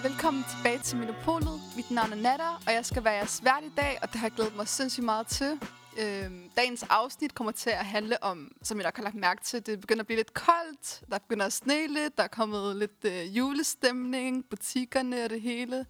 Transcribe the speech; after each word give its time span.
og 0.00 0.04
velkommen 0.04 0.44
tilbage 0.56 0.78
til 0.78 0.98
Minopolet. 0.98 1.60
Mit 1.76 1.90
navn 1.90 2.12
er 2.12 2.16
Natter, 2.16 2.62
og 2.66 2.72
jeg 2.72 2.86
skal 2.86 3.04
være 3.04 3.14
jeres 3.14 3.44
vært 3.44 3.64
i 3.64 3.72
dag, 3.76 3.98
og 4.02 4.08
det 4.12 4.20
har 4.20 4.26
jeg 4.26 4.32
glædet 4.32 4.56
mig 4.56 4.68
sindssygt 4.68 5.04
meget 5.04 5.26
til. 5.26 5.60
Øhm, 5.98 6.50
dagens 6.56 6.82
afsnit 6.82 7.34
kommer 7.34 7.52
til 7.52 7.70
at 7.70 7.86
handle 7.86 8.22
om, 8.22 8.52
som 8.62 8.78
jeg 8.78 8.84
nok 8.84 8.96
har 8.96 9.02
lagt 9.02 9.14
mærke 9.14 9.44
til, 9.44 9.66
det 9.66 9.80
begynder 9.80 10.02
at 10.02 10.06
blive 10.06 10.16
lidt 10.16 10.34
koldt, 10.34 11.02
der 11.10 11.18
begynder 11.18 11.46
at 11.46 11.52
sne 11.52 11.86
lidt, 11.86 12.16
der 12.16 12.22
er 12.22 12.28
kommet 12.28 12.76
lidt 12.76 13.04
øh, 13.04 13.36
julestemning, 13.36 14.44
butikkerne 14.50 15.24
og 15.24 15.30
det 15.30 15.40
hele. 15.40 15.86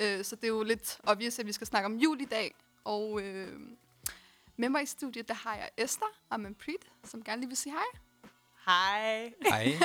Øh, 0.00 0.24
så 0.24 0.36
det 0.36 0.44
er 0.44 0.48
jo 0.48 0.62
lidt 0.62 1.00
obvious, 1.06 1.38
at 1.38 1.46
vi 1.46 1.52
skal 1.52 1.66
snakke 1.66 1.86
om 1.86 1.96
jul 1.96 2.20
i 2.20 2.24
dag. 2.24 2.54
Og 2.84 3.22
øh, 3.22 3.60
med 4.56 4.68
mig 4.68 4.82
i 4.82 4.86
studiet, 4.86 5.28
der 5.28 5.34
har 5.34 5.54
jeg 5.54 5.70
Esther 5.76 6.12
og 6.30 6.40
Manpreet, 6.40 6.86
som 7.04 7.24
gerne 7.24 7.40
lige 7.40 7.48
vil 7.48 7.56
sige 7.56 7.72
hej. 7.72 8.00
Hej. 8.66 9.32
Hej. 9.42 9.78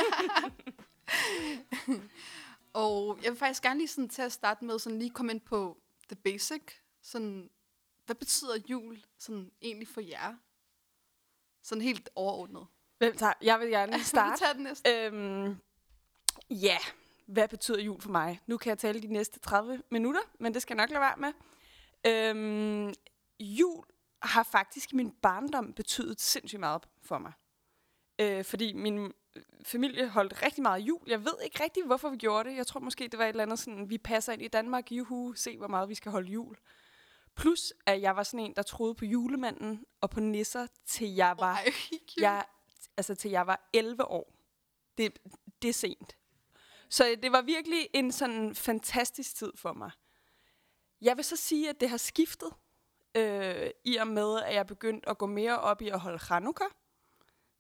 Og 2.74 3.20
jeg 3.24 3.32
vil 3.32 3.40
faktisk 3.40 3.64
gerne 3.64 3.80
lige 3.80 3.88
sådan 3.88 4.10
til 4.10 4.22
at 4.22 4.32
starte 4.32 4.66
med 4.66 4.80
sådan 4.80 5.00
lige 5.00 5.10
komme 5.10 5.32
ind 5.32 5.42
på 5.42 5.78
the 6.08 6.16
basic. 6.16 6.62
Sådan, 7.02 7.50
hvad 8.06 8.16
betyder 8.16 8.58
jul 8.70 9.04
sådan 9.18 9.52
egentlig 9.62 9.88
for 9.88 10.02
jer? 10.02 10.36
Sådan 11.64 11.82
helt 11.82 12.10
overordnet. 12.16 12.68
Hvem 12.98 13.18
tager? 13.18 13.34
Jeg 13.42 13.60
vil 13.60 13.70
gerne 13.70 14.04
starte. 14.14 14.40
tager 14.40 14.54
den 14.54 14.64
næste. 14.64 15.06
øhm, 15.06 15.56
ja, 16.50 16.78
hvad 17.26 17.48
betyder 17.48 17.80
jul 17.80 18.02
for 18.02 18.10
mig? 18.10 18.42
Nu 18.48 18.58
kan 18.58 18.70
jeg 18.70 18.78
tale 18.78 19.02
de 19.02 19.08
næste 19.08 19.40
30 19.40 19.84
minutter, 19.92 20.22
men 20.40 20.54
det 20.54 20.62
skal 20.62 20.76
jeg 20.78 20.84
nok 20.84 20.90
lade 20.90 21.02
være 21.02 21.18
med. 21.18 21.34
Øhm, 22.06 22.94
jul 23.40 23.86
har 24.22 24.44
faktisk 24.44 24.94
i 24.94 24.96
min 24.96 25.12
barndom 25.12 25.74
betydet 25.74 26.22
sindssygt 26.22 26.60
meget 26.60 26.88
for 27.02 27.18
mig. 27.18 27.32
Øh, 28.20 28.46
fordi 28.46 28.74
min 28.74 29.14
familie 29.66 30.10
holdt 30.10 30.44
rigtig 30.44 30.62
meget 30.62 30.80
jul. 30.82 31.02
Jeg 31.08 31.26
ved 31.26 31.34
ikke 31.44 31.64
rigtig, 31.64 31.86
hvorfor 31.86 32.10
vi 32.10 32.18
gjorde 32.18 32.50
det. 32.50 32.58
Jeg 32.58 32.68
tror 32.68 32.80
måske, 32.80 33.08
det 33.08 33.20
var 33.20 33.26
et 33.26 33.30
eller 33.30 33.44
andet 33.44 33.60
sådan, 33.60 33.90
vi 33.90 33.98
passer 33.98 34.34
ind 34.34 34.42
i 34.42 34.48
Danmark, 34.48 34.92
juhu, 34.92 35.34
se 35.34 35.58
hvor 35.58 35.68
meget 35.68 35.90
vi 35.90 35.96
skal 35.96 36.12
holde 36.12 36.32
jul. 36.32 36.58
Plus, 37.36 37.74
at 37.86 38.02
jeg 38.02 38.16
var 38.16 38.24
sådan 38.24 38.40
en, 38.40 38.54
der 38.56 38.62
troede 38.62 38.96
på 38.96 39.06
julemanden 39.06 39.86
og 40.02 40.10
på 40.10 40.20
nisser, 40.20 40.68
til 40.86 41.16
jeg 41.16 41.36
var 41.40 41.54
Ej, 41.54 41.72
jeg, 42.18 42.46
altså 42.98 43.16
til 43.16 43.32
jeg 43.32 43.48
var 43.48 43.70
11 43.74 44.06
år. 44.06 44.34
Det, 44.98 45.20
det 45.62 45.70
er 45.70 45.74
sent. 45.74 46.18
Så 46.90 47.16
det 47.24 47.32
var 47.32 47.42
virkelig 47.42 47.90
en 47.94 48.12
sådan 48.12 48.56
fantastisk 48.56 49.36
tid 49.36 49.52
for 49.56 49.74
mig. 49.74 49.92
Jeg 51.02 51.18
vil 51.18 51.26
så 51.26 51.36
sige, 51.36 51.70
at 51.70 51.80
det 51.80 51.90
har 51.90 51.98
skiftet, 51.98 52.50
øh, 53.16 53.70
i 53.84 53.96
og 53.96 54.08
med, 54.08 54.42
at 54.42 54.54
jeg 54.54 54.68
begyndte 54.68 55.10
at 55.10 55.18
gå 55.18 55.26
mere 55.26 55.60
op 55.60 55.82
i 55.82 55.90
at 55.90 56.00
holde 56.00 56.20
Chanukka, 56.20 56.64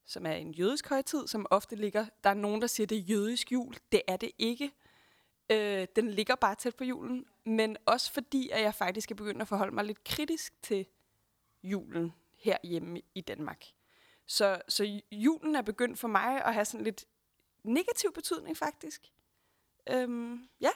som 0.07 0.25
er 0.25 0.31
en 0.31 0.51
jødisk 0.51 0.89
højtid, 0.89 1.27
som 1.27 1.45
ofte 1.49 1.75
ligger... 1.75 2.05
Der 2.23 2.29
er 2.29 2.33
nogen, 2.33 2.61
der 2.61 2.67
siger, 2.67 2.87
det 2.87 2.97
er 2.97 3.01
jødisk 3.01 3.51
jul. 3.51 3.75
Det 3.91 4.01
er 4.07 4.17
det 4.17 4.31
ikke. 4.37 4.71
Øh, 5.49 5.87
den 5.95 6.11
ligger 6.11 6.35
bare 6.35 6.55
tæt 6.55 6.75
på 6.75 6.83
julen. 6.83 7.25
Men 7.45 7.77
også 7.85 8.11
fordi, 8.13 8.49
at 8.49 8.61
jeg 8.61 8.75
faktisk 8.75 9.11
er 9.11 9.15
begyndt 9.15 9.41
at 9.41 9.47
forholde 9.47 9.75
mig 9.75 9.83
lidt 9.85 10.03
kritisk 10.03 10.53
til 10.61 10.85
julen 11.63 12.13
herhjemme 12.37 13.01
i 13.15 13.21
Danmark. 13.21 13.65
Så, 14.25 14.61
så 14.67 15.01
julen 15.11 15.55
er 15.55 15.61
begyndt 15.61 15.99
for 15.99 16.07
mig 16.07 16.45
at 16.45 16.53
have 16.53 16.65
sådan 16.65 16.83
lidt 16.83 17.05
negativ 17.63 18.13
betydning, 18.13 18.57
faktisk. 18.57 19.01
Øhm, 19.89 20.49
ja, 20.61 20.69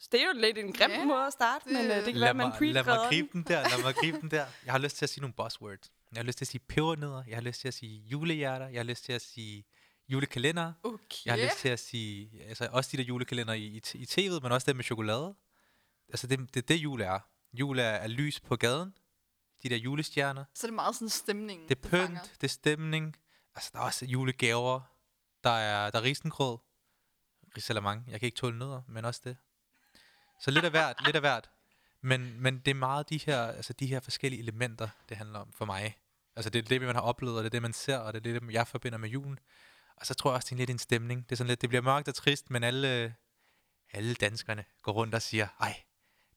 så 0.00 0.08
det 0.12 0.22
er 0.22 0.26
jo 0.26 0.32
lidt 0.34 0.58
en 0.58 0.72
grim 0.72 0.90
Ja, 0.90 0.96
yeah, 0.96 1.06
måde 1.06 1.26
at 1.26 1.32
starte, 1.32 1.64
det- 1.64 1.72
men 1.72 1.84
øh, 1.90 1.96
det 1.96 2.04
kan 2.04 2.14
lad, 2.14 2.20
være, 2.20 2.34
man 2.34 2.52
mig, 2.60 2.72
lad 2.72 2.84
mig 2.84 2.96
pre 2.96 3.08
gribe 3.08 3.28
den 3.32 3.42
der, 3.42 3.62
lad 3.62 3.82
mig 3.82 3.94
gribe 3.94 4.20
den 4.20 4.30
der. 4.30 4.46
Jeg 4.64 4.72
har 4.72 4.78
lyst 4.78 4.96
til 4.96 5.04
at 5.04 5.08
sige 5.08 5.20
nogle 5.20 5.34
buzzwords. 5.34 5.92
Jeg 6.14 6.20
har 6.20 6.26
lyst 6.26 6.38
til 6.38 6.44
at 6.44 6.48
sige 6.48 6.60
pebernødder, 6.68 7.24
jeg 7.28 7.36
har 7.36 7.42
lyst 7.42 7.60
til 7.60 7.68
at 7.68 7.74
sige 7.74 8.00
julehjerter, 8.00 8.68
jeg 8.68 8.78
har 8.78 8.84
lyst 8.84 9.04
til 9.04 9.12
at 9.12 9.22
sige 9.22 9.64
julekalender, 10.08 10.72
Okay. 10.82 11.16
jeg 11.24 11.34
har 11.34 11.44
lyst 11.44 11.58
til 11.58 11.68
at 11.68 11.78
sige, 11.78 12.42
altså 12.44 12.68
også 12.72 12.90
de 12.92 12.96
der 12.96 13.02
julekalender 13.02 13.52
i, 13.54 13.64
i, 13.66 13.82
i 13.94 14.04
tv'et, 14.04 14.40
men 14.40 14.52
også 14.52 14.64
dem 14.66 14.76
med 14.76 14.84
chokolade. 14.84 15.34
Altså 16.08 16.26
det, 16.26 16.54
det, 16.54 16.68
det 16.68 16.74
jul 16.76 17.00
er. 17.00 17.18
Jul 17.52 17.78
er, 17.78 17.82
er 17.84 18.06
lys 18.06 18.40
på 18.40 18.56
gaden, 18.56 18.94
de 19.62 19.68
der 19.68 19.76
julestjerner, 19.76 20.44
Så 20.54 20.66
det 20.66 20.70
er 20.72 20.74
meget 20.74 20.94
sådan 20.94 21.08
stemning. 21.08 21.68
det 21.68 21.78
er 21.84 21.88
pynt, 21.88 22.32
det 22.40 22.44
er 22.46 22.48
stemning, 22.52 23.16
altså 23.54 23.70
der 23.72 23.78
er 23.78 23.82
også 23.82 24.06
julegaver, 24.06 24.80
der 25.44 25.50
er, 25.50 25.90
der 25.90 25.98
er 25.98 26.02
risengrød, 26.02 26.58
risalamang, 27.56 28.04
jeg 28.10 28.20
kan 28.20 28.26
ikke 28.26 28.36
tåle 28.36 28.58
nødder, 28.58 28.82
men 28.88 29.04
også 29.04 29.20
det. 29.24 29.36
Så 30.40 30.50
lidt 30.50 30.64
af 30.64 30.70
hvert, 30.70 30.96
lidt 31.04 31.16
af 31.16 31.22
hvert. 31.22 31.50
Men, 32.00 32.40
men 32.40 32.58
det 32.58 32.68
er 32.70 32.74
meget 32.74 33.10
de 33.10 33.18
her, 33.18 33.42
altså 33.46 33.72
de 33.72 33.86
her 33.86 34.00
forskellige 34.00 34.40
elementer, 34.42 34.88
det 35.08 35.16
handler 35.16 35.38
om 35.38 35.52
for 35.52 35.64
mig. 35.64 35.96
Altså 36.36 36.50
det 36.50 36.58
er 36.58 36.68
det, 36.68 36.82
man 36.82 36.94
har 36.94 37.02
oplevet, 37.02 37.36
og 37.36 37.44
det 37.44 37.48
er 37.48 37.50
det, 37.50 37.62
man 37.62 37.72
ser, 37.72 37.98
og 37.98 38.12
det 38.12 38.26
er 38.26 38.40
det, 38.40 38.52
jeg 38.52 38.68
forbinder 38.68 38.98
med 38.98 39.08
julen. 39.08 39.38
Og 39.96 40.06
så 40.06 40.14
tror 40.14 40.30
jeg 40.30 40.36
også, 40.36 40.46
det 40.46 40.52
er 40.52 40.58
lidt 40.58 40.70
en 40.70 40.78
stemning. 40.78 41.24
Det 41.24 41.32
er 41.32 41.36
sådan 41.36 41.48
lidt, 41.48 41.60
det 41.60 41.68
bliver 41.68 41.82
mørkt 41.82 42.08
og 42.08 42.14
trist, 42.14 42.50
men 42.50 42.64
alle, 42.64 43.14
alle 43.92 44.14
danskerne 44.14 44.64
går 44.82 44.92
rundt 44.92 45.14
og 45.14 45.22
siger, 45.22 45.48
ej, 45.60 45.82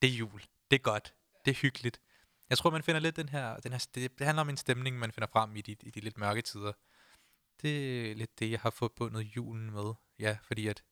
det 0.01 0.09
er 0.09 0.13
jul, 0.13 0.41
det 0.71 0.75
er 0.75 0.81
godt, 0.83 1.13
det 1.45 1.51
er 1.51 1.55
hyggeligt. 1.55 2.01
Jeg 2.49 2.57
tror, 2.57 2.69
man 2.69 2.83
finder 2.83 3.01
lidt 3.01 3.15
den 3.15 3.29
her, 3.29 3.57
den 3.59 3.71
her 3.71 3.87
det, 3.95 4.19
det 4.19 4.25
handler 4.25 4.41
om 4.41 4.49
en 4.49 4.57
stemning, 4.57 4.99
man 4.99 5.11
finder 5.11 5.27
frem 5.27 5.55
i 5.55 5.61
de, 5.61 5.75
i 5.81 5.91
de 5.91 5.99
lidt 5.99 6.17
mørke 6.17 6.41
tider. 6.41 6.71
Det 7.61 8.11
er 8.11 8.15
lidt 8.15 8.39
det, 8.39 8.51
jeg 8.51 8.59
har 8.59 8.69
forbundet 8.69 9.21
julen 9.21 9.71
med. 9.71 9.93
Ja, 10.19 10.37
fordi 10.43 10.67
at, 10.67 10.83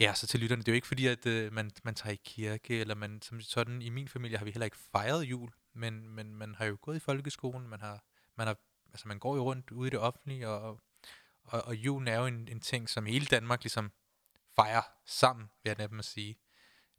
ja, 0.00 0.14
så 0.14 0.26
til 0.26 0.40
lytterne, 0.40 0.62
det 0.62 0.68
er 0.68 0.72
jo 0.72 0.74
ikke 0.74 0.86
fordi, 0.86 1.06
at 1.06 1.26
øh, 1.26 1.52
man, 1.52 1.70
man 1.84 1.94
tager 1.94 2.12
i 2.12 2.20
kirke, 2.24 2.80
eller 2.80 2.94
man, 2.94 3.22
som 3.22 3.40
sådan, 3.40 3.82
i 3.82 3.88
min 3.88 4.08
familie 4.08 4.38
har 4.38 4.44
vi 4.44 4.50
heller 4.50 4.64
ikke 4.64 4.76
fejret 4.76 5.22
jul, 5.22 5.50
men, 5.74 6.08
men 6.08 6.36
man 6.36 6.54
har 6.54 6.64
jo 6.64 6.78
gået 6.82 6.96
i 6.96 7.00
folkeskolen, 7.00 7.68
man 7.68 7.80
har, 7.80 8.04
man 8.36 8.46
har, 8.46 8.56
altså 8.92 9.08
man 9.08 9.18
går 9.18 9.36
jo 9.36 9.42
rundt 9.44 9.70
ude 9.70 9.86
i 9.86 9.90
det 9.90 9.98
offentlige, 9.98 10.48
og, 10.48 10.80
og, 11.44 11.62
og 11.64 11.74
julen 11.76 12.08
er 12.08 12.18
jo 12.18 12.26
en, 12.26 12.48
en 12.48 12.60
ting, 12.60 12.88
som 12.88 13.06
hele 13.06 13.26
Danmark 13.26 13.62
ligesom 13.62 13.92
fejrer 14.56 14.82
sammen, 15.06 15.50
vil 15.62 15.70
jeg 15.70 15.76
næppe 15.78 16.02
sige. 16.02 16.38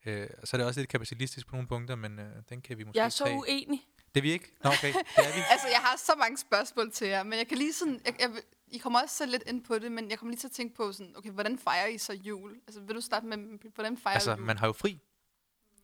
Øh, 0.06 0.30
så 0.44 0.56
er 0.56 0.58
det 0.58 0.68
også 0.68 0.80
lidt 0.80 0.90
kapitalistisk 0.90 1.48
på 1.48 1.56
nogle 1.56 1.68
punkter, 1.68 1.96
men 1.96 2.20
øh, 2.20 2.36
den 2.50 2.62
kan 2.62 2.78
vi 2.78 2.84
måske 2.84 2.98
Jeg 3.00 3.06
er 3.06 3.10
så 3.10 3.24
tage. 3.24 3.38
uenig. 3.38 3.88
Det 4.16 4.20
er 4.20 4.22
vi 4.22 4.32
ikke? 4.32 4.56
Nå, 4.64 4.70
okay. 4.70 4.94
Det 4.94 5.04
er 5.18 5.36
vi. 5.36 5.42
Altså, 5.54 5.68
jeg 5.68 5.80
har 5.80 5.98
så 5.98 6.12
mange 6.20 6.38
spørgsmål 6.38 6.92
til 6.92 7.08
jer, 7.08 7.24
men 7.24 7.40
jeg 7.40 7.48
kan 7.48 7.58
lige 7.58 7.74
sådan... 7.74 8.02
Jeg, 8.06 8.16
jeg, 8.20 8.32
I 8.68 8.78
kommer 8.78 9.02
også 9.02 9.16
selv 9.16 9.32
lidt 9.32 9.44
ind 9.48 9.64
på 9.64 9.80
det, 9.80 9.92
men 9.92 10.10
jeg 10.10 10.20
kommer 10.20 10.32
lige 10.32 10.40
til 10.40 10.48
at 10.48 10.52
tænke 10.52 10.76
på 10.76 10.92
sådan, 10.92 11.14
okay, 11.18 11.32
hvordan 11.32 11.60
fejrer 11.60 11.88
I 11.88 11.98
så 11.98 12.14
jul? 12.14 12.56
Altså, 12.68 12.82
vil 12.82 12.96
du 12.96 13.02
starte 13.02 13.26
med, 13.26 13.38
hvordan 13.76 13.98
fejrer 13.98 14.14
Altså, 14.16 14.32
jul? 14.32 14.40
man 14.42 14.58
har 14.58 14.68
jo 14.68 14.74
fri. 14.74 15.02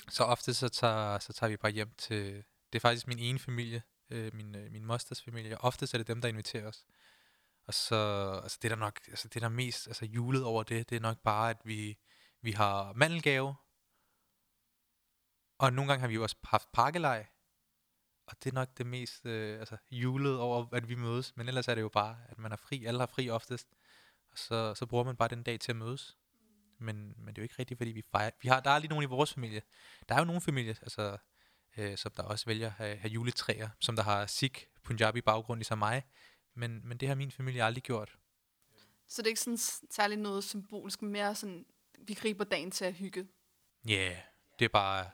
Så 0.10 0.24
ofte 0.24 0.54
så 0.54 0.70
tager, 0.70 1.20
så 1.20 1.34
tager 1.34 1.50
vi 1.50 1.58
bare 1.58 1.72
hjem 1.72 1.92
til... 1.98 2.44
Det 2.74 2.76
er 2.76 2.80
faktisk 2.80 3.08
min 3.08 3.20
ene 3.20 3.40
familie, 3.40 3.82
øh, 4.12 4.36
min, 4.36 4.56
øh, 4.56 4.72
min 4.72 4.86
mosters 4.86 5.22
familie. 5.22 5.58
Oftest 5.58 5.94
ofte 5.94 5.96
er 5.96 6.00
det 6.00 6.08
dem, 6.08 6.22
der 6.22 6.30
inviterer 6.30 6.68
os. 6.68 6.86
Og 7.68 7.74
så, 7.74 8.32
altså 8.44 8.58
det 8.62 8.72
der 8.72 8.78
nok, 8.78 9.00
altså 9.08 9.28
det 9.28 9.42
der 9.42 9.50
mest 9.50 9.88
altså 9.88 10.06
julet 10.06 10.44
over 10.44 10.64
det, 10.64 10.90
det 10.90 10.96
er 10.96 11.00
nok 11.00 11.18
bare, 11.18 11.50
at 11.50 11.58
vi, 11.64 11.98
vi 12.42 12.52
har 12.52 12.94
mandelgave. 12.94 13.56
Og 15.58 15.74
nogle 15.74 15.92
gange 15.92 16.02
har 16.02 16.08
vi 16.08 16.14
jo 16.14 16.24
også 16.24 16.36
haft 16.44 16.72
pakkelej. 16.72 17.28
Og 18.26 18.44
det 18.44 18.50
er 18.50 18.54
nok 18.54 18.78
det 18.78 18.86
mest 18.86 19.26
øh, 19.26 19.60
altså, 19.60 19.78
julet 19.92 20.40
over, 20.40 20.66
at 20.74 20.90
vi 20.90 20.96
mødes. 20.96 21.38
Men 21.38 21.48
ellers 21.48 21.68
er 21.68 21.76
det 21.76 21.82
jo 21.82 21.90
bare, 21.90 22.18
at 22.30 22.38
man 22.38 22.52
er 22.52 22.56
fri. 22.56 22.86
Alle 22.86 23.00
har 23.00 23.08
fri 23.08 23.30
oftest. 23.30 23.68
Og 24.32 24.38
så, 24.38 24.74
så 24.76 24.86
bruger 24.86 25.04
man 25.04 25.16
bare 25.16 25.30
den 25.30 25.44
dag 25.44 25.60
til 25.60 25.72
at 25.72 25.76
mødes. 25.76 26.18
Men, 26.78 26.96
men 27.18 27.28
det 27.28 27.38
er 27.38 27.42
jo 27.42 27.44
ikke 27.44 27.56
rigtigt, 27.60 27.78
fordi 27.78 27.92
vi 27.92 28.02
fejrer. 28.12 28.32
Vi 28.42 28.48
har, 28.48 28.60
der 28.60 28.72
er 28.72 28.80
lige 28.80 28.90
nogen 28.90 29.04
i 29.04 29.08
vores 29.08 29.34
familie. 29.34 29.62
Der 30.10 30.16
er 30.16 30.20
jo 30.20 30.26
nogle 30.26 30.42
familier, 30.42 30.76
altså, 30.82 31.18
øh, 31.78 31.98
som 31.98 32.12
der 32.12 32.24
også 32.24 32.46
vælger 32.46 32.68
at 32.68 32.74
have, 32.74 32.98
have 32.98 33.12
juletræer, 33.12 33.70
som 33.80 33.96
der 33.96 34.04
har 34.04 34.26
Sikh, 34.26 34.66
Punjabi 34.84 35.22
baggrund, 35.22 35.58
ligesom 35.60 35.78
mig. 35.78 36.04
Men, 36.54 36.88
men 36.88 36.98
det 36.98 37.08
har 37.08 37.16
min 37.16 37.32
familie 37.32 37.64
aldrig 37.64 37.84
gjort. 37.84 38.18
Så 39.08 39.22
det 39.22 39.28
er 39.28 39.30
ikke 39.30 39.42
sådan 39.42 39.58
særligt 39.92 40.22
noget 40.22 40.44
symbolisk, 40.44 41.02
men 41.02 41.12
mere 41.12 41.36
sådan, 41.36 41.66
vi 42.00 42.14
griber 42.14 42.44
dagen 42.44 42.72
til 42.72 42.86
at 42.86 42.94
hygge. 42.94 43.28
Ja, 43.88 43.92
yeah, 43.92 44.18
det 44.60 44.66
er 44.66 44.70
bare, 44.70 45.10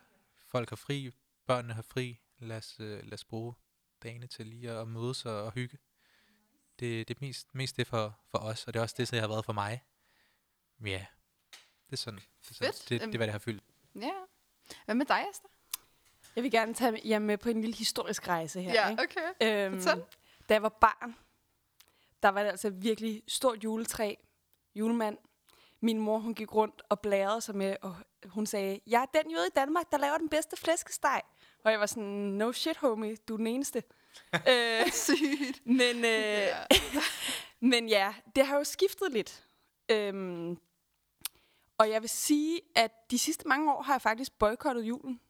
folk 0.48 0.70
har 0.70 0.76
fri, 0.76 1.12
børnene 1.46 1.74
har 1.74 1.82
fri. 1.82 2.20
Lad 2.40 2.58
os, 2.58 2.76
øh, 2.80 3.04
lad 3.04 3.14
os 3.14 3.26
bruge 3.26 3.54
dagene 4.04 4.28
til 4.28 4.48
lige 4.48 4.72
at 4.72 4.88
mødes 4.88 5.26
og, 5.26 5.44
og 5.44 5.52
hygge. 5.52 5.78
Det, 6.80 7.08
det 7.08 7.16
er 7.16 7.20
mest, 7.22 7.56
mest 7.56 7.78
det 7.78 7.88
for, 7.88 8.20
for 8.28 8.38
os, 8.38 8.68
og 8.68 8.74
det 8.74 8.80
er 8.80 8.84
også 8.84 8.96
det, 8.98 9.12
der 9.12 9.20
har 9.22 9.28
været 9.28 9.46
for 9.46 9.54
mig. 9.54 9.84
Ja, 10.86 11.06
det 11.86 11.94
er 11.94 11.98
sådan. 11.98 12.20
Det 12.20 12.50
er, 12.50 12.54
sådan. 12.54 12.74
Fedt. 12.74 12.90
Det, 12.90 12.90
det 12.90 13.02
Øhm, 13.02 13.14
er, 13.14 13.18
hvad 13.18 13.28
det 13.28 13.32
har 13.32 13.40
fyldt. 13.40 13.64
Ja. 13.96 14.12
Hvad 14.86 14.96
med 14.96 15.06
dig, 15.06 15.26
Esther? 15.32 15.50
Jeg 16.38 16.44
vil 16.44 16.52
gerne 16.52 16.74
tage 16.74 17.02
jer 17.06 17.20
med 17.20 17.38
på 17.38 17.50
en 17.50 17.62
lille 17.62 17.76
historisk 17.76 18.28
rejse 18.28 18.62
her. 18.62 18.72
Ja, 18.72 18.90
ikke? 18.90 19.04
okay. 19.04 19.66
Øhm, 19.66 19.82
Fortæl. 19.82 20.04
da 20.50 20.54
jeg 20.54 20.64
var 20.64 20.70
barn, 20.70 21.16
der 22.24 22.30
var 22.30 22.44
det 22.44 22.50
altså 22.50 22.70
virkelig 22.70 23.24
stort 23.28 23.64
juletræ, 23.64 24.16
julemand. 24.76 25.18
Min 25.80 26.00
mor, 26.00 26.18
hun 26.18 26.34
gik 26.34 26.56
rundt 26.56 26.82
og 26.90 27.00
blærede 27.00 27.42
sig 27.42 27.56
med, 27.56 27.76
og 27.82 27.96
hun 28.26 28.46
sagde, 28.46 28.80
jeg 28.88 29.02
er 29.02 29.22
den 29.22 29.32
jøde 29.32 29.48
i 29.48 29.56
Danmark, 29.56 29.92
der 29.92 29.98
laver 29.98 30.18
den 30.18 30.30
bedste 30.30 30.58
flæskesteg. 30.58 31.22
Og 31.64 31.72
jeg 31.72 31.80
var 31.80 31.86
sådan, 31.86 32.10
no 32.10 32.52
shit, 32.52 32.78
homie, 32.78 33.16
du 33.16 33.34
er 33.34 33.38
den 33.38 33.48
eneste. 33.48 33.84
øh, 34.52 34.92
Sygt. 34.92 35.66
men, 35.66 36.06
øh, 36.06 36.48
men 37.72 37.90
ja, 37.90 38.14
det 38.36 38.46
har 38.46 38.58
jo 38.58 38.64
skiftet 38.64 39.12
lidt. 39.12 39.48
Øhm, 39.92 40.58
og 41.78 41.90
jeg 41.90 42.02
vil 42.02 42.10
sige, 42.10 42.62
at 42.76 42.92
de 43.12 43.20
sidste 43.20 43.48
mange 43.48 43.74
år 43.74 43.82
har 43.82 43.94
jeg 43.94 44.02
faktisk 44.02 44.32
boykottet 44.40 44.84
julen. 44.84 45.22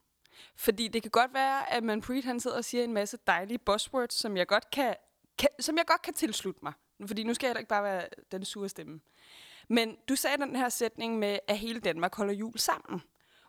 Fordi 0.56 0.88
det 0.88 1.02
kan 1.02 1.12
godt 1.12 1.34
være, 1.34 1.72
at 1.74 1.84
man 1.84 2.02
Preet 2.02 2.26
han 2.26 2.40
sidder 2.40 2.58
og 2.58 2.66
siger 2.66 2.84
en 2.84 2.94
masse 2.94 3.18
dejlige 3.28 3.58
buzzwords, 3.58 4.14
som 4.14 4.38
jeg 4.38 4.48
godt 4.48 4.72
kan, 4.72 4.96
kan, 5.38 5.50
som 5.60 5.78
jeg 5.78 5.86
godt 5.86 6.02
kan 6.02 6.14
tilslutte 6.14 6.60
mig. 6.64 6.74
Fordi 7.08 7.24
nu 7.24 7.34
skal 7.34 7.48
jeg 7.48 7.50
heller 7.50 7.60
ikke 7.60 7.70
bare 7.70 7.84
være 7.84 8.08
den 8.32 8.46
sure 8.46 8.70
stemme. 8.70 9.00
Men 9.68 9.98
du 10.10 10.16
sagde 10.16 10.38
den 10.38 10.56
her 10.56 10.70
sætning 10.70 11.20
med, 11.20 11.40
at 11.48 11.58
hele 11.58 11.80
Danmark 11.80 12.16
holder 12.16 12.34
jul 12.34 12.60
sammen. 12.60 13.02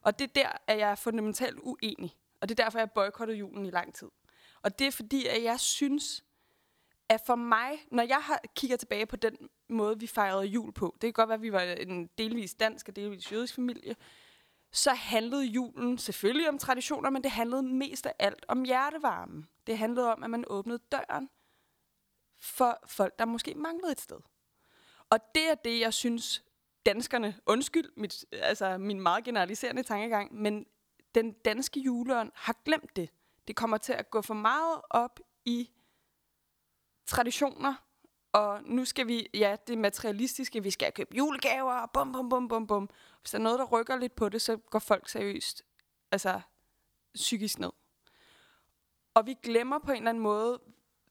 Og 0.02 0.19
det 0.19 0.25
er 0.25 0.32
der, 0.35 0.49
at 0.67 0.79
jeg 0.79 0.90
er 0.90 0.94
fundamentalt 0.94 1.58
uenig. 1.62 2.17
Og 2.40 2.49
det 2.49 2.61
er 2.61 2.64
derfor, 2.64 2.79
jeg 2.79 2.91
boykottede 2.91 3.38
julen 3.38 3.67
i 3.67 3.70
lang 3.70 3.94
tid. 3.94 4.08
Og 4.62 4.79
det 4.79 4.87
er 4.87 4.91
fordi, 4.91 5.26
at 5.26 5.43
jeg 5.43 5.61
synes, 5.61 6.25
at 7.08 7.20
for 7.26 7.34
mig, 7.34 7.70
når 7.91 8.02
jeg 8.02 8.19
har, 8.23 8.41
kigger 8.56 8.76
tilbage 8.76 9.06
på 9.06 9.17
den 9.17 9.37
måde, 9.69 10.00
vi 10.00 10.06
fejrede 10.06 10.44
jul 10.44 10.73
på, 10.73 10.96
det 11.00 11.00
kan 11.00 11.12
godt 11.12 11.29
være, 11.29 11.37
at 11.37 11.43
vi 11.43 11.52
var 11.52 11.61
en 11.61 12.06
delvis 12.19 12.55
dansk 12.55 12.88
og 12.88 12.96
delvis 12.96 13.32
jødisk 13.32 13.55
familie, 13.55 13.96
så 14.73 14.94
handlede 14.94 15.44
julen 15.44 15.99
selvfølgelig 15.99 16.49
om 16.49 16.59
traditioner, 16.59 17.11
men 17.11 17.23
det 17.23 17.31
handlede 17.31 17.62
mest 17.62 18.06
af 18.06 18.15
alt 18.19 18.44
om 18.49 18.65
hjertevarme. 18.65 19.47
Det 19.67 19.79
handlede 19.79 20.12
om, 20.12 20.23
at 20.23 20.31
man 20.31 20.44
åbnede 20.47 20.79
døren 20.93 21.31
for 22.41 22.79
folk, 22.87 23.19
der 23.19 23.25
måske 23.25 23.55
manglede 23.55 23.93
et 23.93 24.00
sted. 24.00 24.20
Og 25.11 25.19
det 25.35 25.50
er 25.50 25.55
det, 25.55 25.81
jeg 25.81 25.94
synes, 25.94 26.44
danskerne, 26.87 27.41
undskyld 27.47 27.91
mit, 27.97 28.25
altså 28.32 28.79
min 28.79 29.00
meget 29.00 29.25
generaliserende 29.25 29.82
tankegang, 29.82 30.35
men 30.35 30.67
den 31.15 31.32
danske 31.32 31.81
juleånd 31.81 32.32
har 32.35 32.56
glemt 32.65 32.97
det. 32.97 33.11
Det 33.49 33.56
kommer 33.56 33.76
til 33.76 33.93
at 33.93 34.11
gå 34.11 34.23
for 34.23 34.35
meget 34.35 34.81
op 34.91 35.20
i 35.44 35.70
traditioner, 37.06 37.75
og 38.38 38.62
nu 38.64 38.85
skal 38.85 39.06
vi, 39.06 39.29
ja, 39.35 39.56
det 39.67 39.79
materialistiske, 39.79 40.62
vi 40.62 40.70
skal 40.70 40.93
købe 40.93 41.17
julegaver, 41.17 41.73
og 41.73 41.90
bum, 41.90 42.12
bum, 42.12 42.29
bum, 42.29 42.49
bum, 42.49 42.67
bum. 42.67 42.90
Hvis 43.20 43.31
der 43.31 43.38
er 43.38 43.43
noget, 43.43 43.58
der 43.58 43.64
rykker 43.64 43.96
lidt 43.96 44.17
på 44.17 44.29
det, 44.29 44.43
så 44.43 44.56
går 44.56 44.79
folk 44.79 45.08
seriøst, 45.08 45.62
altså 46.12 46.40
psykisk 47.14 47.58
ned. 47.58 47.70
Og 49.14 49.26
vi 49.26 49.37
glemmer 49.43 49.79
på 49.79 49.90
en 49.90 49.96
eller 49.96 50.11
anden 50.11 50.23
måde, 50.23 50.61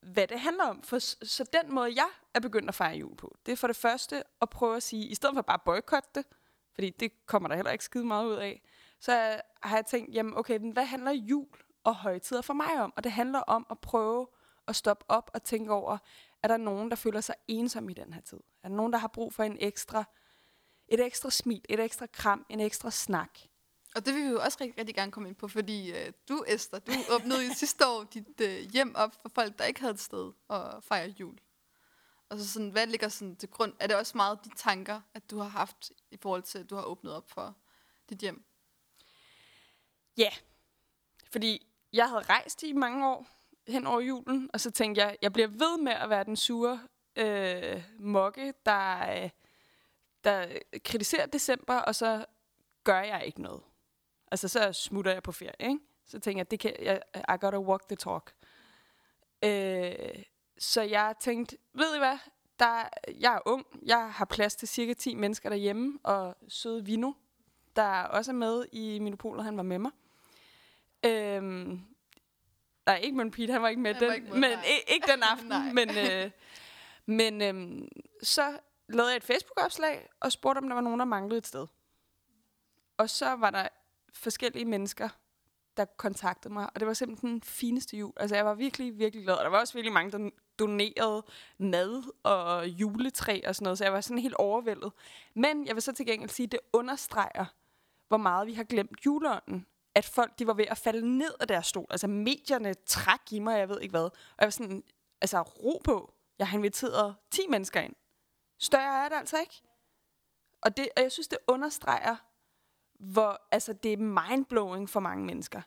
hvad 0.01 0.27
det 0.27 0.39
handler 0.39 0.63
om. 0.63 0.83
For 0.83 0.99
så 1.25 1.43
den 1.53 1.73
måde, 1.73 1.93
jeg 1.95 2.09
er 2.33 2.39
begyndt 2.39 2.69
at 2.69 2.75
fejre 2.75 2.97
jul 2.97 3.15
på, 3.15 3.37
det 3.45 3.51
er 3.51 3.55
for 3.55 3.67
det 3.67 3.75
første 3.75 4.23
at 4.41 4.49
prøve 4.49 4.75
at 4.75 4.83
sige, 4.83 5.07
i 5.07 5.15
stedet 5.15 5.35
for 5.35 5.41
bare 5.41 5.59
boykotte 5.65 6.09
det, 6.15 6.25
fordi 6.73 6.89
det 6.89 7.25
kommer 7.25 7.49
der 7.49 7.55
heller 7.55 7.71
ikke 7.71 7.83
skide 7.83 8.05
meget 8.05 8.25
ud 8.25 8.35
af, 8.35 8.61
så 8.99 9.41
har 9.63 9.75
jeg 9.75 9.85
tænkt, 9.85 10.13
jamen 10.13 10.37
okay, 10.37 10.59
hvad 10.73 10.85
handler 10.85 11.11
jul 11.11 11.47
og 11.83 11.95
højtider 11.95 12.41
for 12.41 12.53
mig 12.53 12.81
om? 12.81 12.93
Og 12.95 13.03
det 13.03 13.11
handler 13.11 13.39
om 13.39 13.65
at 13.69 13.79
prøve 13.79 14.27
at 14.67 14.75
stoppe 14.75 15.05
op 15.07 15.31
og 15.33 15.43
tænke 15.43 15.71
over, 15.71 15.97
er 16.43 16.47
der 16.47 16.57
nogen, 16.57 16.89
der 16.89 16.95
føler 16.95 17.21
sig 17.21 17.35
ensom 17.47 17.89
i 17.89 17.93
den 17.93 18.13
her 18.13 18.21
tid? 18.21 18.39
Er 18.63 18.69
der 18.69 18.75
nogen, 18.75 18.93
der 18.93 18.99
har 18.99 19.07
brug 19.07 19.33
for 19.33 19.43
en 19.43 19.57
ekstra, 19.59 20.03
et 20.87 21.05
ekstra 21.05 21.29
smil, 21.29 21.65
et 21.69 21.79
ekstra 21.79 22.05
kram, 22.05 22.45
en 22.49 22.59
ekstra 22.59 22.91
snak? 22.91 23.39
Og 23.95 24.05
det 24.05 24.13
vil 24.13 24.23
vi 24.23 24.29
jo 24.29 24.41
også 24.41 24.57
rigtig, 24.61 24.79
rigtig 24.79 24.95
gerne 24.95 25.11
komme 25.11 25.29
ind 25.29 25.35
på, 25.35 25.47
fordi 25.47 25.91
øh, 25.91 26.13
du, 26.29 26.43
Esther, 26.47 26.79
du 26.79 26.91
åbnede 27.09 27.47
jo 27.47 27.53
sidste 27.53 27.87
år 27.87 28.03
dit 28.03 28.41
øh, 28.41 28.59
hjem 28.59 28.95
op 28.95 29.15
for 29.21 29.29
folk, 29.29 29.59
der 29.59 29.65
ikke 29.65 29.79
havde 29.79 29.93
et 29.93 29.99
sted 29.99 30.31
at 30.49 30.83
fejre 30.83 31.15
jul. 31.19 31.37
Og 32.29 32.37
så 32.39 32.47
sådan, 32.47 32.69
hvad 32.69 32.87
ligger 32.87 33.07
sådan 33.07 33.35
til 33.35 33.49
grund? 33.49 33.73
Er 33.79 33.87
det 33.87 33.95
også 33.95 34.17
meget 34.17 34.39
de 34.45 34.49
tanker, 34.55 35.01
at 35.13 35.31
du 35.31 35.37
har 35.37 35.49
haft 35.49 35.91
i 36.11 36.17
forhold 36.17 36.43
til, 36.43 36.57
at 36.59 36.69
du 36.69 36.75
har 36.75 36.83
åbnet 36.83 37.13
op 37.13 37.29
for 37.29 37.55
dit 38.09 38.17
hjem? 38.17 38.45
Ja, 40.17 40.23
yeah. 40.23 40.33
fordi 41.31 41.67
jeg 41.93 42.09
havde 42.09 42.21
rejst 42.21 42.63
i 42.63 42.73
mange 42.73 43.07
år 43.07 43.36
hen 43.67 43.87
over 43.87 43.99
julen, 43.99 44.49
og 44.53 44.59
så 44.59 44.71
tænkte 44.71 45.01
jeg, 45.01 45.17
jeg 45.21 45.33
bliver 45.33 45.47
ved 45.47 45.77
med 45.77 45.91
at 45.91 46.09
være 46.09 46.23
den 46.23 46.35
sure 46.35 46.79
øh, 47.15 47.83
mokke, 47.99 48.53
der, 48.65 49.23
øh, 49.23 49.29
der 50.23 50.47
kritiserer 50.85 51.25
december, 51.25 51.75
og 51.75 51.95
så 51.95 52.25
gør 52.83 53.01
jeg 53.01 53.23
ikke 53.25 53.41
noget. 53.41 53.61
Altså, 54.31 54.47
så 54.47 54.73
smutter 54.73 55.11
jeg 55.11 55.23
på 55.23 55.31
ferie, 55.31 55.69
ikke? 55.69 55.79
Så 56.05 56.19
tænker 56.19 56.39
jeg, 56.39 56.51
det 56.51 56.59
kan, 56.59 56.75
jeg, 56.81 57.01
I 57.15 57.37
gotta 57.41 57.59
walk 57.59 57.87
the 57.87 57.95
talk. 57.95 58.33
Øh, 59.43 60.23
så 60.57 60.81
jeg 60.81 61.15
tænkte, 61.19 61.57
ved 61.73 61.95
I 61.95 61.97
hvad? 61.97 62.17
Der, 62.59 62.89
jeg 63.19 63.35
er 63.35 63.39
ung, 63.45 63.65
jeg 63.85 64.13
har 64.13 64.25
plads 64.25 64.55
til 64.55 64.67
cirka 64.67 64.93
10 64.93 65.15
mennesker 65.15 65.49
derhjemme, 65.49 65.99
og 66.03 66.35
søde 66.47 66.85
Vino, 66.85 67.11
der 67.75 68.03
også 68.03 68.31
er 68.31 68.35
med 68.35 68.65
i 68.71 68.99
Minopolet, 68.99 69.43
han 69.45 69.57
var 69.57 69.63
med 69.63 69.79
mig. 69.79 69.91
Øhm, 71.05 71.81
nej, 72.87 72.99
ikke 73.03 73.17
med 73.17 73.31
Pete, 73.31 73.53
han 73.53 73.61
var 73.61 73.67
ikke 73.67 73.81
med, 73.81 73.93
den, 73.93 74.13
ikke 74.13 74.27
med 74.27 74.39
men 74.39 74.51
ikke, 74.51 74.93
ikke 74.93 75.11
den 75.11 75.23
aften, 75.23 75.49
men, 75.77 75.89
øh, 75.97 76.31
men 77.05 77.41
øh, 77.41 77.87
så 78.23 78.59
lavede 78.89 79.11
jeg 79.11 79.17
et 79.17 79.23
Facebook-opslag 79.23 80.09
og 80.19 80.31
spurgte, 80.31 80.59
om 80.59 80.67
der 80.67 80.73
var 80.73 80.81
nogen, 80.81 80.99
der 80.99 81.05
manglede 81.05 81.37
et 81.37 81.47
sted. 81.47 81.67
Og 82.97 83.09
så 83.09 83.35
var 83.35 83.49
der 83.49 83.67
forskellige 84.13 84.65
mennesker, 84.65 85.09
der 85.77 85.85
kontaktede 85.85 86.53
mig, 86.53 86.69
og 86.73 86.79
det 86.79 86.87
var 86.87 86.93
simpelthen 86.93 87.29
den 87.29 87.41
fineste 87.41 87.97
jul. 87.97 88.13
Altså, 88.17 88.35
jeg 88.35 88.45
var 88.45 88.53
virkelig, 88.53 88.97
virkelig 88.99 89.23
glad. 89.23 89.35
Og 89.35 89.43
der 89.43 89.49
var 89.49 89.59
også 89.59 89.73
virkelig 89.73 89.93
mange, 89.93 90.11
der 90.11 90.29
donerede 90.59 91.23
mad 91.57 92.03
og 92.23 92.67
juletræ 92.67 93.41
og 93.47 93.55
sådan 93.55 93.63
noget, 93.63 93.77
så 93.77 93.83
jeg 93.83 93.93
var 93.93 94.01
sådan 94.01 94.21
helt 94.21 94.35
overvældet. 94.35 94.91
Men 95.33 95.67
jeg 95.67 95.75
vil 95.75 95.81
så 95.81 95.93
til 95.93 96.05
gengæld 96.05 96.29
sige, 96.29 96.45
at 96.45 96.51
det 96.51 96.59
understreger, 96.73 97.45
hvor 98.07 98.17
meget 98.17 98.47
vi 98.47 98.53
har 98.53 98.63
glemt 98.63 99.05
juleånden. 99.05 99.65
At 99.97 100.05
folk, 100.05 100.39
de 100.39 100.47
var 100.47 100.53
ved 100.53 100.65
at 100.65 100.77
falde 100.77 101.17
ned 101.17 101.33
af 101.39 101.47
deres 101.47 101.65
stol. 101.65 101.85
Altså, 101.89 102.07
medierne 102.07 102.73
træk 102.73 103.31
i 103.31 103.39
mig, 103.39 103.59
jeg 103.59 103.69
ved 103.69 103.81
ikke 103.81 103.91
hvad. 103.91 104.03
Og 104.03 104.11
jeg 104.39 104.45
var 104.45 104.49
sådan, 104.49 104.83
altså, 105.21 105.41
ro 105.41 105.81
på. 105.83 106.13
Jeg 106.39 106.47
har 106.47 106.57
inviteret 106.57 107.15
10 107.31 107.41
mennesker 107.49 107.81
ind. 107.81 107.95
Større 108.57 109.05
er 109.05 109.09
det 109.09 109.15
altså 109.15 109.39
ikke. 109.39 109.61
Og, 110.61 110.77
det, 110.77 110.89
og 110.97 111.03
jeg 111.03 111.11
synes, 111.11 111.27
det 111.27 111.37
understreger, 111.47 112.15
hvor 112.99 113.47
altså, 113.51 113.73
det 113.73 113.93
er 113.93 113.97
mindblowing 113.97 114.89
for 114.89 114.99
mange 114.99 115.25
mennesker. 115.25 115.61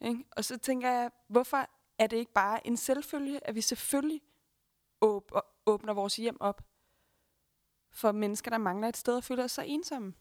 Ikke? 0.00 0.24
Og 0.36 0.44
så 0.44 0.58
tænker 0.58 0.90
jeg, 0.90 1.10
hvorfor 1.28 1.66
er 1.98 2.06
det 2.06 2.16
ikke 2.16 2.32
bare 2.32 2.66
en 2.66 2.76
selvfølge, 2.76 3.46
at 3.46 3.54
vi 3.54 3.60
selvfølgelig 3.60 4.22
åb- 5.04 5.62
åbner 5.66 5.92
vores 5.92 6.16
hjem 6.16 6.36
op 6.40 6.62
for 7.90 8.12
mennesker, 8.12 8.50
der 8.50 8.58
mangler 8.58 8.88
et 8.88 8.96
sted 8.96 9.16
at 9.16 9.24
føle 9.24 9.48
sig 9.48 9.66
ensomme? 9.66 10.14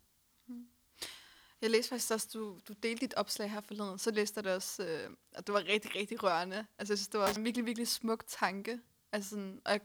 Jeg 1.62 1.70
læste 1.70 1.90
faktisk 1.90 2.12
også, 2.12 2.30
du, 2.34 2.60
du 2.68 2.74
delte 2.74 3.06
dit 3.06 3.14
opslag 3.14 3.52
her 3.52 3.62
forleden, 3.62 4.00
så 4.00 4.12
læste 4.12 4.38
jeg 4.38 4.44
det 4.44 4.54
også, 4.54 4.84
øh, 4.84 5.10
at 5.32 5.48
det 5.48 5.54
var 5.54 5.64
rigtig, 5.64 5.96
rigtig 5.96 6.24
rørende. 6.24 6.66
Altså 6.78 6.94
jeg 6.94 6.98
synes, 6.98 7.08
det 7.08 7.20
var 7.20 7.28
også 7.28 7.40
en 7.40 7.46
virkelig, 7.46 7.66
virkelig 7.66 7.88
smuk 7.88 8.24
tanke. 8.28 8.80
Altså 9.12 9.30
sådan, 9.30 9.62
og 9.66 9.80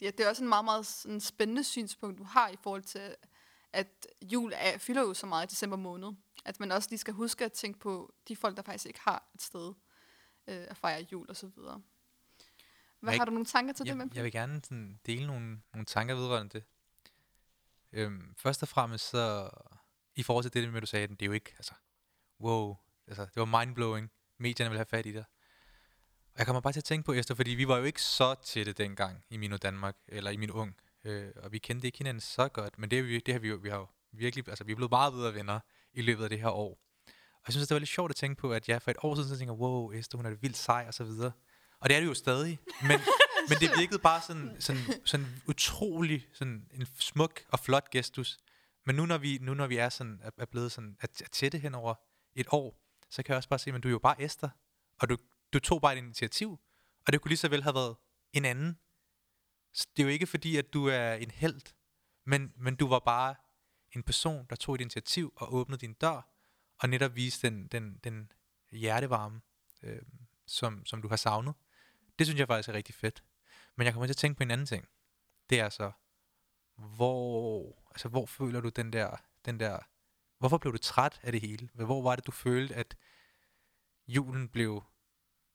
ja, 0.00 0.10
det 0.10 0.20
er 0.20 0.28
også 0.28 0.42
en 0.42 0.48
meget, 0.48 0.64
meget 0.64 0.86
sådan, 0.86 1.20
spændende 1.20 1.64
synspunkt, 1.64 2.18
du 2.18 2.24
har 2.24 2.48
i 2.48 2.56
forhold 2.62 2.82
til, 2.82 3.16
at 3.72 4.06
jul 4.22 4.52
er, 4.56 4.78
fylder 4.78 5.02
jo 5.02 5.14
så 5.14 5.26
meget 5.26 5.46
i 5.46 5.50
december 5.50 5.76
måned, 5.76 6.12
at 6.44 6.60
man 6.60 6.72
også 6.72 6.88
lige 6.90 6.98
skal 6.98 7.14
huske 7.14 7.44
at 7.44 7.52
tænke 7.52 7.78
på 7.78 8.14
de 8.28 8.36
folk, 8.36 8.56
der 8.56 8.62
faktisk 8.62 8.86
ikke 8.86 9.00
har 9.00 9.30
et 9.34 9.42
sted 9.42 9.74
øh, 10.46 10.66
at 10.68 10.76
fejre 10.76 11.06
jul 11.12 11.26
og 11.28 11.36
så 11.36 11.46
videre. 11.46 11.82
Hvad 13.00 13.12
jeg, 13.12 13.20
har 13.20 13.24
du 13.24 13.30
nogle 13.30 13.46
tanker 13.46 13.74
til 13.74 13.86
jeg, 13.86 13.96
det, 13.96 14.06
med? 14.06 14.14
Jeg 14.14 14.24
vil 14.24 14.32
gerne 14.32 14.60
sådan, 14.64 15.00
dele 15.06 15.26
nogle, 15.26 15.60
nogle 15.72 15.86
tanker 15.86 16.14
vedrørende 16.14 16.58
det. 16.58 16.64
Øhm, 17.92 18.34
først 18.36 18.62
og 18.62 18.68
fremmest 18.68 19.08
så, 19.08 19.50
i 20.16 20.22
forhold 20.22 20.44
til 20.44 20.62
det 20.62 20.72
med, 20.72 20.80
du 20.80 20.86
sagde, 20.86 21.06
det 21.06 21.22
er 21.22 21.26
jo 21.26 21.32
ikke, 21.32 21.52
altså, 21.56 21.72
wow, 22.40 22.76
altså, 23.06 23.22
det 23.22 23.36
var 23.36 23.58
mindblowing. 23.58 24.10
Medierne 24.38 24.70
vil 24.70 24.78
have 24.78 24.86
fat 24.86 25.06
i 25.06 25.12
det. 25.12 25.24
Og 26.32 26.38
jeg 26.38 26.46
kommer 26.46 26.60
bare 26.60 26.72
til 26.72 26.80
at 26.80 26.84
tænke 26.84 27.06
på, 27.06 27.12
Esther, 27.12 27.36
fordi 27.36 27.50
vi 27.50 27.68
var 27.68 27.78
jo 27.78 27.84
ikke 27.84 28.02
så 28.02 28.34
tætte 28.44 28.72
dengang 28.72 29.24
i 29.30 29.36
Mino 29.36 29.56
Danmark, 29.56 29.96
eller 30.08 30.30
i 30.30 30.36
min 30.36 30.50
ung. 30.50 30.76
Øh, 31.04 31.30
og 31.36 31.52
vi 31.52 31.58
kendte 31.58 31.86
ikke 31.86 31.98
hinanden 31.98 32.20
så 32.20 32.48
godt, 32.48 32.78
men 32.78 32.90
det, 32.90 32.98
er 32.98 33.02
vi, 33.02 33.18
det 33.18 33.34
har 33.34 33.38
vi 33.38 33.48
jo, 33.48 33.56
vi 33.56 33.68
har 33.68 33.76
jo 33.76 33.86
virkelig, 34.12 34.48
altså 34.48 34.64
vi 34.64 34.72
er 34.72 34.76
blevet 34.76 34.90
meget 34.90 35.12
bedre 35.12 35.34
venner 35.34 35.60
i 35.92 36.02
løbet 36.02 36.24
af 36.24 36.30
det 36.30 36.40
her 36.40 36.48
år. 36.48 36.78
Og 37.06 37.46
jeg 37.46 37.52
synes, 37.52 37.68
det 37.68 37.74
var 37.74 37.78
lidt 37.78 37.90
sjovt 37.90 38.10
at 38.10 38.16
tænke 38.16 38.40
på, 38.40 38.52
at 38.52 38.68
jeg 38.68 38.82
for 38.82 38.90
et 38.90 38.96
år 39.02 39.14
siden 39.14 39.28
så 39.28 39.38
tænker, 39.38 39.54
wow, 39.54 39.92
Esther, 39.92 40.16
hun 40.16 40.26
er 40.26 40.30
vildt 40.30 40.56
sej 40.56 40.84
og 40.88 40.94
så 40.94 41.04
videre. 41.04 41.32
Og 41.80 41.88
det 41.88 41.96
er 41.96 42.00
det 42.00 42.06
jo 42.06 42.14
stadig. 42.14 42.58
Men, 42.82 43.00
men 43.48 43.58
det 43.60 43.70
virkede 43.78 43.98
bare 43.98 44.22
sådan, 44.26 44.56
sådan, 44.60 44.82
sådan 45.04 45.26
utrolig 45.46 46.28
sådan 46.32 46.66
en 46.74 46.86
smuk 46.98 47.40
og 47.48 47.60
flot 47.60 47.90
gestus. 47.90 48.38
Men 48.84 48.96
nu 48.96 49.06
når 49.06 49.18
vi, 49.18 49.38
nu, 49.40 49.54
når 49.54 49.66
vi 49.66 49.76
er, 49.76 49.88
sådan, 49.88 50.20
er, 50.22 50.30
er 50.38 50.44
blevet 50.44 50.72
sådan, 50.72 50.96
er, 51.00 51.06
er 51.24 51.28
tætte 51.32 51.58
hen 51.58 51.74
over 51.74 51.94
et 52.34 52.46
år, 52.50 52.78
så 53.10 53.22
kan 53.22 53.32
jeg 53.32 53.36
også 53.36 53.48
bare 53.48 53.58
sige, 53.58 53.74
at 53.74 53.82
du 53.82 53.88
er 53.88 53.92
jo 53.92 53.98
bare 53.98 54.22
Esther. 54.22 54.48
Og 55.00 55.08
du, 55.08 55.16
du 55.52 55.58
tog 55.58 55.80
bare 55.80 55.92
et 55.92 55.98
initiativ. 55.98 56.60
Og 57.06 57.12
det 57.12 57.20
kunne 57.20 57.28
lige 57.28 57.38
så 57.38 57.48
vel 57.48 57.62
have 57.62 57.74
været 57.74 57.96
en 58.32 58.44
anden. 58.44 58.78
Så 59.72 59.86
det 59.96 60.02
er 60.02 60.06
jo 60.06 60.12
ikke 60.12 60.26
fordi, 60.26 60.56
at 60.56 60.72
du 60.72 60.86
er 60.86 61.14
en 61.14 61.30
held, 61.30 61.62
men, 62.24 62.52
men 62.56 62.76
du 62.76 62.88
var 62.88 62.98
bare 62.98 63.34
en 63.92 64.02
person, 64.02 64.46
der 64.50 64.56
tog 64.56 64.74
et 64.74 64.80
initiativ 64.80 65.32
og 65.36 65.54
åbnede 65.54 65.80
din 65.80 65.92
dør, 65.92 66.28
og 66.78 66.88
netop 66.88 67.16
viste 67.16 67.46
den, 67.46 67.66
den, 67.66 68.00
den 68.04 68.32
hjertevarme, 68.70 69.40
øh, 69.82 70.02
som, 70.46 70.86
som 70.86 71.02
du 71.02 71.08
har 71.08 71.16
savnet. 71.16 71.54
Det 72.18 72.26
synes 72.26 72.38
jeg 72.38 72.46
faktisk 72.46 72.68
er 72.68 72.72
rigtig 72.72 72.94
fedt. 72.94 73.24
Men 73.76 73.84
jeg 73.84 73.92
kommer 73.92 74.06
til 74.06 74.12
at 74.12 74.16
tænke 74.16 74.36
på 74.36 74.42
en 74.42 74.50
anden 74.50 74.66
ting. 74.66 74.88
Det 75.50 75.60
er 75.60 75.68
så, 75.68 75.92
hvor, 76.96 77.64
altså, 77.90 78.08
hvor 78.08 78.26
føler 78.26 78.60
du 78.60 78.68
den 78.68 78.92
der, 78.92 79.16
den 79.44 79.60
der, 79.60 79.78
hvorfor 80.38 80.58
blev 80.58 80.72
du 80.72 80.78
træt 80.78 81.20
af 81.22 81.32
det 81.32 81.40
hele? 81.40 81.68
Hvor 81.74 82.02
var 82.02 82.16
det, 82.16 82.26
du 82.26 82.32
følte, 82.32 82.74
at 82.74 82.96
julen 84.08 84.48
blev, 84.48 84.82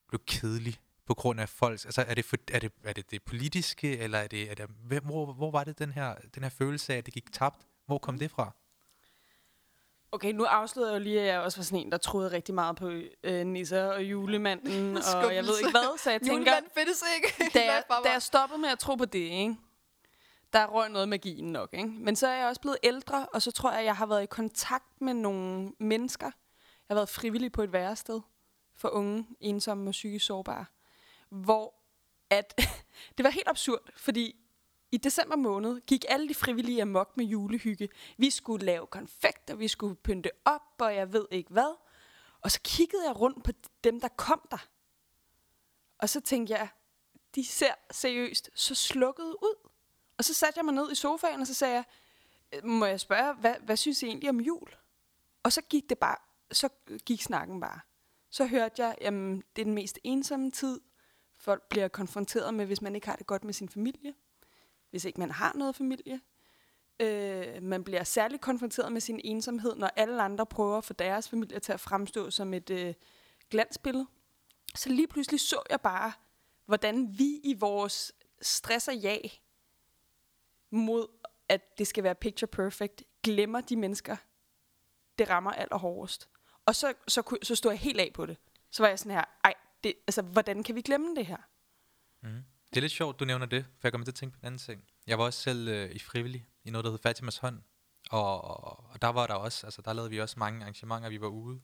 blev 0.08 0.22
kedelig 0.28 0.80
på 1.06 1.14
grund 1.14 1.40
af 1.40 1.50
folks, 1.50 1.86
altså 1.86 2.02
er 2.08 2.14
det, 2.14 2.26
for, 2.26 2.38
er 2.54 2.60
det, 2.60 2.72
er 2.84 2.94
det 2.94 3.12
det 3.12 3.24
politiske, 3.24 3.98
eller 3.98 4.18
er 4.18 4.28
det, 4.28 4.52
er 4.52 4.56
det 4.56 4.70
hvor, 5.04 5.34
hvor 5.34 5.52
var 5.52 5.64
det 5.64 5.80
den 5.80 5.92
her, 5.92 6.16
den 6.36 6.44
her 6.44 6.50
følelse 6.50 6.94
af, 6.94 6.98
at 6.98 7.06
det 7.06 7.14
gik 7.14 7.32
tabt? 7.32 7.68
Hvor 7.86 7.98
kom 7.98 8.20
det 8.20 8.32
fra? 8.32 8.52
Okay, 10.12 10.32
nu 10.32 10.44
afslører 10.44 10.88
jeg 10.88 11.00
jo 11.00 11.04
lige, 11.04 11.22
at 11.22 11.28
jeg 11.28 11.40
også 11.40 11.58
var 11.58 11.64
sådan 11.64 11.80
en, 11.80 11.92
der 11.92 11.98
troede 11.98 12.32
rigtig 12.32 12.56
meget 12.56 12.76
på 12.76 12.92
øh, 13.24 13.46
nisser 13.46 13.86
og 13.86 14.04
julemanden, 14.04 14.98
og 15.16 15.36
jeg 15.36 15.44
ved 15.44 15.60
ikke 15.60 15.72
hvad, 15.72 15.98
så 15.98 16.12
jeg 16.12 16.22
tænker... 16.22 16.36
Julemand 16.36 16.66
findes 16.78 17.04
ikke. 17.16 17.44
da, 17.60 17.66
jeg, 17.66 17.84
da 18.06 18.12
jeg 18.12 18.22
stoppede 18.22 18.62
med 18.62 18.70
at 18.70 18.80
tro 18.80 18.96
på 18.96 19.06
det, 19.06 19.20
ikke? 19.20 19.56
Der 20.54 20.66
røg 20.68 20.90
noget 20.90 21.02
af 21.02 21.08
magien 21.08 21.52
nok, 21.52 21.74
ikke? 21.74 21.90
Men 21.90 22.16
så 22.16 22.28
er 22.28 22.36
jeg 22.36 22.48
også 22.48 22.62
blevet 22.62 22.78
ældre, 22.84 23.26
og 23.34 23.42
så 23.42 23.52
tror 23.52 23.72
jeg, 23.72 23.80
at 23.80 23.86
jeg 23.86 23.96
har 23.96 24.06
været 24.06 24.24
i 24.24 24.26
kontakt 24.26 25.02
med 25.02 25.14
nogle 25.14 25.72
mennesker. 25.80 26.26
Jeg 26.26 26.94
har 26.94 26.96
været 26.96 27.10
frivillig 27.10 27.52
på 27.52 27.64
et 27.64 27.74
værested 27.74 28.22
for 28.76 28.90
unge, 28.90 29.28
ensomme 29.40 29.90
og 29.90 29.92
psykisk 29.92 30.26
sårbare. 30.26 30.66
Hvor 31.30 31.74
at 32.30 32.54
det 33.18 33.24
var 33.24 33.30
helt 33.30 33.48
absurd, 33.48 33.90
fordi 33.96 34.36
i 34.92 34.98
december 34.98 35.36
måned 35.36 35.82
gik 35.82 36.06
alle 36.10 36.30
de 36.30 36.34
frivillige 36.34 36.82
amok 36.82 37.18
med 37.18 37.26
julehygge. 37.26 37.90
Vi 38.18 38.30
skulle 38.30 38.66
lave 38.66 38.88
konfekter, 38.88 39.56
vi 39.56 39.68
skulle 39.68 39.96
pynte 39.96 40.30
op, 40.46 40.62
og 40.80 40.96
jeg 40.96 41.14
ved 41.14 41.26
ikke 41.32 41.52
hvad. 41.52 41.76
Og 42.42 42.52
så 42.52 42.62
kiggede 42.64 43.06
jeg 43.06 43.20
rundt 43.20 43.44
på 43.44 43.52
dem, 43.84 44.00
der 44.02 44.08
kom 44.08 44.48
der. 44.52 44.68
Og 45.98 46.10
så 46.10 46.22
tænkte 46.22 46.54
jeg, 46.54 46.70
de 47.36 47.46
ser 47.46 47.74
seriøst 47.92 48.50
så 48.56 48.76
slukket 48.76 49.36
ud. 49.42 49.67
Og 50.18 50.26
så 50.26 50.34
satte 50.34 50.58
jeg 50.58 50.66
mig 50.66 50.74
ned 50.74 50.92
i 50.92 50.96
sofaen, 50.96 51.42
og 51.42 51.48
så 51.48 51.54
sagde 51.54 51.74
jeg, 51.74 51.84
øh, 52.54 52.66
må 52.66 52.86
jeg 52.86 53.00
spørge, 53.00 53.34
hvad, 53.34 53.56
hvad 53.62 53.78
synes 53.78 54.04
I 54.04 54.06
egentlig 54.06 54.30
om 54.30 54.40
jul? 54.40 54.76
Og 55.44 55.54
så 55.54 55.62
gik 55.62 55.90
det 55.90 55.98
bare, 55.98 56.18
så 56.52 56.70
gik 57.06 57.22
snakken 57.22 57.62
bare. 57.62 57.80
Så 58.30 58.46
hørte 58.46 58.86
jeg, 58.86 58.96
jamen, 59.02 59.44
det 59.56 59.62
er 59.62 59.66
den 59.66 59.74
mest 59.74 60.00
ensomme 60.04 60.52
tid. 60.52 60.82
Folk 61.38 61.70
bliver 61.70 61.88
konfronteret 61.88 62.54
med, 62.54 62.66
hvis 62.66 62.82
man 62.82 62.96
ikke 62.96 63.08
har 63.08 63.16
det 63.16 63.28
godt 63.28 63.44
med 63.44 63.54
sin 63.54 63.70
familie. 63.70 64.14
Hvis 64.90 65.06
ikke 65.06 65.20
man 65.20 65.32
har 65.32 65.54
noget 65.56 65.76
familie. 65.76 66.22
Øh, 67.00 67.64
man 67.64 67.84
bliver 67.84 68.04
særligt 68.04 68.42
konfronteret 68.42 68.92
med 68.92 69.02
sin 69.02 69.22
ensomhed, 69.24 69.76
når 69.76 69.88
alle 69.96 70.22
andre 70.22 70.46
prøver 70.46 70.78
at 70.78 70.84
få 70.84 70.94
deres 70.94 71.30
familie 71.30 71.60
til 71.60 71.72
at 71.72 71.80
fremstå 71.80 72.32
som 72.32 72.54
et 72.54 72.70
øh, 72.70 72.94
glansbillede. 73.50 74.08
Så 74.76 74.90
lige 74.90 75.08
pludselig 75.08 75.40
så 75.40 75.62
jeg 75.70 75.82
bare, 75.82 76.12
hvordan 76.66 77.20
vi 77.20 77.40
i 77.44 77.54
vores 77.54 78.12
stress 78.42 78.88
og 78.88 78.96
jag 78.96 79.32
mod, 80.72 81.08
at 81.50 81.78
det 81.78 81.88
skal 81.88 82.04
være 82.04 82.16
picture 82.16 82.48
perfect, 82.48 83.04
glemmer 83.24 83.62
de 83.62 83.76
mennesker, 83.76 84.16
det 85.18 85.30
rammer 85.30 85.52
allerhårdest. 85.52 86.30
Og 86.66 86.76
så, 86.76 86.94
så, 87.08 87.22
kunne- 87.22 87.44
så 87.44 87.56
stod 87.56 87.72
jeg 87.72 87.80
helt 87.80 88.00
af 88.00 88.12
på 88.14 88.26
det. 88.26 88.38
Så 88.72 88.84
var 88.84 88.90
jeg 88.90 89.00
sådan 89.00 89.12
her, 89.12 89.24
ej, 89.44 89.54
det, 89.84 89.94
altså, 90.08 90.22
hvordan 90.22 90.64
kan 90.64 90.76
vi 90.76 90.82
glemme 90.82 91.16
det 91.16 91.26
her? 91.26 91.38
Mm. 92.22 92.44
Det 92.70 92.78
er 92.78 92.82
lidt 92.82 92.92
sjovt, 92.92 93.20
du 93.20 93.26
nævner 93.26 93.46
det, 93.46 93.66
for 93.80 93.88
jeg 93.88 93.92
kommer 93.94 94.06
til 94.06 94.12
at 94.12 94.16
tænke 94.16 94.34
på 94.34 94.40
en 94.42 94.46
anden 94.46 94.60
ting. 94.60 94.84
Jeg 95.08 95.18
var 95.18 95.24
også 95.26 95.42
selv 95.42 95.68
øh, 95.68 95.92
i 95.92 96.00
frivillig 96.00 96.48
i 96.64 96.70
noget, 96.70 96.86
der 96.86 96.92
hed 96.92 97.00
Fatimas 97.00 97.38
hånd. 97.38 97.62
Og, 98.12 98.42
og, 98.44 98.84
og 98.90 99.02
der 99.02 99.08
var 99.08 99.28
der 99.28 99.34
også, 99.34 99.68
altså 99.68 99.82
der 99.82 99.94
lavede 99.94 100.10
vi 100.10 100.22
også 100.22 100.40
mange 100.40 100.62
arrangementer, 100.62 101.10
vi 101.10 101.22
var 101.22 101.28
ude. 101.28 101.62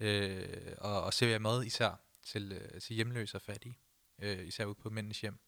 Øh, 0.00 0.72
og, 0.78 1.02
og 1.02 1.14
serverede 1.14 1.40
mad 1.42 1.64
især 1.64 2.00
til, 2.26 2.52
øh, 2.52 2.80
til 2.80 2.94
hjemløse 2.96 3.36
og 3.36 3.42
fattige. 3.42 3.78
Øh, 4.18 4.46
især 4.46 4.64
ude 4.64 4.74
på 4.74 4.90
mændenes 4.90 5.20
hjem. 5.20 5.38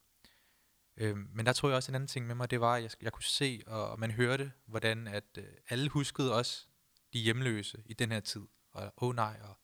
Øh, 0.96 1.16
men 1.16 1.46
der 1.46 1.52
tror 1.52 1.68
jeg 1.68 1.76
også 1.76 1.90
en 1.90 1.94
anden 1.94 2.08
ting 2.08 2.26
med 2.26 2.34
mig, 2.34 2.50
det 2.50 2.60
var, 2.60 2.74
at 2.74 2.82
jeg, 2.82 2.90
jeg 3.02 3.12
kunne 3.12 3.24
se, 3.24 3.62
og, 3.66 3.90
og 3.90 4.00
man 4.00 4.10
hørte, 4.10 4.52
hvordan 4.66 5.06
at 5.06 5.24
øh, 5.38 5.44
alle 5.68 5.88
huskede 5.88 6.34
også 6.34 6.66
de 7.12 7.18
hjemløse 7.18 7.82
i 7.86 7.94
den 7.94 8.12
her 8.12 8.20
tid. 8.20 8.42
Og 8.72 8.82
åh 8.82 9.08
oh 9.08 9.14
nej, 9.14 9.36
og 9.42 9.58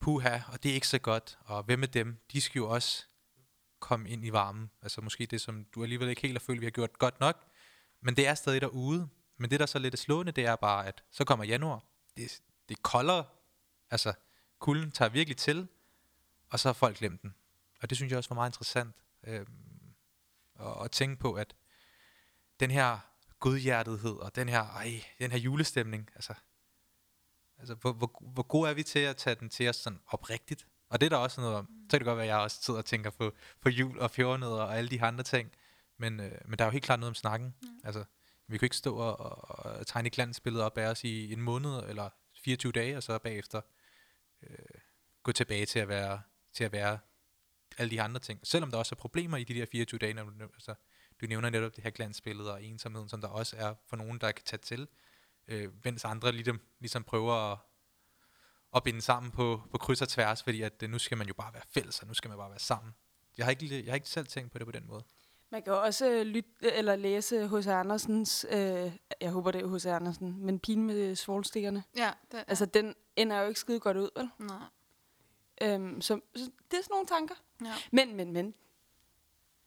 puha, 0.00 0.38
og 0.52 0.62
det 0.62 0.70
er 0.70 0.74
ikke 0.74 0.88
så 0.88 0.98
godt. 0.98 1.38
Og 1.40 1.62
hvem 1.62 1.78
med 1.78 1.88
dem? 1.88 2.20
De 2.32 2.40
skal 2.40 2.58
jo 2.58 2.70
også 2.70 3.04
komme 3.80 4.08
ind 4.08 4.24
i 4.24 4.32
varmen. 4.32 4.70
Altså 4.82 5.00
måske 5.00 5.26
det, 5.26 5.40
som 5.40 5.64
du 5.74 5.82
alligevel 5.82 6.08
ikke 6.08 6.22
helt 6.22 6.34
har 6.34 6.44
følt, 6.46 6.60
vi 6.60 6.66
har 6.66 6.70
gjort 6.70 6.98
godt 6.98 7.20
nok. 7.20 7.44
Men 8.00 8.16
det 8.16 8.26
er 8.26 8.34
stadig 8.34 8.60
derude. 8.60 9.08
Men 9.36 9.50
det, 9.50 9.60
der 9.60 9.66
så 9.66 9.78
er 9.78 9.82
lidt 9.82 9.98
slående, 9.98 10.32
det 10.32 10.46
er 10.46 10.56
bare, 10.56 10.86
at 10.86 11.04
så 11.10 11.24
kommer 11.24 11.44
januar. 11.44 11.84
Det, 12.16 12.40
det 12.68 12.76
er 12.76 12.80
koldere. 12.82 13.24
Altså, 13.90 14.12
kulden 14.58 14.90
tager 14.90 15.08
virkelig 15.08 15.36
til, 15.36 15.68
og 16.50 16.60
så 16.60 16.68
har 16.68 16.72
folk 16.72 16.96
glemt 16.96 17.22
den. 17.22 17.34
Og 17.82 17.90
det 17.90 17.96
synes 17.96 18.10
jeg 18.10 18.18
også 18.18 18.30
var 18.30 18.34
meget 18.34 18.50
interessant. 18.50 18.94
Øhm, 19.26 19.67
at, 20.58 20.84
at 20.84 20.90
tænke 20.90 21.16
på, 21.16 21.32
at 21.32 21.54
den 22.60 22.70
her 22.70 22.98
godhjertethed, 23.40 24.16
og 24.16 24.36
den 24.36 24.48
her, 24.48 24.62
ej, 24.62 25.04
den 25.18 25.30
her 25.30 25.38
julestemning, 25.38 26.10
altså, 26.14 26.34
altså 27.58 27.74
hvor, 27.74 27.92
hvor, 27.92 28.22
hvor 28.32 28.42
god 28.42 28.68
er 28.68 28.74
vi 28.74 28.82
til 28.82 28.98
at 28.98 29.16
tage 29.16 29.36
den 29.36 29.48
til 29.48 29.68
os 29.68 29.76
sådan 29.76 30.00
oprigtigt? 30.06 30.66
Og 30.88 31.00
det 31.00 31.06
er 31.06 31.10
der 31.10 31.16
også 31.16 31.40
noget 31.40 31.56
om. 31.56 31.66
Så 31.66 31.90
kan 31.90 32.00
det 32.00 32.04
godt 32.04 32.16
være, 32.16 32.26
at 32.26 32.30
jeg 32.30 32.38
også 32.38 32.62
sidder 32.62 32.78
og 32.78 32.84
tænker 32.84 33.10
på, 33.10 33.34
på 33.60 33.68
jul 33.68 33.98
og 33.98 34.10
fjordnødder 34.10 34.62
og 34.62 34.76
alle 34.76 34.90
de 34.90 35.02
andre 35.02 35.24
ting. 35.24 35.52
Men, 35.98 36.20
øh, 36.20 36.32
men 36.44 36.58
der 36.58 36.64
er 36.64 36.68
jo 36.68 36.72
helt 36.72 36.84
klart 36.84 37.00
noget 37.00 37.10
om 37.10 37.14
snakken. 37.14 37.54
Mm. 37.62 37.68
Altså, 37.84 38.04
vi 38.46 38.58
kan 38.58 38.66
ikke 38.66 38.76
stå 38.76 38.96
og, 38.96 39.20
og, 39.20 39.64
og 39.64 39.86
tegne 39.86 40.06
et 40.06 40.12
glansbillede 40.12 40.64
op 40.64 40.78
af 40.78 40.86
os 40.86 41.04
i 41.04 41.32
en 41.32 41.40
måned 41.40 41.82
eller 41.88 42.10
24 42.44 42.72
dage, 42.72 42.96
og 42.96 43.02
så 43.02 43.18
bagefter 43.18 43.60
øh, 44.42 44.58
gå 45.22 45.32
tilbage 45.32 45.66
til 45.66 45.78
at 45.78 45.88
være 45.88 46.22
til 46.52 46.64
at 46.64 46.72
være 46.72 46.98
alle 47.78 47.90
de 47.90 48.02
andre 48.02 48.20
ting. 48.20 48.40
Selvom 48.42 48.70
der 48.70 48.78
også 48.78 48.94
er 48.94 48.96
problemer 48.96 49.36
i 49.36 49.44
de 49.44 49.54
der 49.54 49.66
24 49.66 49.98
dage, 49.98 50.14
når 50.14 50.24
du, 50.24 50.30
altså, 50.54 50.74
du 51.20 51.26
nævner 51.26 51.50
netop 51.50 51.76
det 51.76 51.84
her 51.84 51.90
glansbillede 51.90 52.52
og 52.52 52.62
ensomheden, 52.62 53.08
som 53.08 53.20
der 53.20 53.28
også 53.28 53.56
er 53.58 53.74
for 53.86 53.96
nogen, 53.96 54.18
der 54.18 54.32
kan 54.32 54.44
tage 54.44 54.60
til, 54.60 54.88
øh, 55.48 55.68
mens 55.84 56.04
andre 56.04 56.32
ligesom, 56.32 56.60
ligesom 56.80 57.04
prøver 57.04 57.52
at, 57.52 57.58
at 58.76 58.82
binde 58.82 59.00
sammen 59.00 59.30
på, 59.32 59.62
på 59.70 59.78
kryds 59.78 60.02
og 60.02 60.08
tværs, 60.08 60.42
fordi 60.42 60.62
at 60.62 60.82
øh, 60.82 60.90
nu 60.90 60.98
skal 60.98 61.18
man 61.18 61.26
jo 61.26 61.34
bare 61.34 61.54
være 61.54 61.62
fælles, 61.74 62.00
og 62.00 62.06
nu 62.06 62.14
skal 62.14 62.28
man 62.28 62.38
bare 62.38 62.50
være 62.50 62.58
sammen. 62.58 62.94
Jeg 63.38 63.46
har 63.46 63.50
ikke, 63.50 63.84
jeg 63.84 63.92
har 63.92 63.94
ikke 63.94 64.08
selv 64.08 64.26
tænkt 64.26 64.52
på 64.52 64.58
det 64.58 64.66
på 64.66 64.72
den 64.72 64.86
måde. 64.86 65.04
Man 65.50 65.62
kan 65.62 65.72
jo 65.72 65.82
også 65.82 66.10
øh, 66.10 66.26
lytte 66.26 66.72
eller 66.72 66.96
læse 66.96 67.48
H.C. 67.48 67.66
Andersens, 67.66 68.46
øh, 68.50 68.92
jeg 69.20 69.30
håber 69.30 69.50
det 69.50 69.62
er 69.62 69.76
H.C. 69.76 69.86
Andersen, 69.86 70.46
men 70.46 70.60
Pigen 70.60 70.86
med 70.86 71.16
svovlstikkerne. 71.16 71.84
Ja, 71.96 72.10
det, 72.32 72.44
Altså, 72.48 72.66
den 72.66 72.94
ender 73.16 73.40
jo 73.40 73.48
ikke 73.48 73.60
skide 73.60 73.80
godt 73.80 73.96
ud, 73.96 74.10
vel? 74.16 74.30
nej. 74.38 74.56
Øhm, 75.62 76.00
så, 76.00 76.20
så 76.36 76.50
det 76.70 76.78
er 76.78 76.82
sådan 76.82 76.90
nogle 76.90 77.06
tanker. 77.06 77.34
Ja. 77.64 77.72
Men, 77.90 78.16
men, 78.16 78.32
men. 78.32 78.54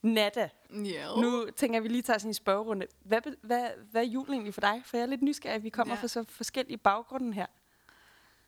Nada. 0.02 0.50
Ja. 0.84 1.08
Nu 1.22 1.46
tænker 1.56 1.76
jeg, 1.76 1.78
at 1.78 1.84
vi 1.84 1.90
lige 1.90 2.02
tager 2.02 2.18
sådan 2.20 2.30
en 2.30 2.34
spørgerunde. 2.34 2.88
Hvad, 3.00 3.22
hvad, 3.42 3.70
hvad 3.92 4.02
er 4.02 4.06
jul 4.08 4.30
egentlig 4.30 4.54
for 4.54 4.62
dig? 4.62 4.82
For 4.86 4.98
jeg 4.98 5.02
er 5.04 5.08
lidt 5.08 5.22
nysgerrig. 5.22 5.64
Vi 5.64 5.70
kommer 5.70 5.96
Ja. 5.96 6.02
fra 6.02 6.08
så 6.08 6.24
forskellige 6.24 6.78
baggrunden 6.78 7.34
her. 7.34 7.46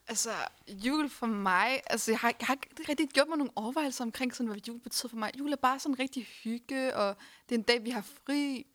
Altså, 0.08 0.30
jul 0.68 1.08
for 1.10 1.26
mig, 1.26 1.80
altså 1.86 2.10
jeg 2.10 2.18
har, 2.18 2.28
jeg 2.40 2.46
har 2.46 2.54
ikke 2.54 2.84
rigtig 2.88 3.08
gjort 3.08 3.28
mig 3.28 3.38
nogle 3.38 3.52
overvejelser 3.56 4.04
omkring, 4.04 4.34
sådan, 4.34 4.50
hvad 4.50 4.60
jul 4.68 4.80
betyder 4.80 5.08
for 5.08 5.16
mig. 5.16 5.30
Jul 5.38 5.52
er 5.52 5.56
bare 5.56 5.78
sådan 5.78 5.98
rigtig 5.98 6.24
hygge, 6.24 6.96
og 6.96 7.16
det 7.48 7.54
er 7.54 7.58
en 7.58 7.62
dag, 7.64 7.84
vi 7.84 7.90
har 7.90 8.02
fri. 8.02 8.66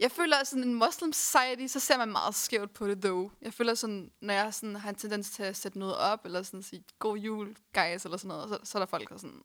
Jeg 0.00 0.10
føler, 0.10 0.36
at 0.36 0.46
sådan 0.46 0.64
en 0.64 0.74
Muslim 0.74 1.12
society, 1.12 1.66
så 1.66 1.80
ser 1.80 1.98
man 1.98 2.08
meget 2.08 2.34
skævt 2.34 2.74
på 2.74 2.88
det, 2.88 3.02
though. 3.02 3.32
Jeg 3.42 3.54
føler 3.54 3.74
sådan, 3.74 4.12
når 4.20 4.34
jeg 4.34 4.54
sådan, 4.54 4.76
har 4.76 4.88
en 4.88 4.94
tendens 4.94 5.30
til 5.30 5.42
at 5.42 5.56
sætte 5.56 5.78
noget 5.78 5.96
op, 5.96 6.24
eller 6.24 6.42
sådan 6.42 6.62
sige, 6.62 6.84
god 6.98 7.16
jul, 7.16 7.56
guys, 7.74 8.04
eller 8.04 8.16
sådan 8.16 8.28
noget, 8.28 8.48
så, 8.48 8.58
så 8.64 8.78
er 8.78 8.80
der 8.80 8.86
folk, 8.86 9.08
der 9.08 9.14
er 9.14 9.18
sådan, 9.18 9.42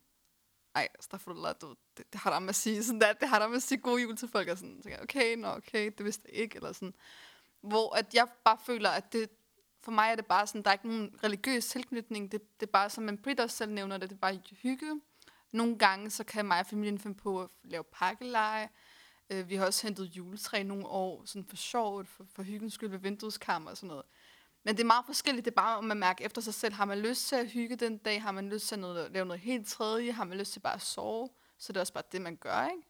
ej, 0.76 0.88
staffelallah, 1.00 1.56
du, 1.62 1.76
det, 1.98 2.14
det 2.14 2.22
har 2.22 2.32
der 2.32 2.40
med 2.40 2.50
at 2.50 2.56
sige, 2.56 2.84
sådan 2.84 3.02
der, 3.02 3.14
det 3.14 3.30
har 3.30 3.40
der 3.40 3.48
med 3.48 3.56
at 3.56 3.64
sige 3.64 3.82
god 3.82 4.00
jul 4.00 4.18
til 4.18 4.28
folk, 4.28 4.48
og 4.48 4.58
sådan, 4.58 4.78
så 4.78 4.84
tænker 4.84 4.98
jeg, 4.98 5.04
okay, 5.04 5.36
nå, 5.36 5.48
okay, 5.48 5.92
det 5.98 6.06
vidste 6.06 6.24
jeg 6.30 6.42
ikke, 6.42 6.56
eller 6.56 6.72
sådan. 6.72 6.94
Hvor 7.62 7.96
at 7.96 8.14
jeg 8.14 8.28
bare 8.44 8.58
føler, 8.66 8.90
at 8.90 9.14
det, 9.14 9.30
for 9.82 9.92
mig 9.92 10.12
er 10.12 10.16
det 10.16 10.26
bare 10.26 10.48
sådan, 10.48 10.62
der 10.62 10.70
er 10.70 10.74
ikke 10.74 10.88
nogen 10.88 11.16
religiøs 11.24 11.66
tilknytning. 11.66 12.32
Det, 12.32 12.60
det 12.60 12.68
er 12.68 12.72
bare, 12.72 12.90
som 12.90 13.04
man 13.04 13.18
Britt 13.18 13.40
også 13.40 13.58
selv 13.58 13.72
nævner 13.72 13.98
det, 13.98 14.10
det 14.10 14.16
er 14.16 14.20
bare 14.20 14.42
hygge. 14.52 15.02
Nogle 15.52 15.78
gange, 15.78 16.10
så 16.10 16.24
kan 16.24 16.46
mig 16.46 16.60
og 16.60 16.66
familien 16.66 17.00
finde 17.00 17.18
på 17.18 17.42
at 17.42 17.50
lave 17.64 17.84
pakkeleje. 17.84 18.70
Øh, 19.30 19.50
vi 19.50 19.56
har 19.56 19.66
også 19.66 19.88
hentet 19.88 20.06
juletræ 20.06 20.64
nogle 20.64 20.88
år, 20.88 21.26
sådan 21.26 21.46
for 21.46 21.56
sjovt, 21.56 22.10
for, 22.10 22.26
for 22.36 22.44
hyggens 22.44 22.74
skyld 22.74 22.90
ved 22.90 23.00
vindueskammer 23.00 23.72
og 23.72 23.78
sådan 23.78 23.88
noget. 23.88 24.06
Men 24.64 24.76
det 24.76 24.84
er 24.84 24.88
meget 24.88 25.06
forskelligt. 25.06 25.46
Det 25.46 25.52
er 25.52 25.56
bare, 25.56 25.78
om 25.78 25.84
man 25.84 25.98
mærker 25.98 26.26
efter 26.26 26.42
sig 26.42 26.54
selv. 26.54 26.74
Har 26.74 26.86
man 26.86 27.00
lyst 27.00 27.28
til 27.28 27.36
at 27.36 27.48
hygge 27.48 27.76
den 27.76 27.98
dag? 27.98 28.22
Har 28.22 28.32
man 28.32 28.50
lyst 28.50 28.68
til 28.68 28.76
at 28.76 28.80
noget, 28.80 29.12
lave 29.12 29.26
noget 29.26 29.42
helt 29.42 29.68
tredje? 29.68 30.12
Har 30.12 30.24
man 30.24 30.38
lyst 30.38 30.54
til 30.54 30.60
bare 30.60 30.74
at 30.74 30.82
sove? 30.82 31.30
Så 31.58 31.74
det 31.74 31.78
er 31.78 31.82
også 31.82 31.94
bare 31.94 32.04
det, 32.12 32.22
man 32.22 32.36
gør, 32.36 32.68
ikke? 32.68 32.84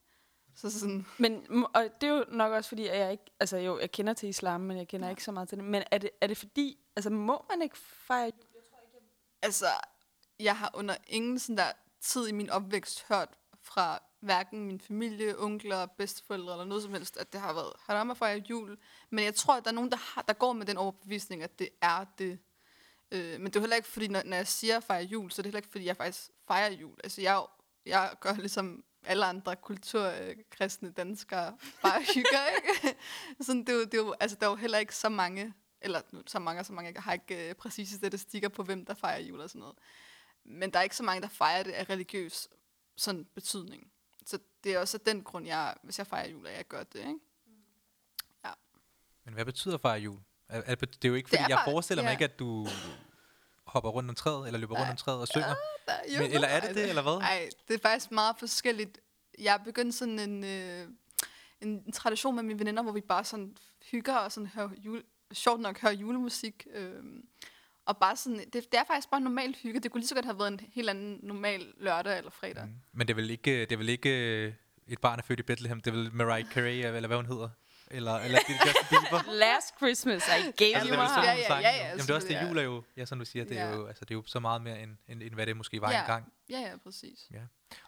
Så 0.55 0.79
sådan, 0.79 1.05
Men, 1.17 1.65
og 1.73 1.89
det 2.01 2.09
er 2.09 2.13
jo 2.13 2.25
nok 2.27 2.51
også 2.51 2.69
fordi, 2.69 2.87
at 2.87 2.99
jeg 2.99 3.11
ikke, 3.11 3.23
altså 3.39 3.57
jo, 3.57 3.79
jeg 3.79 3.91
kender 3.91 4.13
til 4.13 4.29
islam, 4.29 4.61
men 4.61 4.77
jeg 4.77 4.87
kender 4.87 5.07
ja. 5.07 5.09
ikke 5.09 5.23
så 5.23 5.31
meget 5.31 5.49
til 5.49 5.57
det. 5.57 5.65
Men 5.65 5.83
er 5.91 5.97
det, 5.97 6.09
er 6.21 6.27
det 6.27 6.37
fordi, 6.37 6.77
altså 6.95 7.09
må 7.09 7.45
man 7.49 7.61
ikke 7.61 7.77
fejre 7.77 8.31
Altså, 9.41 9.65
jeg 10.39 10.57
har 10.57 10.71
under 10.73 10.95
ingen 11.07 11.39
sådan 11.39 11.57
der 11.57 11.71
tid 12.01 12.27
i 12.27 12.31
min 12.31 12.49
opvækst 12.49 13.05
hørt 13.07 13.29
fra 13.73 13.99
hverken 14.19 14.65
min 14.65 14.79
familie, 14.79 15.39
onkler, 15.39 15.85
bedsteforældre 15.85 16.53
eller 16.53 16.65
noget 16.65 16.83
som 16.83 16.93
helst, 16.93 17.17
at 17.17 17.33
det 17.33 17.41
har 17.41 17.53
været 17.53 17.73
haram 17.79 18.11
at 18.11 18.17
fejre 18.17 18.43
jul. 18.49 18.77
Men 19.09 19.25
jeg 19.25 19.35
tror, 19.35 19.55
at 19.55 19.63
der 19.63 19.69
er 19.71 19.75
nogen, 19.75 19.91
der, 19.91 19.97
har, 19.97 20.21
der 20.21 20.33
går 20.33 20.53
med 20.53 20.65
den 20.65 20.77
overbevisning, 20.77 21.43
at 21.43 21.59
det 21.59 21.69
er 21.81 22.05
det. 22.17 22.39
Øh, 23.11 23.39
men 23.41 23.45
det 23.45 23.55
er 23.55 23.59
heller 23.59 23.75
ikke, 23.75 23.87
fordi 23.87 24.07
når, 24.07 24.21
når 24.25 24.37
jeg 24.37 24.47
siger 24.47 24.79
fejre 24.79 25.03
jul, 25.03 25.31
så 25.31 25.41
er 25.41 25.43
det 25.43 25.49
heller 25.49 25.59
ikke, 25.59 25.69
fordi 25.71 25.85
jeg 25.85 25.97
faktisk 25.97 26.29
fejrer 26.47 26.71
jul. 26.71 26.97
Altså, 27.03 27.21
jeg, 27.21 27.35
jo- 27.35 27.47
jeg 27.85 28.15
gør 28.19 28.33
ligesom 28.33 28.83
alle 29.05 29.25
andre 29.25 29.55
kulturkristne 29.55 30.91
danskere 30.91 31.57
bare 31.81 32.01
hygger, 32.15 32.45
ikke? 32.65 32.97
Sådan, 33.45 33.59
det 33.61 33.69
er 33.69 33.73
jo, 33.73 33.83
det 33.83 33.93
er 33.93 33.97
jo, 33.97 34.15
altså, 34.19 34.37
der 34.39 34.45
er 34.45 34.49
jo 34.49 34.55
heller 34.55 34.77
ikke 34.77 34.95
så 34.95 35.09
mange, 35.09 35.53
eller 35.81 36.01
nu, 36.11 36.21
så 36.27 36.39
mange 36.39 36.59
og 36.61 36.65
så 36.65 36.73
mange, 36.73 36.91
jeg 36.95 37.03
har 37.03 37.13
ikke 37.13 37.49
øh, 37.49 37.55
præcise 37.55 37.95
statistikker 37.95 38.49
på, 38.49 38.63
hvem 38.63 38.85
der 38.85 38.93
fejrer 38.93 39.19
jul 39.19 39.41
og 39.41 39.49
sådan 39.49 39.59
noget. 39.59 39.75
Men 40.43 40.71
der 40.73 40.79
er 40.79 40.83
ikke 40.83 40.95
så 40.95 41.03
mange, 41.03 41.21
der 41.21 41.27
fejrer 41.27 41.63
det 41.63 41.71
af 41.71 41.89
religiøs 41.89 42.47
sådan 42.99 43.25
betydning. 43.35 43.91
Så 44.25 44.39
det 44.63 44.73
er 44.73 44.79
også 44.79 44.97
af 44.97 45.01
den 45.01 45.23
grund, 45.23 45.45
jeg, 45.47 45.75
hvis 45.83 45.97
jeg 45.97 46.07
fejrer 46.07 46.29
jul, 46.29 46.47
at 46.47 46.57
jeg 46.57 46.67
gør 46.67 46.83
det, 46.83 46.99
ikke? 46.99 47.19
Men 49.25 49.33
hvad 49.33 49.45
betyder 49.45 49.77
fejre 49.77 49.99
jul? 49.99 50.19
Er, 50.49 50.61
er, 50.65 50.75
det 50.75 51.05
er 51.05 51.09
jo 51.09 51.15
ikke, 51.15 51.29
fordi 51.29 51.41
jeg 51.41 51.57
bare- 51.57 51.71
forestiller 51.71 52.03
mig 52.03 52.07
ja. 52.09 52.11
ikke, 52.11 52.23
at 52.23 52.39
du 52.39 52.67
hopper 53.65 53.89
rundt 53.89 54.09
om 54.09 54.15
træet, 54.15 54.47
eller 54.47 54.59
løber 54.59 54.75
rundt 54.75 54.85
Nej. 54.85 54.91
om 54.91 54.97
træet 54.97 55.19
og 55.21 55.27
synger. 55.27 55.55
Der, 55.87 56.19
Men- 56.19 56.31
eller 56.31 56.47
er 56.47 56.59
det 56.67 56.75
det, 56.75 56.89
eller 56.89 57.01
hvad? 57.01 57.19
Nej, 57.19 57.49
det 57.67 57.73
er 57.73 57.79
faktisk 57.79 58.11
meget 58.11 58.35
forskelligt. 58.39 58.99
Jeg 59.39 59.53
er 59.53 59.57
begyndt 59.63 59.95
sådan 59.95 60.19
en... 60.19 60.43
Øh, 60.43 60.87
en, 61.61 61.69
en 61.69 61.91
tradition 61.91 62.35
med 62.35 62.43
mine 62.43 62.59
veninder, 62.59 62.83
hvor 62.83 62.91
vi 62.91 63.01
bare 63.01 63.23
sådan 63.23 63.57
hygger 63.91 64.15
og 64.15 64.31
sådan 64.31 64.47
hører 64.47 64.69
jule, 64.77 65.03
sjovt 65.33 65.59
nok 65.61 65.79
hører 65.79 65.93
julemusik. 65.93 66.67
Øh, 66.73 67.03
og 67.89 67.97
bare 67.97 68.15
sådan, 68.15 68.39
det, 68.39 68.53
det 68.53 68.73
er 68.73 68.83
faktisk 68.87 69.09
bare 69.09 69.21
normalt 69.21 69.57
hygge. 69.57 69.79
Det 69.79 69.91
kunne 69.91 70.01
lige 70.01 70.07
så 70.07 70.15
godt 70.15 70.25
have 70.25 70.39
været 70.39 70.47
en 70.51 70.59
helt 70.73 70.89
anden 70.89 71.19
normal 71.23 71.73
lørdag 71.77 72.17
eller 72.17 72.31
fredag. 72.31 72.65
Mm. 72.65 72.73
Men 72.93 73.07
det 73.07 73.13
er 73.13 73.15
vel 73.15 73.29
ikke, 73.29 73.59
det 73.61 73.71
er 73.71 73.77
vel 73.77 73.89
ikke 73.89 74.09
øh, 74.45 74.53
et 74.87 75.01
barn 75.01 75.19
er 75.19 75.23
født 75.23 75.39
i 75.39 75.43
Bethlehem. 75.43 75.81
Det 75.81 75.91
er 75.91 75.95
vel 75.95 76.13
Mariah 76.13 76.45
Carey, 76.45 76.85
eller 76.95 77.07
hvad 77.07 77.17
hun 77.17 77.25
hedder. 77.25 77.49
Eller, 77.91 78.15
eller 78.15 78.39
det 78.47 78.55
er 78.55 78.67
Justin 78.67 78.87
Bieber. 78.89 79.31
Last 79.45 79.77
Christmas, 79.77 80.27
I 80.27 80.29
gave 80.31 80.75
Altså, 80.75 80.89
you 80.89 80.95
det 80.95 80.99
er 80.99 81.03
my 81.03 81.07
sådan, 81.07 81.23
Ja, 81.23 81.33
ja, 81.33 81.59
ja, 81.59 81.77
ja, 81.77 81.87
Jamen, 81.87 81.99
det 81.99 82.09
er 82.09 82.15
også 82.15 82.27
det, 82.27 82.47
jul 82.47 82.57
er 82.57 82.61
jo, 82.61 82.83
ja, 82.97 83.05
som 83.05 83.19
du 83.19 83.25
siger, 83.25 83.45
det 83.45 83.57
er, 83.57 83.69
Ja. 83.69 83.75
jo, 83.75 83.85
altså, 83.87 84.05
det 84.05 84.11
er 84.11 84.15
jo 84.15 84.23
så 84.25 84.39
meget 84.39 84.61
mere, 84.61 84.81
end, 84.83 84.97
end, 85.07 85.23
end 85.23 85.33
hvad 85.33 85.45
det 85.45 85.57
måske 85.57 85.81
var 85.81 85.91
Ja. 85.91 85.99
engang. 85.99 86.33
Ja, 86.49 86.59
ja, 86.59 86.77
præcis. 86.83 87.29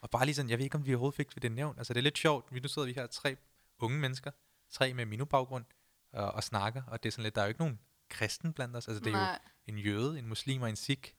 Og 0.02 0.10
bare 0.10 0.26
lige 0.26 0.36
sådan, 0.36 0.50
jeg 0.50 0.58
ved 0.58 0.64
ikke, 0.64 0.76
om 0.76 0.86
vi 0.86 0.94
overhovedet 0.94 1.18
fik 1.18 1.42
det 1.42 1.52
nævnt. 1.52 1.78
Altså, 1.78 1.94
det 1.94 2.00
er 2.00 2.04
lidt 2.04 2.18
sjovt. 2.18 2.54
Vi, 2.54 2.60
nu 2.60 2.68
sidder 2.68 2.86
vi 2.86 2.94
her, 2.94 3.08
tre 3.08 3.36
unge 3.80 4.00
mennesker, 4.00 4.32
tre 4.72 4.94
med 4.94 5.06
minubaggrund, 5.06 5.66
og, 6.14 6.32
og 6.32 6.44
snakker, 6.44 6.82
og 6.88 7.04
det 7.04 7.10
er 7.10 7.12
sådan 7.12 7.24
lidt, 7.24 7.36
der 7.36 7.42
er 7.42 7.46
jo 7.46 7.50
ikke 7.50 7.62
nogen 7.62 7.80
kristen 8.12 8.54
blandt 8.54 8.76
os. 8.76 8.88
Altså, 8.88 9.04
det 9.04 9.08
er 9.08 9.18
jo 9.20 9.26
Nej. 9.26 9.40
en 9.68 9.78
jøde, 9.78 10.20
en 10.20 10.28
muslim 10.28 10.62
og 10.62 10.70
en 10.70 10.76
sikh. 10.76 11.14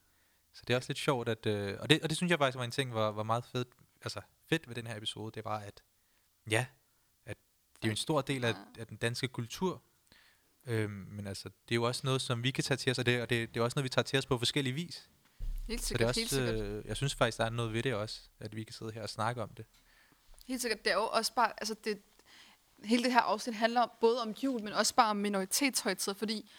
Så 0.55 0.63
det 0.67 0.73
er 0.75 0.77
også 0.77 0.89
lidt 0.89 0.99
sjovt, 0.99 1.29
at, 1.29 1.47
øh, 1.47 1.77
og, 1.81 1.91
det, 1.91 2.03
og 2.03 2.09
det 2.09 2.17
synes 2.17 2.31
jeg 2.31 2.39
faktisk 2.39 2.59
var 2.59 2.65
en 2.65 2.71
ting, 2.71 2.95
var, 2.95 3.11
var 3.11 3.23
meget 3.23 3.45
fedt, 3.45 3.69
altså 4.03 4.21
fedt 4.49 4.69
ved 4.69 4.75
den 4.75 4.87
her 4.87 4.97
episode, 4.97 5.33
det 5.35 5.45
var, 5.45 5.59
at 5.59 5.83
ja, 6.51 6.67
at 7.27 7.37
det 7.75 7.85
er 7.85 7.89
jo 7.89 7.91
en 7.91 7.97
stor 7.97 8.21
del 8.21 8.45
af, 8.45 8.55
af 8.79 8.87
den 8.87 8.97
danske 8.97 9.29
kultur, 9.29 9.83
øhm, 10.67 10.91
men 10.93 11.27
altså, 11.27 11.49
det 11.49 11.73
er 11.73 11.77
jo 11.77 11.83
også 11.83 12.01
noget, 12.05 12.23
som 12.23 12.43
vi 12.43 12.51
kan 12.51 12.65
tage 12.65 12.79
til 12.79 12.91
os, 12.91 12.99
og 12.99 13.07
det, 13.07 13.23
og 13.23 13.31
det, 13.31 13.55
det 13.55 13.61
er 13.61 13.65
også 13.65 13.75
noget, 13.79 13.85
vi 13.85 13.89
tager 13.89 14.03
til 14.03 14.19
os 14.19 14.27
på 14.27 14.39
forskellige 14.39 14.75
vis. 14.75 15.11
Helt 15.69 15.83
Så 15.83 15.95
det 15.99 16.01
er 16.01 16.13
sikkert, 16.13 16.17
helt 16.17 16.33
også, 16.33 16.47
sikkert. 16.47 16.79
øh, 16.79 16.87
jeg 16.87 16.97
synes 16.97 17.15
faktisk, 17.15 17.39
der 17.39 17.45
er 17.45 17.51
noget 17.51 17.73
ved 17.73 17.83
det 17.83 17.95
også, 17.95 18.21
at 18.41 18.57
vi 18.57 18.65
kan 18.65 18.73
sidde 18.73 18.93
her 18.93 19.03
og 19.03 19.11
snakke 19.11 19.43
om 19.43 19.49
det. 19.49 19.67
Helt 20.47 20.61
sikkert. 20.63 20.85
Det 20.85 20.91
er 20.93 20.97
jo 20.97 21.09
også 21.09 21.35
bare, 21.35 21.53
altså 21.59 21.75
det, 21.85 22.03
hele 22.85 23.05
det 23.05 23.13
her 23.13 23.21
afsnit 23.21 23.57
handler 23.57 23.87
både 24.01 24.23
om 24.23 24.31
jul, 24.31 24.63
men 24.63 24.73
også 24.73 24.95
bare 24.95 25.11
om 25.11 25.17
minoritetshøjtider, 25.17 26.15
fordi 26.15 26.51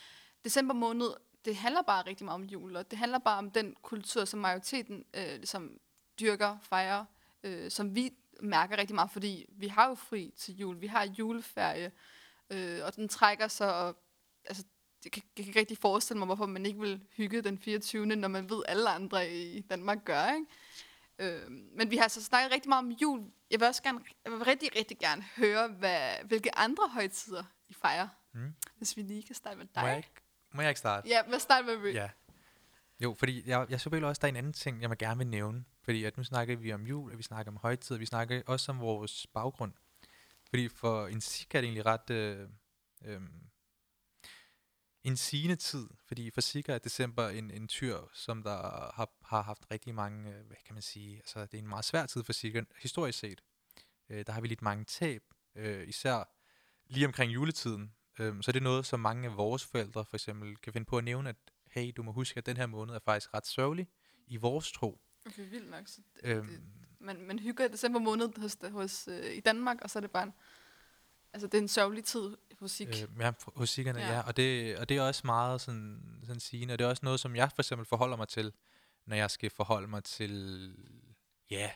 december 0.44 0.74
måned, 0.74 1.08
det 1.46 1.56
handler 1.56 1.82
bare 1.82 2.06
rigtig 2.08 2.26
meget 2.26 2.42
om 2.42 2.44
jul, 2.44 2.76
og 2.76 2.92
det 2.92 3.00
handler 3.00 3.20
bare 3.20 3.38
om 3.38 3.52
den 3.52 3.76
kultur, 3.82 4.26
som 4.26 4.40
majoriteten 4.40 5.06
øh, 5.14 5.36
ligesom 5.36 5.80
dyrker, 6.20 6.58
fejrer, 6.62 7.06
øh, 7.44 7.72
som 7.72 7.96
vi 7.96 8.14
mærker 8.42 8.78
rigtig 8.78 8.96
meget, 8.96 9.12
fordi 9.12 9.46
vi 9.50 9.68
har 9.68 9.90
jo 9.90 9.96
fri 9.96 10.34
til 10.38 10.56
jul, 10.56 10.82
vi 10.82 10.88
har 10.88 11.06
juleferie, 11.20 11.92
øh, 12.50 12.80
og 12.86 12.96
den 12.96 13.10
trækker 13.10 13.48
sig, 13.48 13.76
og 13.76 13.98
altså, 14.46 14.64
jeg 15.04 15.12
kan, 15.12 15.24
jeg 15.38 15.46
kan 15.46 15.50
ikke 15.50 15.60
rigtig 15.60 15.78
forestille 15.78 16.20
mig, 16.20 16.26
hvorfor 16.26 16.46
man 16.46 16.66
ikke 16.66 16.80
vil 16.80 17.04
hygge 17.18 17.42
den 17.42 17.60
24. 17.60 18.06
når 18.06 18.28
man 18.28 18.50
ved, 18.50 18.64
alle 18.68 18.90
andre 18.90 19.34
i 19.34 19.62
Danmark 19.62 20.06
gør, 20.06 20.34
ikke? 20.34 20.46
Øh, 21.20 21.52
men 21.52 21.92
vi 21.92 21.96
har 21.96 22.04
altså 22.04 22.24
snakket 22.24 22.52
rigtig 22.52 22.70
meget 22.70 22.86
om 22.86 22.92
jul. 22.92 23.32
Jeg 23.52 23.60
vil 23.60 23.68
også 23.68 23.84
gerne, 23.84 24.00
jeg 24.24 24.32
vil 24.32 24.44
rigtig, 24.44 24.76
rigtig 24.76 24.98
gerne 24.98 25.22
høre, 25.38 25.68
hvad, 25.68 26.16
hvilke 26.24 26.56
andre 26.56 26.90
højtider 26.90 27.44
I 27.70 27.74
fejrer. 27.74 28.08
Mm. 28.34 28.54
Hvis 28.78 28.98
vi 28.98 29.02
lige 29.02 29.24
kan 29.24 29.36
starte 29.36 29.58
med 29.58 29.66
Må 29.76 29.82
jeg, 29.82 29.90
dig. 29.90 29.98
ikke, 29.98 30.23
må 30.54 30.62
jeg 30.62 30.70
ikke 30.70 30.80
starte? 30.80 31.10
Ja, 31.10 31.24
hvad 31.28 31.40
starte 31.40 31.66
med 31.66 31.76
Ry? 31.76 31.94
Ja. 31.94 32.10
Jo, 33.00 33.16
fordi 33.20 33.50
jeg, 33.50 33.68
jeg 33.70 33.82
så 33.82 33.90
også, 33.90 34.20
der 34.20 34.28
er 34.28 34.30
en 34.30 34.36
anden 34.36 34.54
ting, 34.54 34.82
jeg 34.82 34.90
må 34.90 34.96
gerne 34.96 35.18
vil 35.18 35.28
nævne. 35.28 35.66
Fordi 35.84 36.04
at 36.04 36.18
nu 36.18 36.24
snakker 36.24 36.56
vi 36.56 36.74
om 36.74 36.88
jul, 36.88 37.12
og 37.12 37.18
vi 37.18 37.24
snakker 37.24 37.52
om 37.52 37.58
højtid, 37.58 37.98
vi 37.98 38.06
snakker 38.06 38.42
også 38.46 38.72
om 38.72 38.80
vores 38.80 39.28
baggrund. 39.34 39.74
Fordi 40.50 40.70
for 40.70 41.08
en 41.08 41.22
sik 41.22 41.56
er 41.56 41.62
det 41.62 41.68
egentlig 41.68 41.86
ret 41.86 42.10
øh, 42.10 42.50
øh, 43.06 43.22
en 45.04 45.18
sigende 45.18 45.56
tid, 45.56 45.88
fordi 46.06 46.32
for 46.32 46.42
sik 46.42 46.70
er 46.70 46.78
december 46.78 47.30
en, 47.30 47.52
en 47.52 47.68
tyr, 47.68 47.98
som 48.14 48.44
der 48.44 48.58
har, 48.96 49.10
har 49.26 49.42
haft 49.42 49.66
rigtig 49.72 49.96
mange, 49.96 50.30
øh, 50.30 50.46
hvad 50.46 50.58
kan 50.66 50.74
man 50.76 50.82
sige, 50.82 51.18
altså 51.18 51.40
det 51.40 51.54
er 51.54 51.62
en 51.62 51.68
meget 51.68 51.86
svær 51.86 52.06
tid 52.06 52.24
for 52.24 52.34
sik, 52.34 52.56
historisk 52.82 53.20
set. 53.20 53.42
Øh, 54.10 54.26
der 54.28 54.34
har 54.34 54.42
vi 54.42 54.48
lidt 54.48 54.62
mange 54.62 54.86
tab, 54.86 55.24
øh, 55.56 55.88
især 55.88 56.24
lige 56.86 57.06
omkring 57.06 57.34
juletiden. 57.34 57.94
Øh, 58.20 58.36
så 58.42 58.52
det 58.52 58.60
er 58.60 58.64
noget, 58.64 58.86
som 58.86 59.00
mange 59.00 59.30
af 59.30 59.38
vores 59.38 59.66
forældre 59.66 60.06
for 60.06 60.16
eksempel 60.16 60.58
kan 60.58 60.74
finde 60.74 60.86
på 60.86 60.98
at 60.98 61.04
nævne, 61.04 61.30
at 61.30 61.36
hey, 61.72 61.92
du 61.98 62.04
må 62.04 62.12
huske, 62.12 62.38
at 62.38 62.46
den 62.46 62.58
her 62.58 62.66
måned 62.66 62.96
er 62.96 63.00
faktisk 63.06 63.34
ret 63.34 63.48
sørgelig 63.48 63.88
i 64.28 64.38
vores 64.38 64.72
tro. 64.72 65.02
Okay, 65.26 65.50
vildt 65.50 65.70
nok. 65.70 65.88
Så 65.88 66.02
det, 66.16 66.30
Øhm, 66.30 66.48
det, 66.48 66.62
man, 67.00 67.22
man 67.22 67.40
hygger 67.40 67.66
i 67.66 67.68
december 67.68 68.00
måned 68.00 68.30
hos, 68.42 68.58
hos, 68.72 69.08
øh, 69.08 69.36
i 69.36 69.40
Danmark, 69.40 69.78
og 69.82 69.90
så 69.90 70.00
er 70.00 70.02
det 70.02 70.12
bare 70.12 70.24
en, 70.24 70.34
altså 71.34 71.48
det 71.48 71.58
er 71.58 71.62
en 71.62 71.68
sørgelig 71.68 72.04
tid 72.04 72.38
i 72.52 72.56
musik. 72.60 72.88
Øh, 72.88 73.20
ja, 73.20 73.32
hos 73.56 73.70
sikkerne, 73.70 74.00
Ja. 74.00 74.14
ja. 74.14 74.22
Og 74.22 74.38
det, 74.38 74.78
og 74.78 74.90
det 74.90 74.98
er 74.98 75.02
også 75.02 75.22
meget 75.26 75.62
sådan, 75.62 76.20
sådan 76.24 76.40
sigende, 76.40 76.74
og 76.74 76.80
det 76.80 76.86
er 76.86 76.90
også 76.90 77.06
noget, 77.06 77.20
som 77.20 77.36
jeg 77.36 77.52
for 77.56 77.62
eksempel 77.62 77.86
forholder 77.86 78.18
mig 78.18 78.28
til, 78.28 78.54
når 79.06 79.16
jeg 79.16 79.32
skal 79.32 79.50
forholde 79.50 79.88
mig 79.88 80.04
til, 80.04 80.76
ja, 81.50 81.72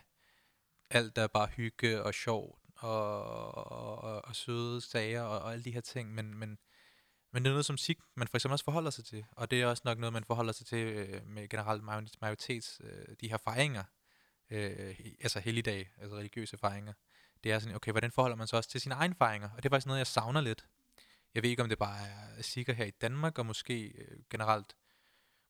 alt 0.90 1.16
der 1.16 1.22
er 1.22 1.28
bare 1.28 1.48
hygge 1.48 2.04
og 2.04 2.14
sjov 2.14 2.60
og, 2.80 3.22
og, 3.58 4.04
og, 4.04 4.26
og 4.26 4.36
søde 4.36 4.82
sager 4.82 5.22
og, 5.22 5.40
og 5.40 5.52
alle 5.52 5.64
de 5.64 5.72
her 5.72 5.82
ting, 5.82 6.14
men, 6.14 6.36
men, 6.36 6.58
men 7.34 7.44
det 7.44 7.50
er 7.50 7.54
noget 7.54 7.66
som 7.66 7.78
SIG, 7.78 7.98
man 8.16 8.28
for 8.28 8.38
eksempel 8.38 8.54
også 8.54 8.66
forholder 8.66 8.92
sig 8.92 9.06
til, 9.06 9.26
og 9.32 9.52
det 9.52 9.62
er 9.62 9.68
også 9.68 9.82
nok 9.86 9.98
noget, 10.00 10.14
man 10.14 10.24
forholder 10.24 10.54
sig 10.54 10.68
til 10.68 10.88
øh, 10.88 11.28
med 11.28 11.50
generelt 11.50 11.84
majoritets, 12.22 12.82
øh, 12.84 13.16
de 13.22 13.30
her 13.30 13.38
fejringer, 13.38 13.84
øh, 14.50 14.96
altså 15.22 15.40
helligdag, 15.40 15.90
altså 15.98 16.18
religiøse 16.18 16.58
fejringer. 16.58 16.94
Det 17.44 17.52
er 17.52 17.60
sådan, 17.60 17.76
okay, 17.76 17.92
hvordan 17.92 18.12
forholder 18.12 18.38
man 18.38 18.48
sig 18.48 18.58
også 18.58 18.70
til 18.70 18.82
sine 18.82 18.96
egne 18.96 19.16
fejringer? 19.16 19.50
Og 19.50 19.64
det 19.64 19.70
er 19.70 19.74
faktisk 19.74 19.88
noget, 19.88 20.00
jeg 20.00 20.08
savner 20.08 20.42
lidt. 20.42 20.68
Jeg 21.36 21.44
ved 21.44 21.50
ikke, 21.50 21.64
om 21.64 21.70
det 21.70 21.78
bare 21.78 22.08
er 22.38 22.42
sikker 22.42 22.74
her 22.74 22.86
i 22.86 22.92
Danmark, 22.92 23.40
og 23.40 23.46
måske 23.46 23.84
øh, 23.84 24.18
generelt, 24.30 24.76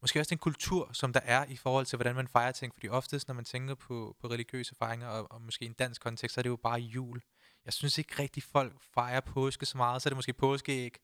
måske 0.02 0.20
også 0.20 0.30
den 0.30 0.38
kultur, 0.38 0.90
som 0.94 1.14
der 1.14 1.20
er 1.24 1.46
i 1.46 1.56
forhold 1.56 1.86
til, 1.86 1.98
hvordan 1.98 2.16
man 2.16 2.28
fejrer 2.28 2.52
ting. 2.52 2.74
Fordi 2.74 2.90
oftest, 2.90 3.28
når 3.28 3.36
man 3.36 3.46
tænker 3.46 3.76
på, 3.76 4.16
på 4.22 4.28
religiøse 4.28 4.76
fejringer, 4.76 5.08
og, 5.08 5.32
og 5.32 5.42
måske 5.42 5.66
i 5.66 5.68
en 5.68 5.74
dansk 5.74 6.02
kontekst, 6.02 6.34
så 6.34 6.42
er 6.42 6.44
det 6.44 6.50
jo 6.50 6.56
bare 6.56 6.80
jul. 6.80 7.22
Jeg 7.66 7.74
synes 7.74 7.98
ikke 7.98 8.20
rigtig, 8.20 8.44
folk 8.44 8.82
fejrer 8.94 9.20
påske 9.20 9.66
så 9.66 9.78
meget. 9.78 10.02
Så 10.02 10.08
er 10.08 10.12
det 10.12 10.18
måske 10.18 10.34
påskeæg, 10.34 10.98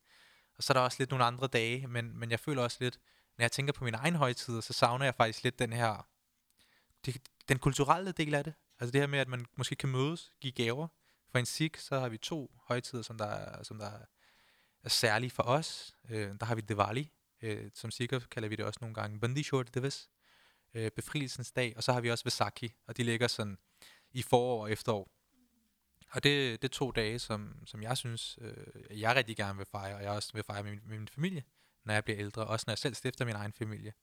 og 0.58 0.64
så 0.64 0.74
er 0.74 0.76
der 0.76 0.82
også 0.82 0.96
lidt 1.00 1.10
nogle 1.10 1.26
andre 1.26 1.48
dage. 1.48 1.88
Men, 1.88 2.20
men 2.20 2.32
jeg 2.32 2.40
føler 2.40 2.64
også 2.64 2.78
lidt, 2.80 3.00
når 3.38 3.44
jeg 3.44 3.52
tænker 3.52 3.74
på 3.74 3.84
min 3.84 3.94
egen 3.94 4.16
højtid, 4.16 4.62
så 4.62 4.74
savner 4.74 5.06
jeg 5.06 5.16
faktisk 5.16 5.44
lidt 5.44 5.60
den 5.60 5.74
her, 5.74 6.08
det, 7.06 7.22
den 7.50 7.60
kulturelle 7.60 8.12
del 8.12 8.34
af 8.36 8.44
det. 8.44 8.54
Altså 8.80 8.92
det 8.92 9.02
her 9.02 9.08
med, 9.08 9.20
at 9.20 9.28
man 9.28 9.46
måske 9.56 9.76
kan 9.76 9.90
mødes, 9.90 10.32
give 10.42 10.54
gaver. 10.54 10.88
For 11.32 11.40
en 11.40 11.46
sik, 11.46 11.78
så 11.78 12.00
har 12.00 12.10
vi 12.10 12.18
to 12.18 12.52
højtider, 12.68 13.02
som 13.02 13.18
der 13.18 13.64
som 13.64 13.78
der 13.78 13.86
er, 13.86 14.06
er 14.84 14.90
særlige 14.90 15.32
for 15.32 15.44
os. 15.44 15.96
Øh, 16.10 16.36
der 16.40 16.46
har 16.46 16.56
vi 16.56 16.62
Diwali, 16.62 17.12
øh, 17.44 17.72
som 17.74 17.92
sikker 17.92 18.20
kalder 18.20 18.50
vi 18.50 18.56
det 18.56 18.66
også 18.66 18.78
nogle 18.82 18.96
gange. 18.96 19.20
Bandi 19.20 19.44
Short 19.44 19.76
Divas, 19.76 20.10
øh, 20.74 20.92
befrielsens 20.92 21.52
dag. 21.52 21.74
Og 21.78 21.84
så 21.84 21.94
har 21.94 22.02
vi 22.02 22.12
også 22.12 22.24
Vesaki, 22.24 22.74
og 22.88 22.98
de 22.98 23.04
ligger 23.04 23.28
sådan 23.28 23.58
i 24.12 24.22
forår 24.22 24.62
og 24.62 24.72
efterår. 24.72 25.12
Og 26.12 26.24
det, 26.24 26.62
det 26.62 26.68
er 26.68 26.74
to 26.74 26.92
dage, 26.92 27.20
som, 27.20 27.56
som 27.66 27.82
jeg 27.82 27.98
synes, 27.98 28.38
øh, 28.42 29.02
jeg 29.02 29.16
rigtig 29.16 29.38
gerne 29.38 29.58
vil 29.58 29.66
fejre, 29.66 29.96
og 29.96 30.04
jeg 30.04 30.12
også 30.12 30.34
vil 30.34 30.44
fejre 30.44 30.64
med 30.64 30.72
min, 30.72 30.82
med 30.86 30.98
min 30.98 31.08
familie, 31.08 31.44
når 31.86 31.94
jeg 31.94 32.04
bliver 32.04 32.20
ældre. 32.20 32.48
Også 32.48 32.64
når 32.68 32.72
jeg 32.72 32.78
selv 32.78 32.96
stifter 32.96 33.26
min 33.26 33.36
egen 33.36 33.54
familie. 33.54 33.94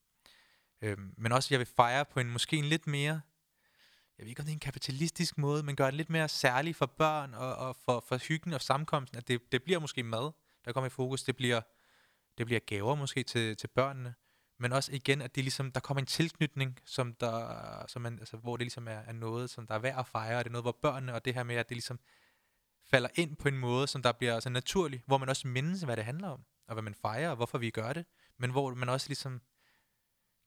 Øh, 0.83 0.99
men 1.17 1.33
også, 1.33 1.49
jeg 1.51 1.59
vil 1.59 1.67
fejre 1.67 2.05
på 2.05 2.21
en 2.21 2.31
måske 2.31 2.57
en 2.57 2.65
lidt 2.65 2.87
mere, 2.87 3.21
jeg 4.19 4.25
ved 4.25 4.29
ikke, 4.29 4.41
om 4.41 4.45
det 4.45 4.53
er 4.53 4.57
en 4.57 4.61
kapitalistisk 4.61 5.39
måde, 5.39 5.63
men 5.63 5.77
gør 5.77 5.85
det 5.85 5.95
lidt 5.95 6.11
mere 6.11 6.29
særlig 6.29 6.77
for 6.77 6.87
børn 6.87 7.35
og, 7.35 7.57
og 7.57 7.77
for, 7.77 8.05
for 8.09 8.17
hyggen 8.17 8.53
og 8.53 8.61
samkomsten, 8.61 9.19
at 9.19 9.29
det, 9.29 9.53
det 9.53 9.63
bliver 9.63 9.79
måske 9.79 10.03
mad, 10.03 10.33
der 10.65 10.73
kommer 10.73 10.87
i 10.87 10.91
fokus. 10.91 11.23
Det 11.23 11.37
bliver, 11.37 11.61
det 12.41 12.47
bliver 12.47 12.61
gaver 12.61 12.95
måske 12.95 13.23
til, 13.23 13.57
til 13.57 13.69
børnene, 13.69 14.15
men 14.59 14.73
også 14.73 14.93
igen, 14.93 15.23
at 15.23 15.35
det 15.35 15.45
ligesom, 15.45 15.73
der 15.73 15.81
kommer 15.81 16.01
en 16.01 16.07
tilknytning, 16.07 16.79
som 16.85 17.15
der, 17.15 17.85
som 17.89 18.03
man, 18.03 18.19
altså, 18.19 18.37
hvor 18.37 18.57
det 18.57 18.65
ligesom 18.65 18.89
er, 18.89 18.99
er 18.99 19.13
noget, 19.13 19.51
som 19.51 19.67
der 19.67 19.75
er 19.75 19.79
værd 19.79 19.99
at 19.99 20.07
fejre, 20.07 20.39
og 20.39 20.45
det 20.45 20.51
er 20.51 20.53
noget, 20.53 20.65
hvor 20.65 20.79
børnene, 20.83 21.15
og 21.15 21.25
det 21.25 21.35
her 21.35 21.43
med, 21.43 21.57
at 21.57 21.69
det 21.69 21.75
ligesom 21.75 22.01
falder 22.91 23.09
ind 23.15 23.37
på 23.37 23.49
en 23.49 23.59
måde, 23.59 23.87
som 23.87 24.03
der 24.03 24.13
bliver 24.13 24.35
altså, 24.35 24.51
naturlig, 24.51 25.03
hvor 25.07 25.19
man 25.19 25.29
også 25.29 25.49
mindes, 25.49 25.83
hvad 25.83 25.97
det 25.97 26.05
handler 26.05 26.29
om, 26.29 26.45
og 26.67 26.75
hvad 26.75 26.83
man 26.83 26.95
fejrer, 26.95 27.31
og 27.31 27.37
hvorfor 27.37 27.59
vi 27.59 27.71
gør 27.71 27.93
det, 27.93 28.05
men 28.39 28.51
hvor 28.51 28.75
man 28.75 28.89
også 28.89 29.09
ligesom 29.09 29.41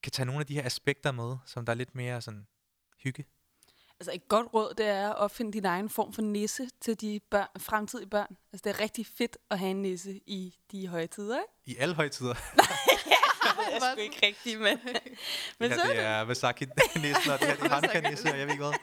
kan 0.03 0.12
tage 0.12 0.25
nogle 0.25 0.39
af 0.39 0.45
de 0.47 0.53
her 0.53 0.65
aspekter 0.65 1.12
med, 1.12 1.38
som 1.45 1.65
der 1.65 1.73
er 1.73 1.77
lidt 1.77 1.95
mere 1.95 2.21
sådan 2.21 2.47
hygge. 2.97 3.25
Altså 3.99 4.12
et 4.13 4.27
godt 4.27 4.53
råd, 4.53 4.73
det 4.73 4.86
er 4.86 5.10
at 5.10 5.15
opfinde 5.15 5.53
din 5.53 5.65
egen 5.65 5.89
form 5.89 6.13
for 6.13 6.21
nisse 6.21 6.69
til 6.82 7.01
de 7.01 7.19
børn, 7.29 7.47
fremtidige 7.60 8.10
børn. 8.10 8.38
Altså 8.53 8.62
det 8.63 8.75
er 8.75 8.79
rigtig 8.79 9.06
fedt 9.06 9.38
at 9.51 9.60
have 9.60 9.71
en 9.71 9.82
nisse 9.82 10.21
i 10.25 10.56
de 10.71 10.88
højtider, 10.88 11.39
ikke? 11.39 11.53
I 11.65 11.77
alle 11.77 11.95
højtider. 11.95 12.34
det 13.43 13.75
er 13.84 13.91
sgu 13.91 14.01
ikke 14.01 14.25
rigtigt, 14.25 14.60
men... 14.60 14.79
men 15.60 15.69
det 15.71 15.79
så 15.79 15.86
her, 15.86 15.93
det 15.93 16.03
er 16.03 16.21
Vasaki-nissen, 16.21 17.32
og 17.32 17.39
det 17.39 17.47
her 17.47 17.56
det 17.56 17.63
er 17.63 17.69
Hanukkah-nisse, 17.69 18.32
og 18.32 18.39
jeg 18.39 18.47
ved 18.47 18.53
ikke 18.53 18.63
hvad. 18.63 18.73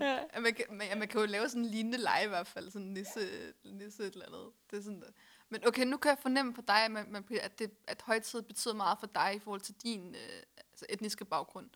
Ja. 0.00 0.18
Ja, 0.34 0.40
man, 0.40 0.54
kan, 0.54 0.64
man, 0.70 0.86
ja, 0.86 0.94
man 0.94 1.08
kan 1.08 1.20
jo 1.20 1.26
lave 1.26 1.48
sådan 1.48 1.62
en 1.62 1.70
lignende 1.70 1.98
lege 1.98 2.24
i 2.24 2.28
hvert 2.28 2.46
fald, 2.46 2.70
sådan 2.70 2.86
en 2.86 2.94
nisse, 2.94 3.52
nisse 3.64 4.02
et 4.02 4.12
eller 4.12 4.26
andet. 4.26 4.46
Det 4.70 4.78
er 4.78 4.82
sådan 4.82 5.00
der. 5.00 5.06
Men 5.48 5.66
okay, 5.66 5.84
nu 5.84 5.96
kan 5.96 6.08
jeg 6.08 6.18
fornemme 6.22 6.54
på 6.54 6.60
dig, 6.68 6.84
at, 6.84 6.90
man, 6.90 7.06
man, 7.08 7.24
at, 7.40 7.58
det, 7.58 7.70
at 7.86 8.02
højtid 8.02 8.42
betyder 8.42 8.74
meget 8.74 8.98
for 8.98 9.06
dig 9.06 9.32
i 9.36 9.38
forhold 9.38 9.60
til 9.60 9.74
din 9.82 10.14
øh, 10.14 10.42
altså 10.70 10.86
etniske 10.88 11.24
baggrund. 11.24 11.70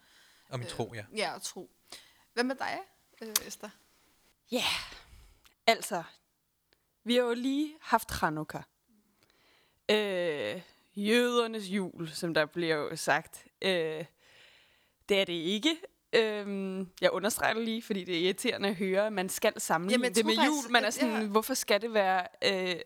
Og 0.49 0.59
min 0.59 0.69
tro, 0.69 0.93
ja. 0.95 1.05
Ja, 1.17 1.35
og 1.35 1.43
tro. 1.43 1.71
Hvad 2.39 2.45
med 2.45 2.55
dig, 2.57 2.79
øh, 3.23 3.47
Esther? 3.47 3.69
Ja, 4.53 4.57
yeah. 4.57 4.93
altså, 5.67 6.03
vi 7.05 7.15
har 7.15 7.23
jo 7.23 7.35
lige 7.35 7.75
haft 7.81 8.11
Hanukkah. 8.11 8.63
Øh, 9.91 10.61
jødernes 10.97 11.69
jul, 11.69 12.09
som 12.09 12.35
der 12.35 12.47
bliver 12.47 12.77
jo 12.77 12.97
sagt. 12.97 13.47
Øh, 13.63 14.05
det 15.09 15.21
er 15.21 15.25
det 15.25 15.33
ikke. 15.33 15.77
Øhm, 16.13 16.89
jeg 17.01 17.11
understreger 17.11 17.55
det 17.55 17.65
lige, 17.65 17.83
fordi 17.83 18.05
det 18.05 18.15
er 18.17 18.21
irriterende 18.21 18.69
at 18.69 18.75
høre, 18.75 19.07
at 19.07 19.13
man 19.13 19.29
skal 19.29 19.61
sammenligne 19.61 20.05
Jamen, 20.05 20.15
det 20.15 20.27
med 20.27 20.35
tror 20.35 20.45
jul. 20.45 20.55
faktisk, 20.55 20.71
Man 20.71 20.85
er 20.85 20.91
sådan, 20.91 21.23
ja. 21.23 21.29
hvorfor 21.29 21.55
skal 21.55 21.83
det 21.83 21.95
være 21.95 22.27
øh, 22.45 22.81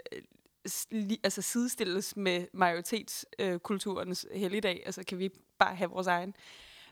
li, 0.91 1.21
altså 1.25 1.43
sidestilles 1.43 2.17
med 2.17 2.47
majoritetskulturens 2.53 4.27
øh, 4.31 4.41
helligdag? 4.41 4.83
Altså 4.87 5.05
kan 5.05 5.19
vi 5.19 5.31
bare 5.59 5.77
have 5.77 5.91
vores 5.91 6.07
egen? 6.07 6.35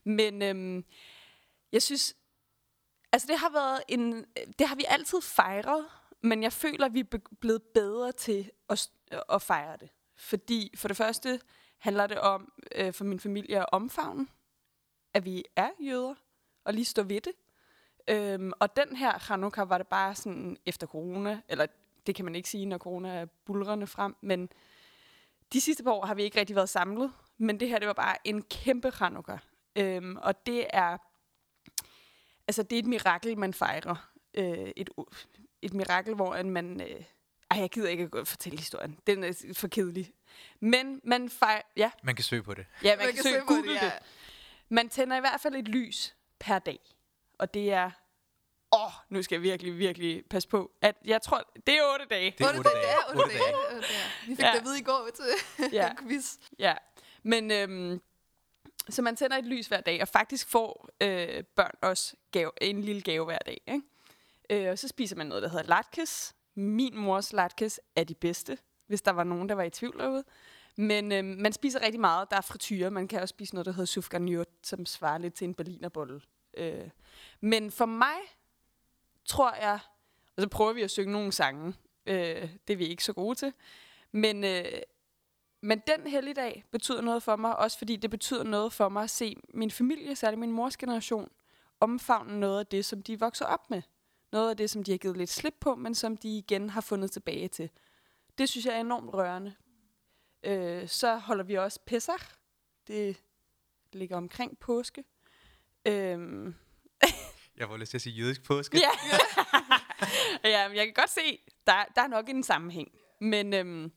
Men 0.04 0.42
øhm, 0.42 0.84
jeg 1.72 1.82
synes, 1.82 2.16
altså 3.12 3.26
det 3.28 3.38
har 3.38 3.50
været 3.52 3.82
en, 3.88 4.14
øh, 4.14 4.46
det 4.58 4.68
har 4.68 4.76
vi 4.76 4.84
altid 4.88 5.20
fejret, 5.20 5.86
men 6.22 6.42
jeg 6.42 6.52
føler, 6.52 6.86
at 6.86 6.94
vi 6.94 7.00
er 7.00 7.18
blevet 7.40 7.62
bedre 7.62 8.12
til 8.12 8.50
at, 8.68 8.90
øh, 9.12 9.18
at 9.28 9.42
fejre 9.42 9.76
det. 9.76 9.90
Fordi 10.16 10.72
for 10.76 10.88
det 10.88 10.96
første 10.96 11.40
handler 11.78 12.06
det 12.06 12.20
om 12.20 12.52
øh, 12.74 12.92
for 12.92 13.04
min 13.04 13.20
familie 13.20 13.58
at 13.58 13.66
omfavne, 13.72 14.26
at 15.14 15.24
vi 15.24 15.44
er 15.56 15.70
jøder, 15.80 16.14
og 16.64 16.74
lige 16.74 16.84
stå 16.84 17.02
ved 17.02 17.20
det. 17.20 17.32
Øhm, 18.08 18.52
og 18.60 18.76
den 18.76 18.96
her 18.96 19.18
Hanukkah 19.18 19.70
var 19.70 19.78
det 19.78 19.86
bare 19.86 20.14
sådan 20.14 20.56
efter 20.66 20.86
corona, 20.86 21.40
eller 21.48 21.66
det 22.06 22.14
kan 22.14 22.24
man 22.24 22.34
ikke 22.34 22.48
sige, 22.48 22.66
når 22.66 22.78
corona 22.78 23.08
er 23.08 23.24
bulrende 23.24 23.86
frem, 23.86 24.16
men 24.20 24.48
de 25.52 25.60
sidste 25.60 25.84
par 25.84 25.90
år 25.90 26.06
har 26.06 26.14
vi 26.14 26.22
ikke 26.22 26.40
rigtig 26.40 26.56
været 26.56 26.68
samlet, 26.68 27.12
men 27.38 27.60
det 27.60 27.68
her, 27.68 27.78
det 27.78 27.86
var 27.88 27.94
bare 27.94 28.16
en 28.24 28.42
kæmpe 28.42 28.90
Hanukkah. 28.90 29.38
Øhm, 29.76 30.16
og 30.16 30.46
det 30.46 30.66
er, 30.70 30.96
altså 32.50 32.62
det 32.62 32.76
er 32.76 32.82
et 32.82 32.86
mirakel, 32.86 33.38
man 33.38 33.54
fejrer. 33.54 34.10
Øh, 34.34 34.70
et, 34.76 34.90
et 35.62 35.74
mirakel, 35.74 36.14
hvor 36.14 36.42
man, 36.42 36.80
øh, 36.80 37.04
ej, 37.50 37.60
jeg 37.60 37.70
gider 37.70 37.88
ikke 37.88 38.08
at 38.16 38.28
fortælle 38.28 38.58
historien. 38.58 38.98
Den 39.06 39.24
er 39.24 39.52
for 39.56 39.68
kedelig. 39.68 40.12
Men 40.60 41.00
man 41.04 41.30
fejrer, 41.30 41.62
ja, 41.76 41.90
Man 42.02 42.14
kan 42.14 42.24
søge 42.24 42.42
på 42.42 42.54
det. 42.54 42.66
ja 42.84 42.96
man, 42.96 43.06
man 43.06 43.14
kan, 43.14 43.22
søge, 43.22 43.40
på 43.40 43.46
google 43.46 43.74
det. 43.74 43.82
ja. 43.82 43.90
Man 44.68 44.88
tænder 44.88 45.16
i 45.16 45.20
hvert 45.20 45.40
fald 45.40 45.54
et 45.54 45.68
lys 45.68 46.14
per 46.38 46.58
dag. 46.58 46.78
Og 47.38 47.54
det 47.54 47.72
er... 47.72 47.90
Åh, 48.72 48.84
oh, 48.86 48.90
nu 49.08 49.22
skal 49.22 49.36
jeg 49.36 49.42
virkelig, 49.42 49.78
virkelig 49.78 50.22
passe 50.30 50.48
på. 50.48 50.70
At 50.82 50.96
jeg 51.04 51.22
tror, 51.22 51.52
det 51.66 51.74
er 51.74 51.82
otte 51.92 52.04
dage. 52.10 52.34
Det 52.38 52.44
er 52.44 52.48
Otte 52.48 52.58
otte 52.58 52.70
dage, 52.70 52.82
dage. 52.82 52.88
ja, 52.92 53.08
otte 53.10 53.18
Otte 53.22 53.34
dage. 53.38 53.52
dage. 53.52 53.80
Dage. 53.80 53.84
Vi 54.26 54.36
fik 54.36 54.44
Ja. 54.44 54.52
det 54.52 54.58
at 54.58 54.64
vide 54.64 54.78
i 54.78 54.82
går 54.82 55.08
til 55.14 55.24
Ja. 55.72 55.86
ja. 55.86 55.94
quiz. 56.02 56.36
Ja. 56.58 56.74
Men 57.22 57.50
øhm, 57.50 58.00
så 58.92 59.02
man 59.02 59.16
tænder 59.16 59.36
et 59.36 59.44
lys 59.44 59.66
hver 59.66 59.80
dag, 59.80 60.02
og 60.02 60.08
faktisk 60.08 60.48
får 60.48 60.88
øh, 61.02 61.44
børn 61.56 61.74
også 61.82 62.16
gave, 62.30 62.50
en 62.60 62.80
lille 62.80 63.02
gave 63.02 63.24
hver 63.24 63.38
dag. 63.38 63.60
Ikke? 63.66 63.82
Øh, 64.50 64.70
og 64.70 64.78
så 64.78 64.88
spiser 64.88 65.16
man 65.16 65.26
noget, 65.26 65.42
der 65.42 65.48
hedder 65.48 65.64
latkes. 65.64 66.34
Min 66.54 66.96
mors 66.96 67.32
latkes 67.32 67.80
er 67.96 68.04
de 68.04 68.14
bedste, 68.14 68.58
hvis 68.86 69.02
der 69.02 69.10
var 69.10 69.24
nogen, 69.24 69.48
der 69.48 69.54
var 69.54 69.62
i 69.62 69.70
tvivl 69.70 69.98
derude. 69.98 70.24
Men 70.76 71.12
øh, 71.12 71.24
man 71.24 71.52
spiser 71.52 71.82
rigtig 71.82 72.00
meget. 72.00 72.30
Der 72.30 72.36
er 72.36 72.40
frityre. 72.40 72.90
Man 72.90 73.08
kan 73.08 73.20
også 73.20 73.32
spise 73.32 73.54
noget, 73.54 73.66
der 73.66 73.72
hedder 73.72 73.84
sufganjot, 73.84 74.48
som 74.62 74.86
svarer 74.86 75.18
lidt 75.18 75.34
til 75.34 75.44
en 75.44 75.54
berlinerbolle. 75.54 76.20
Øh. 76.54 76.90
Men 77.40 77.70
for 77.70 77.86
mig, 77.86 78.16
tror 79.24 79.54
jeg, 79.54 79.78
og 80.36 80.42
så 80.42 80.48
prøver 80.48 80.72
vi 80.72 80.82
at 80.82 80.90
synge 80.90 81.12
nogle 81.12 81.32
sange. 81.32 81.74
Øh, 82.06 82.48
det 82.68 82.72
er 82.72 82.76
vi 82.76 82.86
ikke 82.86 83.04
så 83.04 83.12
gode 83.12 83.34
til. 83.34 83.52
Men, 84.12 84.44
øh, 84.44 84.64
men 85.60 85.82
den 85.86 86.06
helligdag 86.06 86.64
betyder 86.70 87.00
noget 87.00 87.22
for 87.22 87.36
mig, 87.36 87.56
også 87.56 87.78
fordi 87.78 87.96
det 87.96 88.10
betyder 88.10 88.44
noget 88.44 88.72
for 88.72 88.88
mig 88.88 89.02
at 89.02 89.10
se 89.10 89.36
min 89.54 89.70
familie, 89.70 90.16
særligt 90.16 90.40
min 90.40 90.52
mors 90.52 90.76
generation, 90.76 91.28
omfavne 91.80 92.40
noget 92.40 92.58
af 92.58 92.66
det, 92.66 92.84
som 92.84 93.02
de 93.02 93.20
vokser 93.20 93.44
op 93.44 93.70
med. 93.70 93.82
Noget 94.32 94.50
af 94.50 94.56
det, 94.56 94.70
som 94.70 94.84
de 94.84 94.90
har 94.90 94.98
givet 94.98 95.16
lidt 95.16 95.30
slip 95.30 95.54
på, 95.60 95.74
men 95.74 95.94
som 95.94 96.16
de 96.16 96.38
igen 96.38 96.70
har 96.70 96.80
fundet 96.80 97.10
tilbage 97.10 97.48
til. 97.48 97.70
Det 98.38 98.48
synes 98.48 98.66
jeg 98.66 98.74
er 98.74 98.80
enormt 98.80 99.14
rørende. 99.14 99.54
Øh, 100.44 100.88
så 100.88 101.16
holder 101.16 101.44
vi 101.44 101.54
også 101.54 101.80
Pesach. 101.86 102.24
Det 102.86 103.22
ligger 103.92 104.16
omkring 104.16 104.58
påske. 104.58 105.04
Øhm, 105.86 106.54
Jeg 107.56 107.68
får 107.68 107.76
lyst 107.76 107.90
til 107.90 107.98
at 107.98 108.02
sige 108.02 108.12
jødisk 108.12 108.42
påske. 108.42 108.78
Ja. 108.78 108.90
ja, 110.50 110.68
men 110.68 110.76
jeg 110.76 110.86
kan 110.86 110.94
godt 110.94 111.10
se, 111.10 111.40
der, 111.66 111.84
der 111.94 112.02
er 112.02 112.06
nok 112.06 112.28
en 112.28 112.42
sammenhæng. 112.42 112.92
Men 113.20 113.54
øhm, 113.54 113.92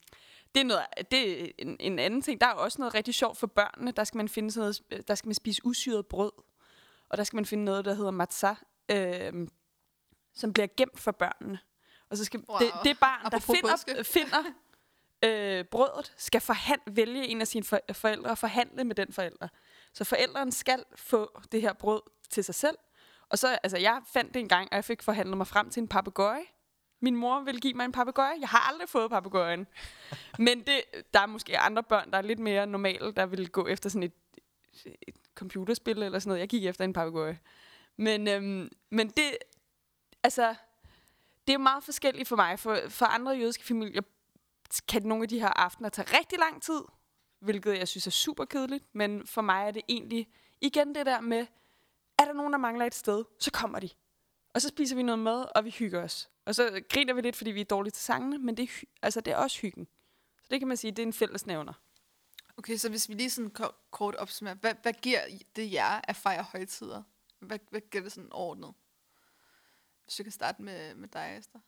det 0.56 0.62
er, 0.62 0.66
noget, 0.66 0.86
det 1.12 1.42
er 1.42 1.52
en, 1.58 1.78
en 1.80 2.00
anden 2.00 2.22
ting. 2.22 2.42
Der 2.42 2.48
er 2.48 2.52
også 2.52 2.82
noget 2.82 2.94
rigtig 2.94 3.14
sjovt 3.14 3.38
for 3.38 3.48
børnene. 3.48 3.92
Der 3.92 4.04
skal 4.04 4.18
man 4.18 4.30
finde 4.30 4.52
sådan 4.52 4.74
noget, 4.92 5.08
der 5.08 5.16
skal 5.16 5.28
man 5.28 5.34
spise 5.34 5.66
usyret 5.66 6.06
brød. 6.08 6.32
Og 7.10 7.18
der 7.18 7.24
skal 7.24 7.38
man 7.38 7.46
finde 7.46 7.66
noget, 7.66 7.86
der 7.86 7.94
hedder 7.94 8.12
matzah, 8.12 8.56
øhm, 8.92 9.50
som 10.34 10.54
bliver 10.54 10.68
gemt 10.78 11.00
for 11.00 11.12
børnene. 11.12 11.60
Og 12.10 12.18
så 12.18 12.26
skal 12.26 12.44
Wow. 12.50 12.60
det, 12.60 12.72
det 12.84 13.00
barn, 13.00 13.32
der 13.32 13.38
Apropos 13.38 13.56
finder, 13.86 14.04
finder 14.18 14.44
øh, 15.24 15.66
brødet, 15.66 16.14
skal 16.18 16.42
forhand, 16.42 16.82
vælge 16.88 17.28
en 17.28 17.42
af 17.42 17.48
sine 17.48 17.64
for, 17.64 17.80
forældre 17.94 18.30
og 18.30 18.38
forhandle 18.38 18.84
med 18.84 18.96
den 18.96 19.14
forælder. 19.14 19.48
Så 19.94 20.04
forældrene 20.04 20.52
skal 20.52 20.84
få 20.96 21.42
det 21.52 21.62
her 21.62 21.74
brød 21.74 22.02
til 22.30 22.44
sig 22.44 22.56
selv. 22.56 22.78
Og 23.30 23.40
så, 23.40 23.58
altså, 23.64 23.78
jeg 23.78 24.02
fandt 24.14 24.34
det 24.34 24.40
en 24.40 24.48
gang, 24.48 24.68
og 24.72 24.76
jeg 24.76 24.86
fik 24.86 25.04
forhandlet 25.04 25.38
mig 25.38 25.48
frem 25.48 25.70
til 25.70 25.82
en 25.82 25.88
papegøje. 25.88 26.44
Min 27.04 27.16
mor 27.16 27.40
ville 27.40 27.62
give 27.62 27.74
mig 27.74 27.86
en 27.86 27.92
papegøje. 27.92 28.36
Jeg 28.40 28.50
har 28.50 28.60
aldrig 28.72 28.90
fået 28.90 29.10
papegøjen. 29.10 29.68
Men 30.40 30.60
det, 30.60 30.82
der 31.14 31.20
er 31.20 31.26
måske 31.26 31.60
andre 31.60 31.84
børn, 31.84 32.12
der 32.12 32.18
er 32.18 32.22
lidt 32.22 32.40
mere 32.40 32.68
normale, 32.68 33.12
der 33.12 33.26
vil 33.26 33.50
gå 33.50 33.68
efter 33.68 33.90
sådan 33.90 34.04
et, 34.04 34.14
et 34.86 35.16
computerspil 35.36 36.04
eller 36.04 36.20
sådan 36.20 36.30
noget. 36.30 36.40
Jeg 36.40 36.50
gik 36.50 36.66
efter 36.66 36.86
en 36.86 36.94
papegøje. 36.94 37.40
Men, 37.98 38.28
øhm, 38.28 38.70
men 38.90 39.10
det, 39.10 39.38
altså, 40.24 40.56
det 41.48 41.54
er 41.54 41.58
meget 41.58 41.84
forskelligt 41.84 42.28
for 42.28 42.36
mig. 42.36 42.60
For, 42.60 42.78
for 42.90 43.06
andre 43.06 43.32
jødiske 43.32 43.64
familier 43.64 44.02
kan 44.88 45.04
nogle 45.04 45.24
af 45.24 45.30
de 45.30 45.40
her 45.40 45.60
aftener 45.60 45.90
tage 45.90 46.18
rigtig 46.20 46.40
lang 46.40 46.62
tid, 46.62 46.82
hvilket 47.40 47.78
jeg 47.78 47.88
synes 47.88 48.08
er 48.08 48.12
super 48.12 48.46
kedeligt. 48.46 48.96
Men 48.96 49.28
for 49.28 49.42
mig 49.42 49.68
er 49.68 49.72
det 49.72 49.82
egentlig 49.90 50.28
igen 50.62 50.96
det 50.96 51.06
der 51.06 51.22
med, 51.22 51.46
er 52.20 52.26
der 52.26 52.34
nogen, 52.34 52.54
der 52.54 52.60
mangler 52.60 52.86
et 52.86 52.96
sted, 52.96 53.24
så 53.40 53.52
kommer 53.52 53.80
de. 53.80 53.90
Og 54.54 54.62
så 54.62 54.68
spiser 54.68 54.96
vi 54.96 55.04
noget 55.04 55.20
mad, 55.20 55.46
og 55.56 55.66
vi 55.66 55.70
hygger 55.70 56.04
os. 56.04 56.30
Og 56.46 56.56
så 56.56 56.84
griner 56.90 57.14
vi 57.14 57.22
lidt, 57.22 57.36
fordi 57.36 57.52
vi 57.52 57.62
er 57.62 57.66
dårlige 57.66 57.92
til 57.92 58.04
sangene, 58.04 58.38
men 58.38 58.58
det 58.58 58.64
er, 58.70 58.84
altså, 59.02 59.22
det 59.22 59.34
er 59.34 59.38
også 59.38 59.62
hyggen. 59.62 59.88
Så 60.42 60.48
det 60.52 60.60
kan 60.60 60.68
man 60.68 60.78
sige, 60.78 60.92
det 60.92 61.00
er 61.00 61.08
en 61.08 61.14
fællesnævner. 61.14 61.74
Okay, 62.58 62.78
så 62.78 62.90
hvis 62.90 63.10
vi 63.10 63.14
lige 63.14 63.30
sådan 63.30 63.50
ko- 63.50 63.76
kort 63.92 64.16
opsummerer, 64.16 64.56
hvad, 64.56 64.74
hvad 64.82 64.94
giver 64.94 65.22
det 65.56 65.74
jer 65.74 66.02
at 66.04 66.16
fejre 66.16 66.44
højtider? 66.44 67.04
Hvad, 67.40 67.60
hvad 67.70 67.82
giver 67.92 68.04
det 68.04 68.12
sådan 68.12 68.34
ordnet? 68.34 68.74
Hvis 70.04 70.16
du 70.16 70.24
kan 70.24 70.32
starte 70.32 70.62
med, 70.62 70.96
med 70.96 71.08
dig, 71.08 71.36
Esther. 71.40 71.60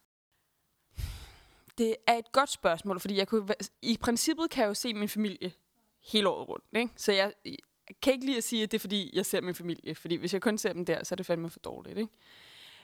Det 1.78 1.96
er 2.08 2.14
et 2.14 2.32
godt 2.32 2.50
spørgsmål, 2.50 3.00
fordi 3.00 3.18
jeg 3.18 3.28
kunne, 3.28 3.48
i 3.82 3.98
princippet 4.02 4.50
kan 4.50 4.62
jeg 4.62 4.68
jo 4.70 4.74
se 4.74 4.94
min 4.94 5.10
familie 5.10 5.54
hele 6.00 6.30
året 6.30 6.50
rundt. 6.50 6.66
Ikke? 6.76 6.94
Så 6.96 7.12
jeg, 7.12 7.34
jeg 7.46 7.58
kan 8.02 8.14
ikke 8.14 8.26
lige 8.26 8.38
at 8.38 8.44
sige, 8.44 8.64
at 8.64 8.72
det 8.72 8.78
er, 8.78 8.80
fordi 8.80 9.12
jeg 9.14 9.26
ser 9.26 9.42
min 9.42 9.56
familie. 9.56 9.96
Fordi 9.96 10.16
hvis 10.16 10.34
jeg 10.34 10.42
kun 10.42 10.58
ser 10.58 10.74
dem 10.74 10.86
der, 10.86 11.04
så 11.04 11.14
er 11.14 11.18
det 11.18 11.26
fandme 11.26 11.50
for 11.50 11.60
dårligt. 11.60 11.98
Ikke? 11.98 12.14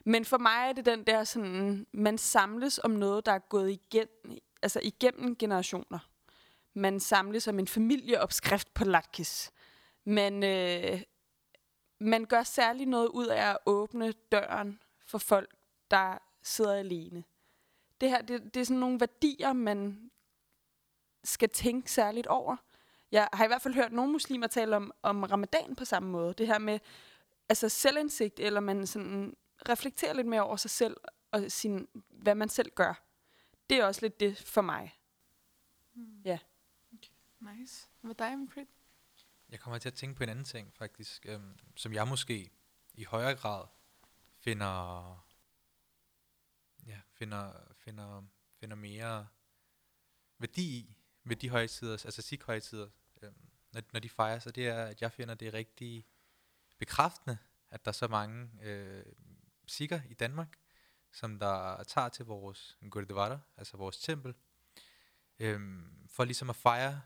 Men 0.05 0.25
for 0.25 0.37
mig 0.37 0.69
er 0.69 0.73
det 0.73 0.85
den 0.85 1.03
der 1.03 1.23
sådan, 1.23 1.87
man 1.91 2.17
samles 2.17 2.79
om 2.83 2.91
noget, 2.91 3.25
der 3.25 3.31
er 3.31 3.39
gået 3.39 3.71
igen, 3.71 4.07
altså 4.61 4.79
igennem 4.83 5.35
generationer. 5.35 5.99
Man 6.73 6.99
samles 6.99 7.47
om 7.47 7.59
en 7.59 7.67
familieopskrift 7.67 8.73
på 8.73 8.83
latkes. 8.83 9.51
Man, 10.05 10.43
øh, 10.43 11.01
man 11.99 12.25
gør 12.25 12.43
særligt 12.43 12.89
noget 12.89 13.07
ud 13.07 13.27
af 13.27 13.49
at 13.49 13.57
åbne 13.65 14.11
døren 14.11 14.79
for 15.05 15.17
folk, 15.17 15.55
der 15.91 16.17
sidder 16.43 16.73
alene. 16.73 17.23
Det 18.01 18.09
her, 18.09 18.21
det, 18.21 18.53
det 18.53 18.59
er 18.59 18.65
sådan 18.65 18.79
nogle 18.79 18.99
værdier, 18.99 19.53
man 19.53 20.11
skal 21.23 21.49
tænke 21.49 21.91
særligt 21.91 22.27
over. 22.27 22.55
Jeg 23.11 23.29
har 23.33 23.43
i 23.43 23.47
hvert 23.47 23.61
fald 23.61 23.73
hørt 23.73 23.91
nogle 23.91 24.11
muslimer 24.11 24.47
tale 24.47 24.75
om, 24.75 24.91
om 25.01 25.23
ramadan 25.23 25.75
på 25.75 25.85
samme 25.85 26.09
måde. 26.09 26.33
Det 26.33 26.47
her 26.47 26.59
med 26.59 26.79
altså 27.49 27.69
selvindsigt, 27.69 28.39
eller 28.39 28.59
man 28.59 28.87
sådan 28.87 29.35
reflekterer 29.69 30.13
lidt 30.13 30.27
mere 30.27 30.43
over 30.43 30.55
sig 30.55 30.71
selv, 30.71 30.97
og 31.31 31.51
sin, 31.51 31.87
hvad 32.09 32.35
man 32.35 32.49
selv 32.49 32.71
gør. 32.75 33.03
Det 33.69 33.77
er 33.77 33.85
også 33.85 34.01
lidt 34.01 34.19
det 34.19 34.37
for 34.37 34.61
mig. 34.61 34.99
Nice. 37.39 37.87
Hvad 38.01 38.15
dig, 38.15 38.33
Prit? 38.53 38.67
Jeg 39.49 39.59
kommer 39.59 39.79
til 39.79 39.89
at 39.89 39.93
tænke 39.93 40.15
på 40.15 40.23
en 40.23 40.29
anden 40.29 40.45
ting, 40.45 40.73
faktisk, 40.73 41.25
øhm, 41.29 41.57
som 41.75 41.93
jeg 41.93 42.07
måske 42.07 42.51
i 42.93 43.03
højere 43.03 43.35
grad 43.35 43.67
finder, 44.39 45.25
ja, 46.85 46.99
finder, 47.13 47.53
finder, 47.75 48.23
finder 48.59 48.75
mere 48.75 49.27
værdi 50.37 50.77
i 50.77 50.97
ved 51.23 51.35
de 51.35 51.49
højtider, 51.49 51.91
altså 51.91 52.21
sik 52.21 52.43
højtider, 52.43 52.89
øhm, 53.21 53.35
når, 53.71 53.81
når 53.93 53.99
de 53.99 54.09
fejrer 54.09 54.39
sig, 54.39 54.55
det 54.55 54.67
er, 54.67 54.85
at 54.85 55.01
jeg 55.01 55.11
finder 55.11 55.33
det 55.33 55.53
rigtig 55.53 56.05
bekræftende, 56.77 57.37
at 57.69 57.85
der 57.85 57.91
er 57.91 57.93
så 57.93 58.07
mange 58.07 58.49
øh, 58.61 59.05
sikker 59.71 60.01
i 60.09 60.13
Danmark, 60.13 60.57
som 61.11 61.39
der 61.39 61.83
tager 61.83 62.09
til 62.09 62.25
vores 62.25 62.77
Gurdwara, 62.89 63.39
altså 63.57 63.77
vores 63.77 63.97
tempel, 63.97 64.35
øhm, 65.39 66.07
for 66.09 66.25
ligesom 66.25 66.49
at 66.49 66.55
fejre 66.55 67.01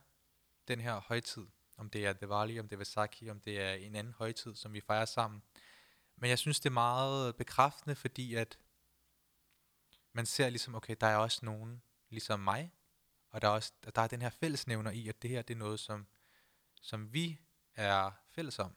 den 0.67 0.79
her 0.79 0.99
højtid, 0.99 1.47
om 1.77 1.89
det 1.89 2.05
er 2.05 2.13
Diwali, 2.13 2.59
om 2.59 2.67
det 2.67 2.75
er 2.75 2.77
Vaisakhi, 2.77 3.29
om 3.29 3.39
det 3.39 3.61
er 3.61 3.73
en 3.73 3.95
anden 3.95 4.13
højtid, 4.13 4.55
som 4.55 4.73
vi 4.73 4.81
fejrer 4.81 5.05
sammen. 5.05 5.43
Men 6.15 6.29
jeg 6.29 6.39
synes, 6.39 6.59
det 6.59 6.69
er 6.69 6.73
meget 6.73 7.35
bekræftende, 7.35 7.95
fordi 7.95 8.35
at 8.35 8.59
man 10.13 10.25
ser 10.25 10.49
ligesom, 10.49 10.75
okay, 10.75 10.95
der 11.01 11.07
er 11.07 11.17
også 11.17 11.45
nogen 11.45 11.81
ligesom 12.09 12.39
mig, 12.39 12.73
og 13.31 13.41
der 13.41 13.47
er, 13.47 13.51
også, 13.51 13.73
der 13.95 14.01
er 14.01 14.07
den 14.07 14.21
her 14.21 14.29
fællesnævner 14.29 14.91
i, 14.91 15.07
at 15.07 15.21
det 15.21 15.29
her 15.29 15.41
det 15.41 15.53
er 15.53 15.57
noget, 15.57 15.79
som, 15.79 16.07
som 16.81 17.13
vi 17.13 17.39
er 17.75 18.11
fælles 18.29 18.59
om. 18.59 18.75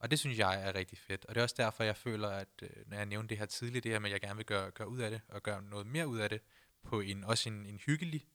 Og 0.00 0.10
det 0.10 0.18
synes 0.18 0.38
jeg 0.38 0.62
er 0.62 0.74
rigtig 0.74 0.98
fedt. 0.98 1.24
Og 1.24 1.34
det 1.34 1.40
er 1.40 1.42
også 1.42 1.54
derfor, 1.58 1.84
jeg 1.84 1.96
føler, 1.96 2.28
at 2.28 2.48
øh, 2.62 2.70
når 2.86 2.96
jeg 2.96 3.06
nævnte 3.06 3.28
det 3.28 3.38
her 3.38 3.46
tidligt, 3.46 3.84
det 3.84 3.92
her 3.92 3.98
med, 3.98 4.10
at 4.10 4.12
jeg 4.12 4.20
gerne 4.20 4.36
vil 4.36 4.46
gøre, 4.46 4.70
gøre 4.70 4.88
ud 4.88 4.98
af 4.98 5.10
det, 5.10 5.20
og 5.28 5.42
gøre 5.42 5.62
noget 5.62 5.86
mere 5.86 6.08
ud 6.08 6.18
af 6.18 6.28
det, 6.28 6.40
på 6.82 7.00
en, 7.00 7.24
også 7.24 7.48
en, 7.48 7.66
en 7.66 7.78
hyggelig 7.86 8.28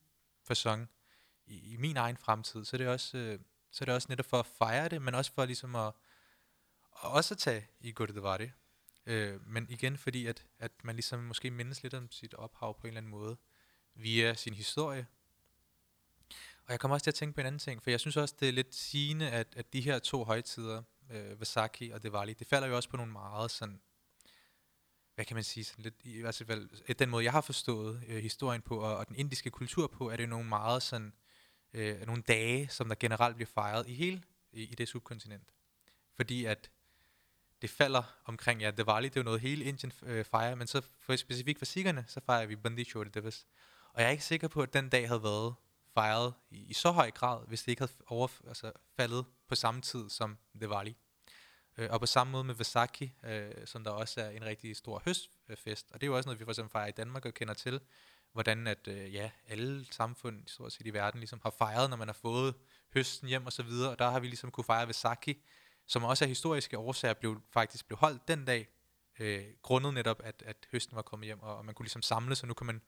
fasong 0.44 0.90
i, 1.46 1.74
i 1.74 1.78
min 1.78 1.98
egen 1.98 2.18
fremtid, 2.18 2.66
så 2.66 2.76
er 2.76 2.78
det 2.78 2.88
også, 2.88 3.18
øh, 3.18 3.40
så 3.72 3.84
er 3.84 3.86
det 3.86 3.96
også 3.96 4.08
netop 4.10 4.26
for 4.26 4.40
at 4.40 4.46
fejre 4.46 4.90
det, 4.90 5.02
men 5.02 5.16
også 5.16 5.32
for 5.32 5.46
ligesom 5.46 5.76
at, 5.76 5.88
at 7.04 7.12
også 7.12 7.34
at 7.34 7.38
tage 7.38 7.68
i 7.80 7.92
det. 7.92 8.52
Øh, 9.06 9.48
men 9.48 9.70
igen, 9.70 9.98
fordi 9.98 10.26
at, 10.26 10.46
at 10.60 10.72
man 10.84 10.96
ligesom 10.96 11.20
måske 11.20 11.52
mindes 11.52 11.84
lidt 11.84 11.94
om 11.94 12.12
sit 12.12 12.34
ophav 12.34 12.80
på 12.80 12.88
en 12.88 12.88
eller 12.88 12.98
anden 12.98 13.12
måde, 13.12 13.38
via 13.96 14.34
sin 14.34 14.54
historie. 14.54 15.08
Og 16.66 16.72
jeg 16.72 16.80
kommer 16.80 16.96
også 16.96 17.04
til 17.04 17.12
at 17.12 17.16
tænke 17.16 17.36
på 17.36 17.42
en 17.42 17.48
anden 17.48 17.60
ting, 17.60 17.84
for 17.84 17.90
jeg 17.90 18.00
synes 18.00 18.18
også, 18.18 18.36
det 18.40 18.50
er 18.50 18.54
lidt 18.54 18.76
sigende, 18.76 19.32
at, 19.32 19.48
at 19.56 19.74
de 19.74 19.82
her 19.82 20.00
to 20.00 20.24
højtider, 20.24 20.84
øh, 21.12 21.40
Vasaki 21.40 21.90
og 21.90 22.04
Diwali, 22.04 22.34
det 22.34 22.48
falder 22.48 22.68
jo 22.68 22.76
også 22.76 22.90
på 22.90 22.98
nogle 22.98 23.12
meget 23.12 23.52
sådan, 23.52 23.82
hvad 25.16 25.26
kan 25.26 25.36
man 25.36 25.44
sige, 25.44 25.64
sådan 25.64 25.84
lidt, 25.84 25.96
i 26.04 26.22
hvert 26.22 26.44
fald 26.48 26.70
øh, 26.90 26.96
den 27.00 27.10
måde, 27.10 27.24
jeg 27.24 27.32
har 27.32 27.42
forstået 27.42 28.04
øh, 28.08 28.18
historien 28.18 28.62
på, 28.62 28.80
og, 28.80 28.98
og 28.98 29.08
den 29.08 29.16
indiske 29.16 29.50
kultur 29.50 29.88
på, 29.88 30.10
er 30.10 30.16
det 30.16 30.30
nogle 30.30 30.50
meget 30.50 30.84
sådan, 30.84 31.14
øh, 31.74 32.06
nogle 32.06 32.22
dage, 32.22 32.68
som 32.68 32.88
der 32.88 32.96
generelt 33.00 33.36
bliver 33.36 33.50
fejret 33.54 33.88
i 33.88 33.94
hele 33.94 34.24
i, 34.52 34.64
i 34.64 34.76
det 34.76 34.88
subkontinent. 34.88 35.54
Fordi 36.16 36.46
at 36.46 36.72
det 37.62 37.70
falder 37.70 38.04
omkring, 38.26 38.62
ja, 38.62 38.72
Diwali, 38.72 39.10
det 39.10 39.18
er 39.18 39.22
jo 39.22 39.26
noget 39.26 39.42
hele 39.42 39.66
Indien 39.66 39.92
øh, 40.04 40.26
fejrer, 40.26 40.56
men 40.56 40.68
så 40.68 40.82
for 41.00 41.16
specifikt 41.16 41.58
for 41.58 41.66
sikkerne, 41.66 42.06
så 42.08 42.20
fejrer 42.26 42.46
vi 42.46 42.56
Bandi 42.56 42.84
Choti 42.84 43.10
Divas. 43.10 43.48
Og 43.94 44.02
jeg 44.02 44.08
er 44.08 44.12
ikke 44.12 44.24
sikker 44.24 44.48
på, 44.48 44.62
at 44.62 44.74
den 44.74 44.90
dag 44.90 45.08
havde 45.08 45.24
været 45.24 45.56
fejret 45.96 46.34
i, 46.50 46.58
i 46.58 46.74
så 46.74 46.92
høj 46.92 47.12
grad, 47.12 47.48
hvis 47.48 47.64
det 47.64 47.68
ikke 47.68 47.82
havde 47.82 47.92
over, 48.08 48.28
altså, 48.48 48.72
faldet 48.96 49.26
på 49.48 49.56
samme 49.56 49.82
tid 49.82 50.10
som 50.10 50.38
Diwali. 50.62 50.96
Øh, 51.78 51.88
og 51.92 52.00
på 52.00 52.06
samme 52.06 52.32
måde 52.32 52.44
med 52.44 52.56
Vesaki, 52.56 53.14
øh, 53.24 53.52
som 53.66 53.84
der 53.84 53.92
også 53.92 54.22
er 54.22 54.30
en 54.30 54.46
rigtig 54.46 54.76
stor 54.76 55.02
høstfest. 55.06 55.92
Og 55.92 56.02
det 56.02 56.08
er 56.08 56.08
jo 56.08 56.18
også 56.18 56.28
noget, 56.28 56.40
vi 56.40 56.46
for 56.46 56.52
eksempel 56.52 56.72
fejrer 56.72 56.88
i 56.88 56.92
Danmark 56.92 57.26
og 57.26 57.34
kender 57.34 57.54
til, 57.54 57.80
hvordan 58.34 58.68
at 58.68 58.88
øh, 58.88 59.14
ja, 59.14 59.32
alle 59.48 59.86
samfund 59.92 60.48
stort 60.48 60.74
set 60.74 60.88
i 60.88 60.94
verden 60.94 61.20
ligesom 61.20 61.40
har 61.44 61.50
fejret, 61.58 61.90
når 61.90 61.98
man 61.98 62.08
har 62.08 62.14
fået 62.22 62.56
høsten 62.94 63.28
hjem 63.28 63.46
og 63.46 63.54
så 63.54 63.64
videre. 63.64 63.92
Og 63.92 64.00
der 64.00 64.10
har 64.10 64.20
vi 64.20 64.28
ligesom 64.28 64.52
kunne 64.52 64.64
fejre 64.64 64.88
Vesaki, 64.88 65.44
som 65.88 66.04
også 66.04 66.26
af 66.26 66.30
historiske 66.30 66.78
årsager 66.78 67.14
blev, 67.14 67.42
faktisk 67.52 67.88
blev 67.88 67.98
holdt 67.98 68.28
den 68.28 68.46
dag, 68.46 68.68
øh, 69.20 69.44
grundet 69.62 69.94
netop, 69.94 70.22
at, 70.24 70.44
at 70.46 70.68
høsten 70.72 70.96
var 70.96 71.02
kommet 71.02 71.26
hjem, 71.26 71.40
og, 71.40 71.58
og 71.58 71.66
man 71.66 71.76
kunne 71.76 71.84
ligesom 71.84 72.02
samles, 72.02 72.42
og 72.42 72.48
nu 72.48 72.54
kan 72.54 72.68
man 72.68 72.82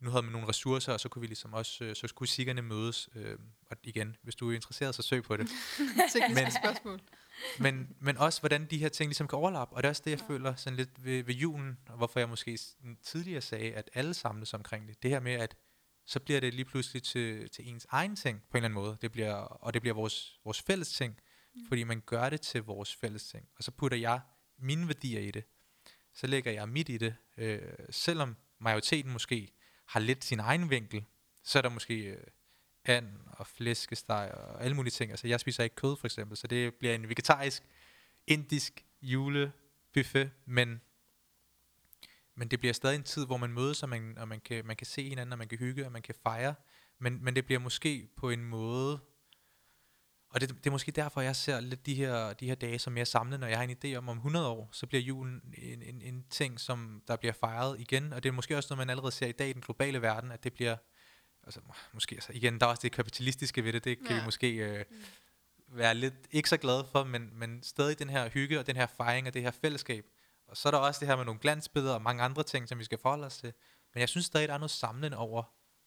nu 0.00 0.10
havde 0.10 0.22
man 0.22 0.32
nogle 0.32 0.48
ressourcer, 0.48 0.92
og 0.92 1.00
så 1.00 1.08
kunne 1.08 1.20
vi 1.20 1.26
ligesom 1.26 1.52
også, 1.52 1.84
øh, 1.84 1.96
så 1.96 2.06
skulle 2.06 2.28
sikkerne 2.28 2.62
mødes. 2.62 3.08
Øh, 3.14 3.38
og 3.70 3.76
igen, 3.82 4.16
hvis 4.22 4.34
du 4.34 4.50
er 4.50 4.54
interesseret, 4.54 4.94
så 4.94 5.02
søg 5.02 5.22
på 5.22 5.36
det. 5.36 5.48
men, 6.34 6.50
spørgsmål. 6.50 7.00
men, 7.58 7.96
men 8.00 8.18
også, 8.18 8.40
hvordan 8.40 8.66
de 8.66 8.78
her 8.78 8.88
ting 8.88 9.08
ligesom 9.08 9.28
kan 9.28 9.36
overlappe. 9.36 9.76
Og 9.76 9.82
det 9.82 9.86
er 9.86 9.90
også 9.90 10.02
det, 10.04 10.10
jeg 10.10 10.20
ja. 10.20 10.26
føler 10.26 10.54
sådan 10.54 10.76
lidt 10.76 11.04
ved, 11.04 11.24
ved 11.24 11.34
julen, 11.34 11.78
og 11.88 11.96
hvorfor 11.96 12.18
jeg 12.18 12.28
måske 12.28 12.58
tidligere 13.02 13.40
sagde, 13.40 13.72
at 13.72 13.90
alle 13.94 14.14
samles 14.14 14.54
omkring 14.54 14.88
det. 14.88 15.02
Det 15.02 15.10
her 15.10 15.20
med, 15.20 15.32
at 15.32 15.56
så 16.06 16.20
bliver 16.20 16.40
det 16.40 16.54
lige 16.54 16.64
pludselig 16.64 17.02
til, 17.02 17.50
til 17.50 17.68
ens 17.68 17.86
egen 17.90 18.16
ting, 18.16 18.42
på 18.50 18.56
en 18.56 18.64
eller 18.64 18.68
anden 18.68 18.84
måde. 18.84 18.96
Det 19.02 19.12
bliver, 19.12 19.34
og 19.34 19.74
det 19.74 19.82
bliver 19.82 19.94
vores, 19.94 20.40
vores 20.44 20.62
fælles 20.62 20.92
ting, 20.92 21.20
mm. 21.54 21.60
fordi 21.68 21.84
man 21.84 22.02
gør 22.06 22.30
det 22.30 22.40
til 22.40 22.62
vores 22.62 22.94
fælles 22.94 23.28
ting. 23.28 23.48
Og 23.56 23.64
så 23.64 23.70
putter 23.70 23.98
jeg 23.98 24.20
mine 24.58 24.88
værdier 24.88 25.20
i 25.20 25.30
det. 25.30 25.44
Så 26.14 26.26
lægger 26.26 26.52
jeg 26.52 26.68
mit 26.68 26.88
i 26.88 26.98
det, 26.98 27.14
øh, 27.36 27.60
selvom 27.90 28.36
majoriteten 28.60 29.12
måske 29.12 29.52
har 29.84 30.00
lidt 30.00 30.24
sin 30.24 30.40
egen 30.40 30.70
vinkel, 30.70 31.04
så 31.42 31.58
er 31.58 31.62
der 31.62 31.68
måske 31.68 31.94
øh, 31.94 32.26
and 32.84 33.08
og 33.26 33.46
flæskesteg 33.46 34.34
og 34.34 34.64
alle 34.64 34.76
mulige 34.76 34.90
ting. 34.90 35.10
Altså 35.10 35.28
jeg 35.28 35.40
spiser 35.40 35.64
ikke 35.64 35.76
kød 35.76 35.96
for 35.96 36.06
eksempel, 36.06 36.36
så 36.36 36.46
det 36.46 36.74
bliver 36.74 36.94
en 36.94 37.08
vegetarisk, 37.08 37.62
indisk 38.26 38.84
julebuffet, 39.02 40.30
men 40.46 40.80
men 42.36 42.48
det 42.48 42.60
bliver 42.60 42.72
stadig 42.72 42.96
en 42.96 43.02
tid, 43.02 43.26
hvor 43.26 43.36
man 43.36 43.52
mødes, 43.52 43.82
og 43.82 43.88
man, 43.88 44.18
og 44.18 44.28
man, 44.28 44.40
kan, 44.40 44.66
man 44.66 44.76
kan 44.76 44.86
se 44.86 45.08
hinanden, 45.08 45.32
og 45.32 45.38
man 45.38 45.48
kan 45.48 45.58
hygge, 45.58 45.86
og 45.86 45.92
man 45.92 46.02
kan 46.02 46.14
fejre. 46.22 46.54
Men, 46.98 47.24
men 47.24 47.36
det 47.36 47.46
bliver 47.46 47.58
måske 47.58 48.08
på 48.16 48.30
en 48.30 48.44
måde, 48.44 49.00
og 50.34 50.40
det, 50.40 50.48
det 50.48 50.66
er 50.66 50.70
måske 50.70 50.92
derfor, 50.92 51.20
jeg 51.20 51.36
ser 51.36 51.60
lidt 51.60 51.86
de 51.86 51.94
her, 51.94 52.32
de 52.32 52.46
her 52.46 52.54
dage 52.54 52.78
som 52.78 52.92
mere 52.92 53.04
samlet, 53.04 53.40
når 53.40 53.46
jeg 53.46 53.58
har 53.58 53.64
en 53.64 53.76
idé 53.84 53.96
om, 53.96 54.08
om 54.08 54.16
100 54.16 54.48
år, 54.48 54.68
så 54.72 54.86
bliver 54.86 55.02
julen 55.02 55.42
en, 55.58 55.82
en, 55.82 56.02
en 56.02 56.24
ting, 56.30 56.60
som 56.60 57.02
der 57.08 57.16
bliver 57.16 57.32
fejret 57.32 57.80
igen. 57.80 58.12
Og 58.12 58.22
det 58.22 58.28
er 58.28 58.32
måske 58.32 58.56
også 58.56 58.66
noget, 58.70 58.78
man 58.78 58.90
allerede 58.90 59.12
ser 59.12 59.26
i 59.26 59.32
dag 59.32 59.48
i 59.48 59.52
den 59.52 59.62
globale 59.62 60.02
verden, 60.02 60.32
at 60.32 60.44
det 60.44 60.52
bliver, 60.52 60.76
altså 61.44 61.60
måske, 61.92 62.14
altså 62.14 62.32
igen, 62.32 62.60
der 62.60 62.66
er 62.66 62.70
også 62.70 62.80
det 62.82 62.92
kapitalistiske 62.92 63.64
ved 63.64 63.72
det, 63.72 63.84
det 63.84 63.98
kan 63.98 64.10
ja. 64.10 64.18
vi 64.18 64.24
måske 64.24 64.56
øh, 64.56 64.84
mm. 64.90 64.96
være 65.68 65.94
lidt 65.94 66.14
ikke 66.30 66.48
så 66.48 66.56
glade 66.56 66.86
for, 66.92 67.04
men, 67.04 67.30
men 67.32 67.62
stadig 67.62 67.98
den 67.98 68.10
her 68.10 68.28
hygge 68.28 68.58
og 68.58 68.66
den 68.66 68.76
her 68.76 68.86
fejring 68.86 69.26
og 69.26 69.34
det 69.34 69.42
her 69.42 69.50
fællesskab. 69.50 70.04
Og 70.46 70.56
så 70.56 70.68
er 70.68 70.70
der 70.70 70.78
også 70.78 71.00
det 71.00 71.08
her 71.08 71.16
med 71.16 71.24
nogle 71.24 71.40
glansbilleder 71.40 71.94
og 71.94 72.02
mange 72.02 72.22
andre 72.22 72.42
ting, 72.42 72.68
som 72.68 72.78
vi 72.78 72.84
skal 72.84 72.98
forholde 72.98 73.26
os 73.26 73.38
til. 73.38 73.52
Men 73.94 74.00
jeg 74.00 74.08
synes 74.08 74.26
stadig, 74.26 74.48
der 74.48 74.54
er 74.54 74.58
noget 74.58 74.70
samlende 74.70 75.16
over 75.16 75.42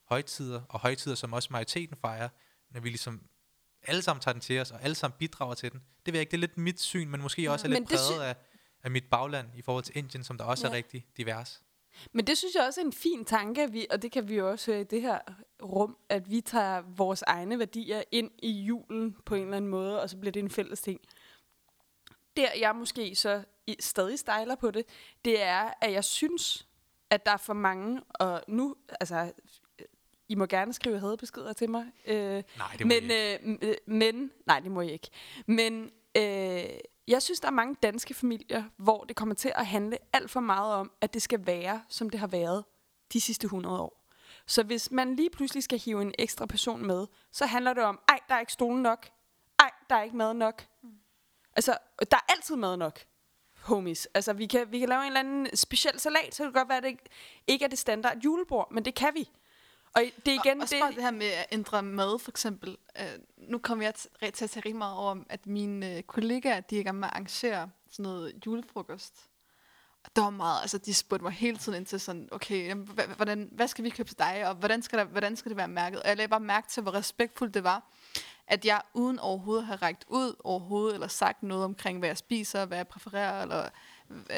højtider, 0.09 0.61
og 0.69 0.79
højtider, 0.79 1.15
som 1.15 1.33
også 1.33 1.47
majoriteten 1.51 1.97
fejrer, 2.01 2.29
når 2.69 2.79
vi 2.79 2.89
ligesom 2.89 3.29
alle 3.83 4.01
sammen 4.01 4.21
tager 4.21 4.33
den 4.33 4.41
til 4.41 4.59
os, 4.59 4.71
og 4.71 4.83
alle 4.83 4.95
sammen 4.95 5.17
bidrager 5.19 5.53
til 5.53 5.71
den. 5.71 5.79
Det 6.05 6.13
ved 6.13 6.19
jeg 6.19 6.21
ikke, 6.21 6.31
det 6.31 6.37
er 6.37 6.41
lidt 6.41 6.57
mit 6.57 6.81
syn, 6.81 7.09
men 7.09 7.21
måske 7.21 7.51
også 7.51 7.67
er 7.67 7.69
lidt 7.69 7.87
præget 7.87 8.21
af, 8.21 8.35
af 8.83 8.91
mit 8.91 9.03
bagland 9.11 9.47
i 9.55 9.61
forhold 9.61 9.83
til 9.83 9.97
Indien, 9.97 10.23
som 10.23 10.37
der 10.37 10.45
også 10.45 10.67
ja. 10.67 10.71
er 10.73 10.77
rigtig 10.77 11.05
divers. 11.17 11.63
Men 12.13 12.27
det 12.27 12.37
synes 12.37 12.55
jeg 12.55 12.63
også 12.63 12.81
er 12.81 12.85
en 12.85 12.93
fin 12.93 13.25
tanke, 13.25 13.71
vi, 13.71 13.87
og 13.89 14.01
det 14.01 14.11
kan 14.11 14.29
vi 14.29 14.35
jo 14.35 14.49
også 14.49 14.71
høre 14.71 14.81
i 14.81 14.83
det 14.83 15.01
her 15.01 15.19
rum, 15.63 15.97
at 16.09 16.31
vi 16.31 16.41
tager 16.41 16.81
vores 16.81 17.21
egne 17.21 17.59
værdier 17.59 18.03
ind 18.11 18.31
i 18.39 18.51
julen 18.51 19.15
på 19.25 19.35
en 19.35 19.43
eller 19.43 19.57
anden 19.57 19.71
måde, 19.71 20.01
og 20.01 20.09
så 20.09 20.17
bliver 20.17 20.31
det 20.31 20.39
en 20.39 20.49
fælles 20.49 20.81
ting. 20.81 20.99
Der 22.37 22.47
jeg 22.59 22.75
måske 22.75 23.15
så 23.15 23.43
stadig 23.79 24.19
stejler 24.19 24.55
på 24.55 24.71
det, 24.71 24.85
det 25.25 25.41
er, 25.41 25.73
at 25.81 25.91
jeg 25.91 26.03
synes, 26.03 26.67
at 27.09 27.25
der 27.25 27.31
er 27.31 27.37
for 27.37 27.53
mange, 27.53 28.01
og 28.09 28.43
nu, 28.47 28.75
altså 28.99 29.31
i 30.29 30.35
må 30.35 30.45
gerne 30.45 30.73
skrive 30.73 30.99
hadbeskeder 30.99 31.53
til 31.53 31.69
mig. 31.69 31.85
Øh, 32.07 32.15
nej, 32.57 32.75
det 32.77 32.85
må 32.85 32.87
men, 32.87 33.03
ikke. 33.03 33.67
Øh, 33.67 33.75
men, 33.85 34.31
nej, 34.45 34.59
det 34.59 34.71
må 34.71 34.81
jeg 34.81 34.91
ikke. 34.91 35.09
Men 35.45 35.91
øh, 36.17 36.63
jeg 37.07 37.21
synes, 37.21 37.39
der 37.39 37.47
er 37.47 37.51
mange 37.51 37.75
danske 37.83 38.13
familier, 38.13 38.63
hvor 38.77 39.03
det 39.03 39.15
kommer 39.15 39.35
til 39.35 39.51
at 39.55 39.65
handle 39.65 39.97
alt 40.13 40.31
for 40.31 40.39
meget 40.39 40.73
om, 40.73 40.91
at 41.01 41.13
det 41.13 41.21
skal 41.21 41.45
være, 41.45 41.81
som 41.89 42.09
det 42.09 42.19
har 42.19 42.27
været 42.27 42.63
de 43.13 43.21
sidste 43.21 43.45
100 43.45 43.79
år. 43.79 44.03
Så 44.45 44.63
hvis 44.63 44.91
man 44.91 45.15
lige 45.15 45.29
pludselig 45.29 45.63
skal 45.63 45.79
hive 45.79 46.01
en 46.01 46.13
ekstra 46.19 46.45
person 46.45 46.85
med, 46.85 47.07
så 47.31 47.45
handler 47.45 47.73
det 47.73 47.83
om, 47.83 47.99
ej, 48.07 48.19
der 48.29 48.35
er 48.35 48.39
ikke 48.39 48.53
stolen 48.53 48.83
nok. 48.83 49.09
Ej, 49.59 49.71
der 49.89 49.95
er 49.95 50.03
ikke 50.03 50.17
mad 50.17 50.33
nok. 50.33 50.65
Mm. 50.83 50.89
Altså, 51.55 51.77
der 52.11 52.17
er 52.17 52.31
altid 52.31 52.55
mad 52.55 52.77
nok 52.77 52.99
homies. 53.61 54.05
Altså, 54.05 54.33
vi 54.33 54.45
kan, 54.45 54.71
vi 54.71 54.79
kan 54.79 54.89
lave 54.89 55.01
en 55.01 55.07
eller 55.07 55.19
anden 55.19 55.55
speciel 55.55 55.99
salat, 55.99 56.35
så 56.35 56.43
det 56.43 56.53
kan 56.53 56.59
godt 56.59 56.69
være, 56.69 56.77
at 56.77 56.83
det 56.83 56.99
ikke 57.47 57.65
er 57.65 57.69
det 57.69 57.79
standard 57.79 58.17
julebord, 58.23 58.71
men 58.71 58.85
det 58.85 58.95
kan 58.95 59.13
vi. 59.13 59.29
Og 59.93 60.01
det 60.25 60.33
er 60.33 60.39
igen 60.45 60.61
og, 60.61 60.69
det... 60.69 60.83
Og 60.83 60.89
det 60.95 61.03
her 61.03 61.11
med 61.11 61.27
at 61.27 61.45
ændre 61.51 61.83
mad, 61.83 62.19
for 62.19 62.31
eksempel. 62.31 62.77
Uh, 62.99 63.49
nu 63.49 63.57
kommer 63.57 63.85
jeg 63.85 63.93
til 63.95 64.09
at 64.21 64.33
tage 64.33 64.49
rigtig 64.55 64.75
meget 64.75 64.97
over, 64.97 65.15
at 65.29 65.47
mine 65.47 65.95
uh, 65.97 66.01
kollegaer, 66.01 66.59
de 66.59 66.75
er 66.75 66.79
i 66.79 66.83
gang 66.83 66.99
med 66.99 67.07
at 67.07 67.13
arrangere 67.13 67.69
sådan 67.91 68.03
noget 68.03 68.33
julefrokost. 68.45 69.13
Og 70.03 70.15
det 70.15 70.23
var 70.23 70.29
meget, 70.29 70.61
altså 70.61 70.77
de 70.77 70.93
spurgte 70.93 71.23
mig 71.23 71.31
hele 71.31 71.57
tiden 71.57 71.77
ind 71.77 71.85
til 71.85 71.99
sådan, 71.99 72.29
okay, 72.31 72.67
jamen, 72.67 72.89
hvordan, 73.15 73.49
hvad 73.51 73.67
skal 73.67 73.83
vi 73.83 73.89
købe 73.89 74.09
til 74.09 74.19
dig, 74.19 74.47
og 74.47 74.55
hvordan 74.55 74.81
skal, 74.81 74.99
der, 74.99 75.05
hvordan 75.05 75.35
skal 75.35 75.49
det 75.49 75.57
være 75.57 75.67
mærket? 75.67 76.01
Og 76.01 76.07
jeg 76.07 76.17
lagde 76.17 76.29
bare 76.29 76.39
mærke 76.39 76.67
til, 76.69 76.83
hvor 76.83 76.93
respektfuldt 76.93 77.53
det 77.53 77.63
var, 77.63 77.83
at 78.47 78.65
jeg 78.65 78.81
uden 78.93 79.19
overhovedet 79.19 79.65
have 79.65 79.77
rækket 79.77 80.05
ud 80.07 80.35
overhovedet, 80.43 80.93
eller 80.93 81.07
sagt 81.07 81.43
noget 81.43 81.65
omkring, 81.65 81.99
hvad 81.99 82.09
jeg 82.09 82.17
spiser, 82.17 82.65
hvad 82.65 82.77
jeg 82.77 82.87
præfererer, 82.87 83.41
eller 83.41 83.69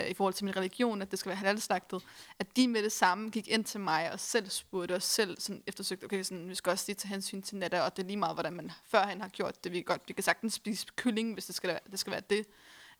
i 0.09 0.13
forhold 0.13 0.33
til 0.33 0.45
min 0.45 0.55
religion, 0.55 1.01
at 1.01 1.11
det 1.11 1.19
skal 1.19 1.29
være 1.29 1.37
halalslagtet, 1.37 2.03
at 2.39 2.55
de 2.55 2.67
med 2.67 2.83
det 2.83 2.91
samme 2.91 3.29
gik 3.29 3.47
ind 3.47 3.65
til 3.65 3.79
mig 3.79 4.11
og 4.11 4.19
selv 4.19 4.49
spurgte 4.49 4.95
og 4.95 5.01
selv 5.01 5.39
sådan 5.39 5.63
eftersøgte, 5.67 6.03
okay, 6.03 6.23
sådan, 6.23 6.49
vi 6.49 6.55
skal 6.55 6.69
også 6.69 6.85
lige 6.87 6.95
tage 6.95 7.09
hensyn 7.09 7.41
til 7.41 7.57
natter, 7.57 7.81
og 7.81 7.97
det 7.97 8.03
er 8.03 8.07
lige 8.07 8.17
meget, 8.17 8.35
hvordan 8.35 8.53
man 8.53 8.71
førhen 8.85 9.21
har 9.21 9.29
gjort 9.29 9.63
det. 9.63 9.71
Vi 9.71 9.81
godt, 9.81 10.01
vi 10.07 10.13
kan 10.13 10.23
sagtens 10.23 10.53
spise 10.53 10.85
kylling, 10.95 11.33
hvis 11.33 11.45
det 11.45 11.55
skal, 11.55 11.67
være, 11.67 11.79
det 11.91 11.99
skal 11.99 12.11
være 12.11 12.21
det, 12.29 12.45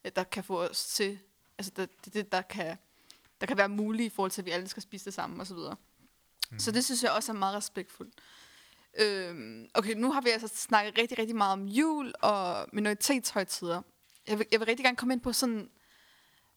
øh, 0.06 0.12
der 0.16 0.24
kan 0.24 0.44
få 0.44 0.62
os 0.62 0.86
til, 0.86 1.20
altså 1.58 1.72
det, 1.76 2.06
det, 2.06 2.14
det 2.14 2.32
der, 2.32 2.42
kan, 2.42 2.78
der 3.42 3.48
kan 3.48 3.58
være 3.58 3.70
muligt 3.70 4.14
i 4.14 4.16
forhold 4.16 4.32
til, 4.32 4.42
at 4.42 4.46
vi 4.46 4.52
alle 4.52 4.68
skal 4.68 4.84
spise 4.84 5.06
det 5.06 5.14
samme, 5.14 5.42
og 5.44 5.48
så 5.48 5.56
videre. 5.56 5.76
Mm. 6.52 6.60
Så 6.60 6.72
det 6.72 6.86
synes 6.86 7.04
jeg 7.04 7.12
også 7.12 7.32
er 7.32 7.36
meget 7.36 7.56
respektfuldt. 7.56 8.14
Øhm, 9.00 9.70
okay, 9.74 9.94
nu 9.94 10.12
har 10.12 10.22
vi 10.22 10.30
altså 10.30 10.48
snakket 10.48 10.98
rigtig, 10.98 11.20
rigtig 11.20 11.36
meget 11.36 11.54
om 11.54 11.66
jul 11.66 12.14
og 12.22 12.68
minoritetshøjtider. 12.74 13.82
Jeg 14.28 14.40
vil, 14.40 14.48
jeg 14.52 14.60
vil 14.60 14.66
rigtig 14.66 14.84
gerne 14.84 14.98
komme 14.98 15.14
ind 15.14 15.22
på 15.22 15.34
sådan, 15.34 15.70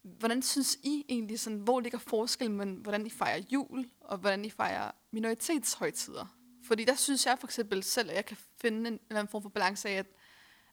Hvordan 0.02 0.42
synes 0.42 0.78
I 0.82 1.04
egentlig, 1.08 1.40
sådan, 1.40 1.58
hvor 1.58 1.80
ligger 1.80 1.98
forskellen 1.98 2.56
mellem, 2.56 2.76
hvordan 2.76 3.06
I 3.06 3.10
fejrer 3.10 3.42
jul, 3.52 3.90
og 4.00 4.18
hvordan 4.18 4.44
I 4.44 4.50
fejrer 4.50 4.90
minoritetshøjtider? 5.10 6.26
Fordi 6.64 6.84
der 6.84 6.94
synes 6.94 7.26
jeg 7.26 7.38
for 7.38 7.46
eksempel 7.46 7.82
selv, 7.82 8.10
at 8.10 8.16
jeg 8.16 8.24
kan 8.24 8.36
finde 8.60 8.78
en, 8.78 8.86
en 8.86 8.92
eller 8.92 9.20
anden 9.20 9.30
form 9.30 9.42
for 9.42 9.48
balance 9.48 9.88
af, 9.88 9.92
at, 9.94 10.06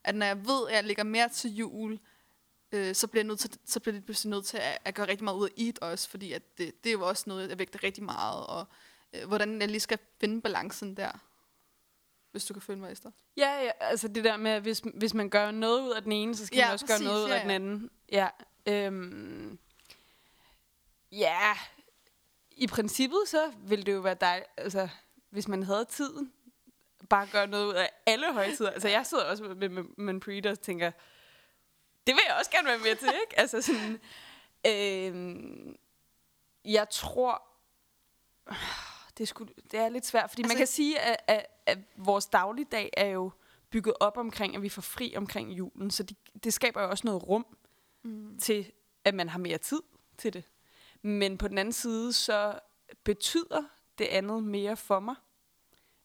at 0.04 0.15
når 0.15 0.26
jeg 0.26 0.46
ved, 0.48 0.68
at 0.70 0.76
jeg 0.76 0.84
ligger 0.84 1.04
mere 1.04 1.30
til 1.30 1.56
jul, 1.56 2.00
øh, 2.72 2.96
så 2.96 3.08
bliver 3.08 3.24
jeg, 3.24 3.28
nødt 3.28 3.39
til, 3.39 3.60
så 3.65 3.80
bliver 3.80 3.96
jeg 3.96 4.04
pludselig 4.04 4.30
nødt 4.30 4.46
til 4.46 4.58
at, 4.58 4.78
at 4.86 4.96
gøre 4.96 5.08
rigtig 5.08 5.24
meget 5.24 5.38
ud 5.38 5.50
af 5.50 5.63
eat 5.63 5.80
også, 5.80 6.10
fordi 6.10 6.34
at 6.34 6.58
det, 6.58 6.84
det 6.84 6.89
er 6.89 6.94
jo 6.94 7.08
også 7.08 7.24
noget, 7.28 7.50
jeg 7.50 7.60
vægter 7.60 7.84
rigtig 7.84 8.04
meget, 8.04 8.48
og 8.48 8.65
øh, 9.13 9.28
hvordan 9.28 9.62
jeg 9.62 9.68
lige 9.70 9.80
skal 9.80 10.00
finde 10.20 10.42
balancen 10.42 10.98
der. 10.98 11.12
hvis 12.32 12.46
du 12.46 12.54
kan 12.54 12.62
følge 12.62 12.80
mig, 12.80 12.92
Esther. 12.92 13.12
Ja, 13.38 13.63
ja, 13.63 13.72
altså 13.80 14.08
det 14.08 14.24
der 14.24 14.38
med, 14.38 14.52
at 14.52 14.62
hvis, 14.62 14.82
hvis 14.94 15.13
man 15.13 15.30
gør 15.30 15.52
noget 15.52 15.82
ud 15.82 15.92
af 15.92 16.04
den 16.04 16.12
ene, 16.12 16.36
så 16.36 16.46
skal 16.46 16.58
Ja, 16.58 16.65
man 16.65 16.74
også 16.74 16.86
præcis, 16.86 17.00
gøre 17.06 17.13
noget 17.13 17.24
ud 17.26 17.30
ja, 17.30 17.36
af 17.36 17.42
den 17.42 17.50
ja. 17.50 17.56
anden. 17.56 17.89
Ja, 18.12 18.28
øhm, 18.65 19.60
ja, 21.12 21.58
i 22.52 22.67
princippet 22.67 23.19
så 23.26 23.52
ville 23.58 23.86
det 23.86 23.93
jo 23.93 24.00
være 24.00 24.17
dejligt, 24.22 24.50
altså 24.58 24.89
hvis 25.30 25.48
man 25.48 25.63
havde 25.63 25.86
tiden, 25.86 26.34
bare 27.10 27.28
gøre 27.32 27.48
noget 27.48 27.65
ud 27.65 27.74
af 27.74 27.89
alle 28.06 28.34
højtider. 28.34 28.69
Altså 28.69 28.88
jeg 28.88 29.06
sidder 29.06 29.24
også 29.24 29.43
med, 29.43 29.69
med, 29.69 29.84
med 29.98 30.30
en 30.36 30.48
og 30.48 30.60
tænker, 30.60 30.91
det 32.08 32.15
vil 32.15 32.22
jeg 32.28 32.36
også 32.39 32.52
gerne 32.52 32.67
være 32.67 32.78
med 32.78 32.95
til, 32.95 33.08
ikke? 33.08 33.39
Altså 33.39 33.62
sådan, 33.62 34.00
øhm, 34.67 35.76
jeg 36.65 36.89
tror, 36.89 37.43
det 39.17 39.28
sgu, 39.28 39.48
det 39.72 39.80
er 39.80 39.89
lidt 39.89 40.06
svært, 40.06 40.30
fordi 40.30 40.41
altså, 40.41 40.54
man 40.54 40.58
kan 40.58 40.67
sige, 40.67 41.00
at, 41.00 41.17
at, 41.28 41.45
at 41.65 41.78
vores 41.95 42.26
dagligdag 42.26 42.89
er 42.98 43.06
jo 43.06 43.32
bygget 43.69 43.93
op 44.00 44.17
omkring, 44.17 44.56
at 44.56 44.62
vi 44.62 44.69
får 44.69 44.82
fri 44.82 45.13
omkring 45.15 45.52
julen, 45.52 45.91
så 45.91 46.04
det, 46.04 46.17
det 46.43 46.54
skaber 46.54 46.82
jo 46.82 46.89
også 46.89 47.08
noget 47.08 47.28
rum 47.28 47.45
Mm. 48.04 48.40
til, 48.40 48.72
at 49.06 49.16
man 49.16 49.30
har 49.30 49.40
mere 49.40 49.58
tid 49.58 49.82
til 50.18 50.34
det. 50.34 50.44
Men 51.02 51.38
på 51.38 51.48
den 51.48 51.58
anden 51.58 51.72
side, 51.74 52.14
så 52.14 52.60
betyder 53.04 53.64
det 53.98 54.06
andet 54.06 54.44
mere 54.44 54.78
for 54.78 55.00
mig. 55.00 55.16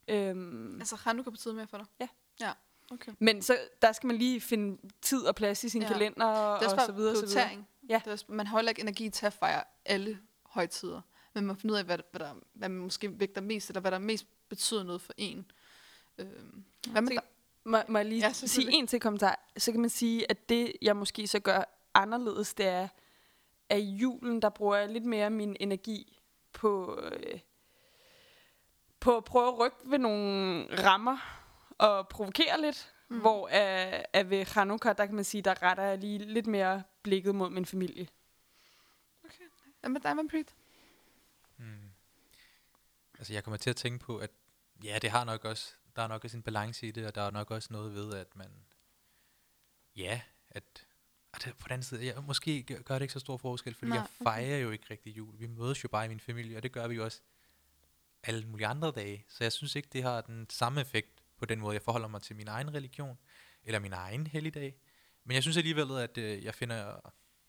Øhm, 0.08 0.78
Altså, 0.80 0.96
Hanukkah 0.96 1.32
betyder 1.32 1.54
mere 1.54 1.66
for 1.66 1.76
dig? 1.76 1.86
Ja. 2.00 2.08
Ja, 2.40 2.52
okay. 2.90 3.12
men 3.18 3.42
så 3.42 3.58
der 3.82 3.92
skal 3.92 4.06
man 4.06 4.16
lige 4.16 4.40
finde 4.40 4.78
tid 5.02 5.22
og 5.22 5.34
plads 5.34 5.64
i 5.64 5.68
sin 5.68 5.82
Ja. 5.82 5.88
kalender 5.88 6.26
og, 6.26 6.60
Det 6.60 6.66
er 6.66 6.74
og 6.74 6.80
så 6.86 6.92
videre. 6.92 7.16
Så 7.16 7.26
videre. 7.26 7.64
Ja. 7.88 8.00
Det 8.04 8.06
er 8.06 8.12
også, 8.12 8.24
man 8.28 8.46
har 8.46 8.56
heller 8.58 8.70
ikke 8.70 8.82
energi 8.82 9.10
til 9.10 9.26
at 9.26 9.32
fejre 9.32 9.62
alle 9.84 10.18
højtider. 10.46 11.00
Men 11.34 11.46
man 11.46 11.56
finder 11.56 11.74
ud 11.74 11.78
af, 11.78 11.84
hvad, 11.84 11.98
hvad, 12.10 12.20
der, 12.20 12.34
hvad 12.52 12.68
man 12.68 12.78
måske 12.82 13.20
vægter 13.20 13.40
mest, 13.40 13.68
eller 13.70 13.80
hvad 13.80 13.90
der 13.90 13.98
mest 13.98 14.26
betyder 14.48 14.82
noget 14.82 15.00
for 15.00 15.12
en. 15.16 15.50
Øhm, 16.18 16.64
hvad 16.90 17.02
med? 17.02 17.16
Må, 17.64 17.78
må 17.88 17.98
jeg 17.98 18.06
lige 18.06 18.20
Ja, 18.26 18.32
sige 18.32 18.72
en 18.72 18.86
til 18.86 19.00
kommentar? 19.00 19.40
Så 19.56 19.72
kan 19.72 19.80
man 19.80 19.90
sige, 19.90 20.30
at 20.30 20.48
det, 20.48 20.72
jeg 20.82 20.96
måske 20.96 21.26
så 21.26 21.40
gør 21.40 21.73
anderledes, 21.94 22.54
det 22.54 22.66
er, 22.66 22.88
at 23.68 23.78
i 23.78 23.96
julen, 23.96 24.42
der 24.42 24.48
bruger 24.48 24.76
jeg 24.76 24.88
lidt 24.88 25.04
mere 25.04 25.30
min 25.30 25.56
energi 25.60 26.18
på, 26.52 27.00
øh, 27.02 27.40
på 29.00 29.16
at 29.16 29.24
prøve 29.24 29.48
at 29.48 29.58
rykke 29.58 29.76
ved 29.84 29.98
nogle 29.98 30.66
rammer 30.84 31.44
og 31.78 32.08
provokere 32.08 32.60
lidt. 32.60 32.94
Mm. 33.08 33.20
Hvor 33.20 33.48
at, 33.48 34.06
at 34.12 34.30
ved 34.30 34.44
Hanukkah, 34.44 34.94
der 34.98 35.06
kan 35.06 35.14
man 35.14 35.24
sige, 35.24 35.42
der 35.42 35.62
retter 35.62 35.84
jeg 35.84 35.98
lige 35.98 36.18
lidt 36.18 36.46
mere 36.46 36.82
blikket 37.02 37.34
mod 37.34 37.50
min 37.50 37.66
familie. 37.66 38.08
Hvad 39.80 39.90
med 39.90 40.00
dig, 40.00 40.16
Manpreet? 40.16 40.54
Hmm. 41.56 41.90
Altså, 43.18 43.32
jeg 43.32 43.44
kommer 43.44 43.58
til 43.58 43.70
at 43.70 43.76
tænke 43.76 44.04
på, 44.04 44.18
at 44.18 44.30
ja, 44.84 44.98
det 45.02 45.10
har 45.10 45.24
nok 45.24 45.44
også, 45.44 45.74
der 45.96 46.02
er 46.02 46.08
nok 46.08 46.24
også 46.24 46.36
en 46.36 46.42
balance 46.42 46.86
i 46.86 46.90
det, 46.90 47.06
og 47.06 47.14
der 47.14 47.22
er 47.22 47.30
nok 47.30 47.50
også 47.50 47.68
noget 47.72 47.94
ved, 47.94 48.14
at 48.14 48.36
man, 48.36 48.50
ja, 49.96 50.20
at, 50.50 50.83
at 51.34 51.44
det, 51.44 51.56
på 51.56 51.68
den 51.68 51.72
anden 51.72 51.84
side, 51.84 52.04
ja, 52.04 52.20
måske 52.20 52.62
gør 52.62 52.94
det 52.94 53.02
ikke 53.02 53.12
så 53.12 53.20
stor 53.20 53.36
forskel, 53.36 53.74
fordi 53.74 53.88
Nej, 53.88 53.98
Nej, 53.98 54.06
jeg 54.20 54.24
fejrer 54.24 54.58
jo 54.58 54.70
ikke 54.70 54.84
rigtig 54.90 55.16
jul. 55.16 55.40
Vi 55.40 55.46
mødes 55.46 55.84
jo 55.84 55.88
bare 55.88 56.04
i 56.04 56.08
min 56.08 56.20
familie, 56.20 56.56
og 56.56 56.62
det 56.62 56.72
gør 56.72 56.88
vi 56.88 56.94
jo 56.94 57.04
også 57.04 57.20
alle 58.22 58.46
mulige 58.46 58.66
andre 58.66 58.90
dage. 58.90 59.24
Så 59.28 59.44
jeg 59.44 59.52
synes 59.52 59.76
ikke, 59.76 59.88
det 59.92 60.02
har 60.02 60.20
den 60.20 60.50
samme 60.50 60.80
effekt 60.80 61.22
på 61.38 61.44
den 61.44 61.60
måde, 61.60 61.74
jeg 61.74 61.82
forholder 61.82 62.08
mig 62.08 62.22
til 62.22 62.36
min 62.36 62.48
egen 62.48 62.74
religion, 62.74 63.18
eller 63.64 63.78
min 63.78 63.92
egen 63.92 64.26
helligdag. 64.26 64.76
Men 65.24 65.34
jeg 65.34 65.42
synes 65.42 65.56
alligevel, 65.56 65.90
at 65.90 66.18
øh, 66.18 66.44
jeg 66.44 66.54
finder, 66.54 67.00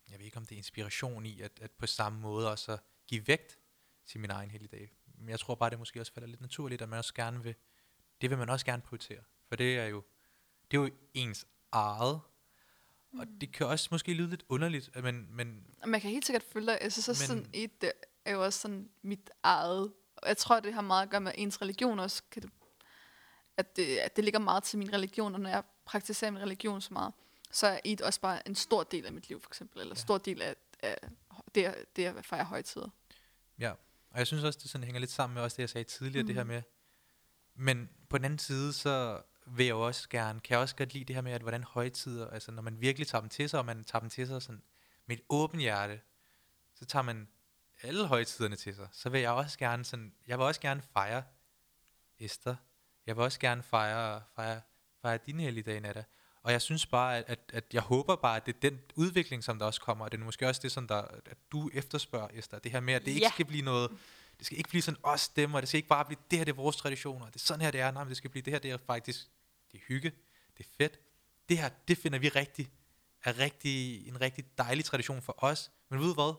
jeg 0.10 0.20
ved 0.20 0.26
ikke 0.26 0.38
om 0.38 0.46
det 0.46 0.56
er 0.56 0.58
inspiration 0.58 1.26
i, 1.26 1.42
at, 1.42 1.52
at 1.62 1.72
på 1.72 1.86
samme 1.86 2.20
måde 2.20 2.52
også 2.52 2.72
at 2.72 2.80
give 3.08 3.28
vægt 3.28 3.60
til 4.06 4.20
min 4.20 4.30
egen 4.30 4.52
helligdag. 4.52 4.92
Men 5.18 5.30
jeg 5.30 5.40
tror 5.40 5.56
bare, 5.56 5.70
det 5.70 5.80
måske 5.80 6.00
også 6.00 6.14
falder 6.14 6.28
lidt 6.28 6.42
naturligt, 6.42 6.82
at 6.82 6.90
man 6.90 7.00
også 7.00 7.14
gerne 7.14 7.44
vil, 7.44 7.56
det 8.22 8.30
vil 8.30 8.38
man 8.38 8.50
også 8.50 8.66
gerne 8.66 8.82
prioritere. 8.82 9.24
For 9.48 9.56
det 9.56 9.78
er 9.78 9.86
jo, 9.86 10.04
det 10.72 10.78
er 10.78 10.82
jo 10.82 10.90
ens 11.14 11.48
eget. 11.72 12.22
Og 13.20 13.28
det 13.42 13.52
kan 13.52 13.68
også 13.68 13.88
måske 13.92 14.14
lyde 14.14 14.30
lidt 14.30 14.44
underligt, 14.50 15.04
men 15.04 15.68
Og 15.82 15.90
Man 15.90 16.02
kan 16.02 16.10
helt 16.12 16.26
sikkert 16.26 16.44
følge 16.44 16.68
dig. 16.68 16.78
Jeg 16.82 16.92
synes 16.92 17.10
også, 17.10 17.34
Men- 17.34 17.44
sådan 17.44 17.52
et 17.54 17.82
det 17.82 17.92
er 18.26 18.32
jo 18.32 18.44
også 18.44 18.60
sådan 18.60 18.90
mit 19.02 19.30
eget. 19.44 19.94
Og 20.16 20.28
jeg 20.28 20.38
tror, 20.38 20.60
det 20.60 20.74
har 20.74 20.82
meget 20.82 21.04
at 21.04 21.10
gøre 21.10 21.22
med 21.22 21.32
ens 21.36 21.62
religion 21.62 22.00
også. 22.00 22.24
Kan 22.32 22.42
det, 22.42 22.52
at, 23.58 23.76
det, 23.76 23.98
at 23.98 24.16
det 24.16 24.24
ligger 24.24 24.40
meget 24.40 24.64
til 24.64 24.80
min 24.80 24.94
religion, 24.94 25.34
og 25.34 25.40
når 25.42 25.50
jeg 25.50 25.64
praktiserer 25.86 26.32
min 26.32 26.42
religion 26.42 26.82
så 26.82 26.94
meget, 26.94 27.14
så 27.52 27.68
er 27.68 27.80
et 27.84 28.02
også 28.02 28.22
bare 28.22 28.48
en 28.48 28.56
stor 28.56 28.84
del 28.84 29.06
af 29.06 29.14
mit 29.14 29.30
liv, 29.30 29.42
for 29.42 29.50
eksempel. 29.50 29.80
Eller 29.80 29.92
en 29.94 29.98
Ja. 29.98 30.02
stor 30.02 30.18
del 30.18 30.42
af, 30.42 30.56
af 30.84 30.98
det, 31.56 31.76
det 31.96 32.06
at 32.06 32.26
fejre 32.26 32.46
højtider. 32.46 32.90
Ja, 33.60 33.72
og 34.12 34.18
jeg 34.20 34.28
synes 34.28 34.44
også, 34.44 34.60
det 34.62 34.70
sådan 34.70 34.84
hænger 34.86 35.00
lidt 35.00 35.12
sammen 35.12 35.34
med 35.34 35.42
også 35.44 35.56
det, 35.56 35.62
jeg 35.62 35.70
sagde 35.70 35.84
tidligere, 35.90 36.24
mm. 36.24 36.28
det 36.28 36.36
her 36.36 36.44
Mhm. 36.44 36.54
med, 36.54 36.62
men 37.56 37.90
på 38.10 38.18
den 38.18 38.26
anden 38.26 38.40
side, 38.40 38.74
så 38.74 39.22
vil 39.46 39.66
jeg 39.66 39.76
også 39.76 40.10
gerne, 40.10 40.40
kan 40.40 40.54
jeg 40.54 40.60
også 40.60 40.76
godt 40.76 40.94
lide 40.94 41.06
det 41.06 41.16
her 41.16 41.22
med, 41.22 41.32
at 41.32 41.42
hvordan 41.42 41.64
højtider, 41.64 42.30
altså 42.30 42.52
når 42.52 42.62
man 42.62 42.82
virkelig 42.82 43.08
tager 43.08 43.20
dem 43.22 43.30
til 43.30 43.50
sig, 43.50 43.60
og 43.60 43.66
man 43.66 43.84
tager 43.84 44.00
dem 44.00 44.10
til 44.10 44.28
sig 44.28 44.42
sådan 44.42 44.62
med 45.06 45.18
et 45.18 45.24
åbent 45.30 45.62
hjerte, 45.62 46.02
så 46.76 46.86
tager 46.86 47.04
man 47.04 47.28
alle 47.82 48.08
højtiderne 48.08 48.56
til 48.56 48.76
sig. 48.76 48.88
Så 48.92 49.10
vil 49.10 49.22
jeg 49.22 49.32
også 49.32 49.58
gerne 49.58 49.86
sådan, 49.86 50.14
jeg 50.28 50.38
vil 50.38 50.46
også 50.46 50.62
gerne 50.62 50.82
fejre 50.94 51.24
Esther. 52.20 52.56
Jeg 53.06 53.16
vil 53.16 53.24
også 53.24 53.40
gerne 53.40 53.64
fejre, 53.64 54.22
fejre, 54.36 54.62
fejre 55.02 55.20
din 55.26 55.40
helligdag, 55.40 55.82
Nata. 55.82 56.04
Og 56.44 56.52
jeg 56.52 56.62
synes 56.62 56.86
bare, 56.86 57.18
at, 57.18 57.24
at, 57.28 57.40
at 57.54 57.64
jeg 57.74 57.82
håber 57.82 58.16
bare, 58.16 58.36
at 58.36 58.46
det 58.46 58.56
er 58.56 58.60
den 58.60 58.80
udvikling, 58.96 59.44
som 59.44 59.60
der 59.60 59.66
også 59.66 59.82
kommer, 59.82 60.06
og 60.06 60.12
det 60.12 60.20
er 60.20 60.24
måske 60.24 60.48
også 60.48 60.62
det, 60.64 60.72
som 60.72 60.88
der, 60.88 61.02
at 61.26 61.38
du 61.52 61.70
efterspørger, 61.74 62.28
Esther. 62.34 62.60
Det 62.60 62.72
her 62.72 62.80
med, 62.80 62.94
at 62.94 63.02
det 63.02 63.12
ikke 63.12 63.22
Ja. 63.22 63.30
skal 63.32 63.46
blive 63.46 63.62
noget, 63.62 63.92
det 64.38 64.46
skal 64.46 64.58
ikke 64.58 64.70
blive 64.70 64.82
sådan 64.82 65.00
os 65.04 65.22
stemmer, 65.22 65.60
det 65.60 65.70
skal 65.70 65.78
ikke 65.78 65.90
bare 65.90 66.06
blive, 66.06 66.20
det 66.32 66.40
her 66.40 66.46
det 66.46 66.52
er 66.52 66.56
vores 66.56 66.76
traditioner, 66.76 67.26
det 67.26 67.36
er 67.36 67.40
sådan 67.40 67.62
her 67.62 67.72
det 67.72 67.82
er, 67.82 67.92
nej, 67.92 68.04
men 68.04 68.10
det 68.10 68.18
skal 68.18 68.30
blive, 68.30 68.42
det 68.44 68.54
her 68.54 68.60
det 68.60 68.72
er 68.72 68.78
faktisk, 68.78 69.30
det 69.76 69.82
er 69.82 69.86
hygge, 69.88 70.12
det 70.58 70.66
er 70.66 70.70
fedt. 70.78 71.00
Det 71.50 71.58
her, 71.58 71.70
det 71.88 71.98
finder 71.98 72.20
vi 72.20 72.30
rigtig, 72.30 72.70
er 73.24 73.40
rigtig, 73.40 74.08
en 74.08 74.22
rigtig 74.22 74.58
dejlig 74.58 74.86
tradition 74.86 75.22
for 75.22 75.36
os. 75.44 75.72
Men 75.90 76.00
ved 76.00 76.08
du 76.08 76.14
hvad? 76.14 76.34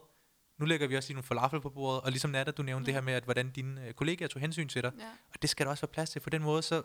Nu 0.57 0.65
lægger 0.65 0.87
vi 0.87 0.97
også 0.97 1.09
lige 1.09 1.15
nogle 1.15 1.27
falafel 1.27 1.61
på 1.61 1.69
bordet, 1.69 2.01
og 2.01 2.11
ligesom 2.11 2.31
Nata, 2.31 2.51
du 2.51 2.63
nævnte 2.63 2.83
Ja. 2.83 2.85
det 2.85 2.93
her 2.93 3.05
med, 3.05 3.13
at 3.13 3.23
hvordan 3.23 3.51
dine 3.51 3.87
øh, 3.87 3.93
kollegaer 3.93 4.27
tog 4.27 4.39
hensyn 4.41 4.67
til 4.67 4.83
dig, 4.83 4.91
Ja. 4.99 5.09
og 5.33 5.41
det 5.41 5.49
skal 5.49 5.65
der 5.65 5.69
også 5.71 5.81
være 5.81 5.91
plads 5.93 6.09
til. 6.09 6.19
På 6.19 6.29
den 6.29 6.41
måde, 6.43 6.61
så, 6.61 6.83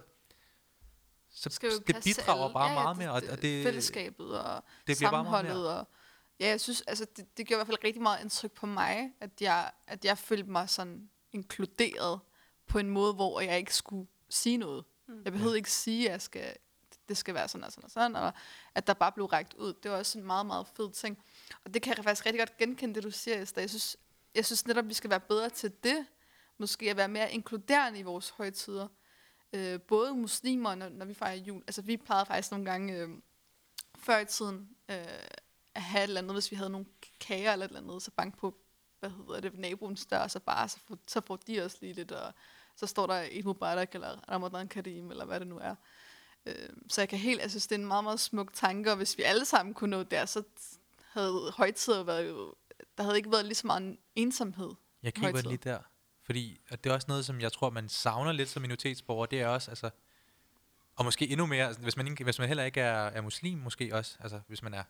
så 1.31 1.51
skal 1.51 1.71
det 1.71 1.97
bidrager 2.05 2.45
alle. 2.45 2.53
bare 2.55 2.65
ja, 2.71 2.73
ja, 2.73 2.83
meget 2.83 2.97
mere. 2.97 3.11
Og, 3.11 3.23
og 3.31 3.43
det, 3.43 3.63
fællesskabet 3.65 4.41
og 4.41 4.65
det 4.87 4.97
bliver 4.97 5.11
bare 5.11 5.25
meget 5.25 5.37
sammenholdet. 5.37 5.79
Og, 5.79 5.89
ja, 6.41 6.47
jeg 6.49 6.61
synes, 6.61 6.81
altså, 6.81 7.07
det, 7.17 7.37
det 7.37 7.47
gjorde 7.47 7.59
i 7.59 7.61
hvert 7.61 7.67
fald 7.67 7.85
rigtig 7.85 8.03
meget 8.03 8.21
indtryk 8.23 8.53
på 8.53 8.67
mig, 8.67 9.11
at 9.21 9.31
jeg, 9.41 9.71
at 9.87 10.05
jeg 10.05 10.19
følte 10.19 10.51
mig 10.51 10.69
sådan 10.69 11.11
inkluderet 11.33 12.21
på 12.69 12.79
en 12.79 12.89
måde, 12.91 13.15
hvor 13.15 13.41
jeg 13.41 13.59
ikke 13.59 13.75
skulle 13.75 14.09
sige 14.31 14.57
noget. 14.57 14.85
Mm. 15.13 15.23
Jeg 15.25 15.33
behøvede 15.33 15.57
ikke 15.57 15.71
sige, 15.71 16.07
at 16.07 16.13
jeg 16.13 16.23
skal, 16.23 16.57
det 17.09 17.17
skal 17.17 17.35
være 17.35 17.49
sådan 17.49 17.65
og 17.65 17.73
sådan 17.73 17.85
og 17.85 17.91
sådan, 17.91 18.17
og 18.17 18.33
at 18.75 18.87
der 18.87 18.95
bare 18.95 19.13
blev 19.13 19.27
rækket 19.27 19.55
ud. 19.55 19.73
Det 19.83 19.91
var 19.91 19.97
også 19.97 20.19
en 20.19 20.25
meget, 20.25 20.47
meget 20.47 20.67
fed 20.67 20.93
ting. 20.93 21.19
Og 21.65 21.75
det 21.75 21.83
kan 21.83 21.97
jeg 21.97 22.05
faktisk 22.05 22.27
rigtig 22.27 22.41
godt 22.41 22.57
genkende, 22.57 22.95
det 22.95 23.03
du 23.03 23.11
siger, 23.11 23.43
Esther. 23.43 23.63
Jeg 23.63 23.71
synes, 23.71 23.97
jeg 24.35 24.47
synes 24.47 24.67
netop, 24.67 24.89
vi 24.89 24.95
skal 24.95 25.11
være 25.11 25.21
bedre 25.21 25.51
til 25.51 25.73
det. 25.85 26.07
Måske 26.59 26.91
at 26.91 26.97
være 26.97 27.09
mere 27.09 27.33
inkluderende 27.33 27.99
i 27.99 28.03
vores 28.03 28.31
højtider. 28.31 28.89
Øh, 29.53 29.81
både 29.81 30.15
muslimer, 30.15 30.75
når, 30.75 30.89
når 30.89 31.07
vi 31.07 31.15
fejrer 31.15 31.37
jul. 31.37 31.63
Altså, 31.67 31.83
vi 31.83 31.97
plejede 31.97 32.27
faktisk 32.27 32.51
nogle 32.51 32.67
gange 32.67 32.95
øh, 32.95 33.09
før 33.97 34.19
i 34.19 34.25
tiden 34.25 34.69
øh, 34.89 34.97
at 35.75 35.83
have 35.83 36.05
et 36.05 36.09
eller 36.09 36.21
andet, 36.21 36.35
hvis 36.35 36.51
vi 36.51 36.57
havde 36.57 36.71
nogle 36.71 36.87
kager 37.21 37.53
eller 37.53 37.67
et 37.67 37.69
eller 37.69 37.81
andet, 37.81 38.03
så 38.03 38.11
bank 38.11 38.39
på, 38.39 38.55
hvad 39.01 39.11
hedder 39.11 39.41
det, 39.41 39.59
naboens 39.59 40.07
dør, 40.07 40.27
så 40.27 40.41
bare, 40.41 40.69
så 40.69 40.79
får, 40.79 40.99
så 41.07 41.21
får 41.21 41.37
de 41.37 41.65
også 41.65 41.77
lige 41.81 41.93
lidt, 41.93 42.13
og 42.13 42.35
så 42.77 42.87
står 42.87 43.07
der 43.07 43.27
et 43.31 43.45
Mubarak, 43.45 43.95
eller 43.95 44.31
Ramadan 44.31 44.69
Karim, 44.69 45.11
eller 45.11 45.25
hvad 45.25 45.41
det 45.41 45.49
nu 45.49 45.59
er. 45.59 45.75
Øh, 46.47 46.69
så 46.89 47.01
jeg 47.01 47.09
kan 47.09 47.19
helt, 47.19 47.41
jeg 47.41 47.51
synes, 47.51 47.67
det 47.67 47.75
er 47.75 47.79
en 47.79 47.87
meget, 47.87 48.05
meget 48.05 48.21
smuk 48.21 48.55
tanke, 48.55 48.91
og 48.91 48.97
hvis 48.97 49.19
vi 49.19 49.23
alle 49.23 49.45
sammen 49.45 49.75
kunne 49.75 49.91
nå 49.91 50.03
der, 50.03 50.27
så 50.27 50.43
havde 51.13 51.53
højtider 51.57 52.03
været 52.03 52.29
jo, 52.29 52.55
der 52.99 53.05
havde 53.05 53.17
ikke 53.17 53.33
været 53.33 53.45
lige 53.45 53.55
så 53.55 53.67
meget 53.67 53.97
ensomhed. 54.15 54.71
Jeg 55.03 55.15
det 55.15 55.23
højtider. 55.23 55.49
lige 55.49 55.61
der. 55.65 55.79
Fordi 56.23 56.61
at 56.69 56.85
det 56.85 56.91
er 56.91 56.95
også 56.95 57.07
noget, 57.09 57.25
som 57.25 57.41
jeg 57.41 57.53
tror, 57.53 57.71
man 57.71 57.89
savner 57.89 58.33
lidt 58.33 58.49
som 58.49 58.63
minoritetsborger. 58.63 59.27
Det 59.27 59.41
er 59.41 59.47
også, 59.47 59.71
altså, 59.71 59.91
og 60.97 61.05
måske 61.05 61.29
endnu 61.29 61.47
mere, 61.47 61.67
altså, 61.67 61.83
hvis, 61.83 61.97
man 61.97 62.07
ikke, 62.07 62.25
hvis 62.25 62.39
man 62.39 62.49
heller 62.49 62.65
ikke 62.65 62.81
er, 62.81 63.05
er 63.05 63.21
muslim, 63.21 63.59
måske 63.59 63.95
også, 63.95 64.17
altså 64.21 64.41
hvis 64.47 64.63
man 64.63 64.75
er, 64.75 64.83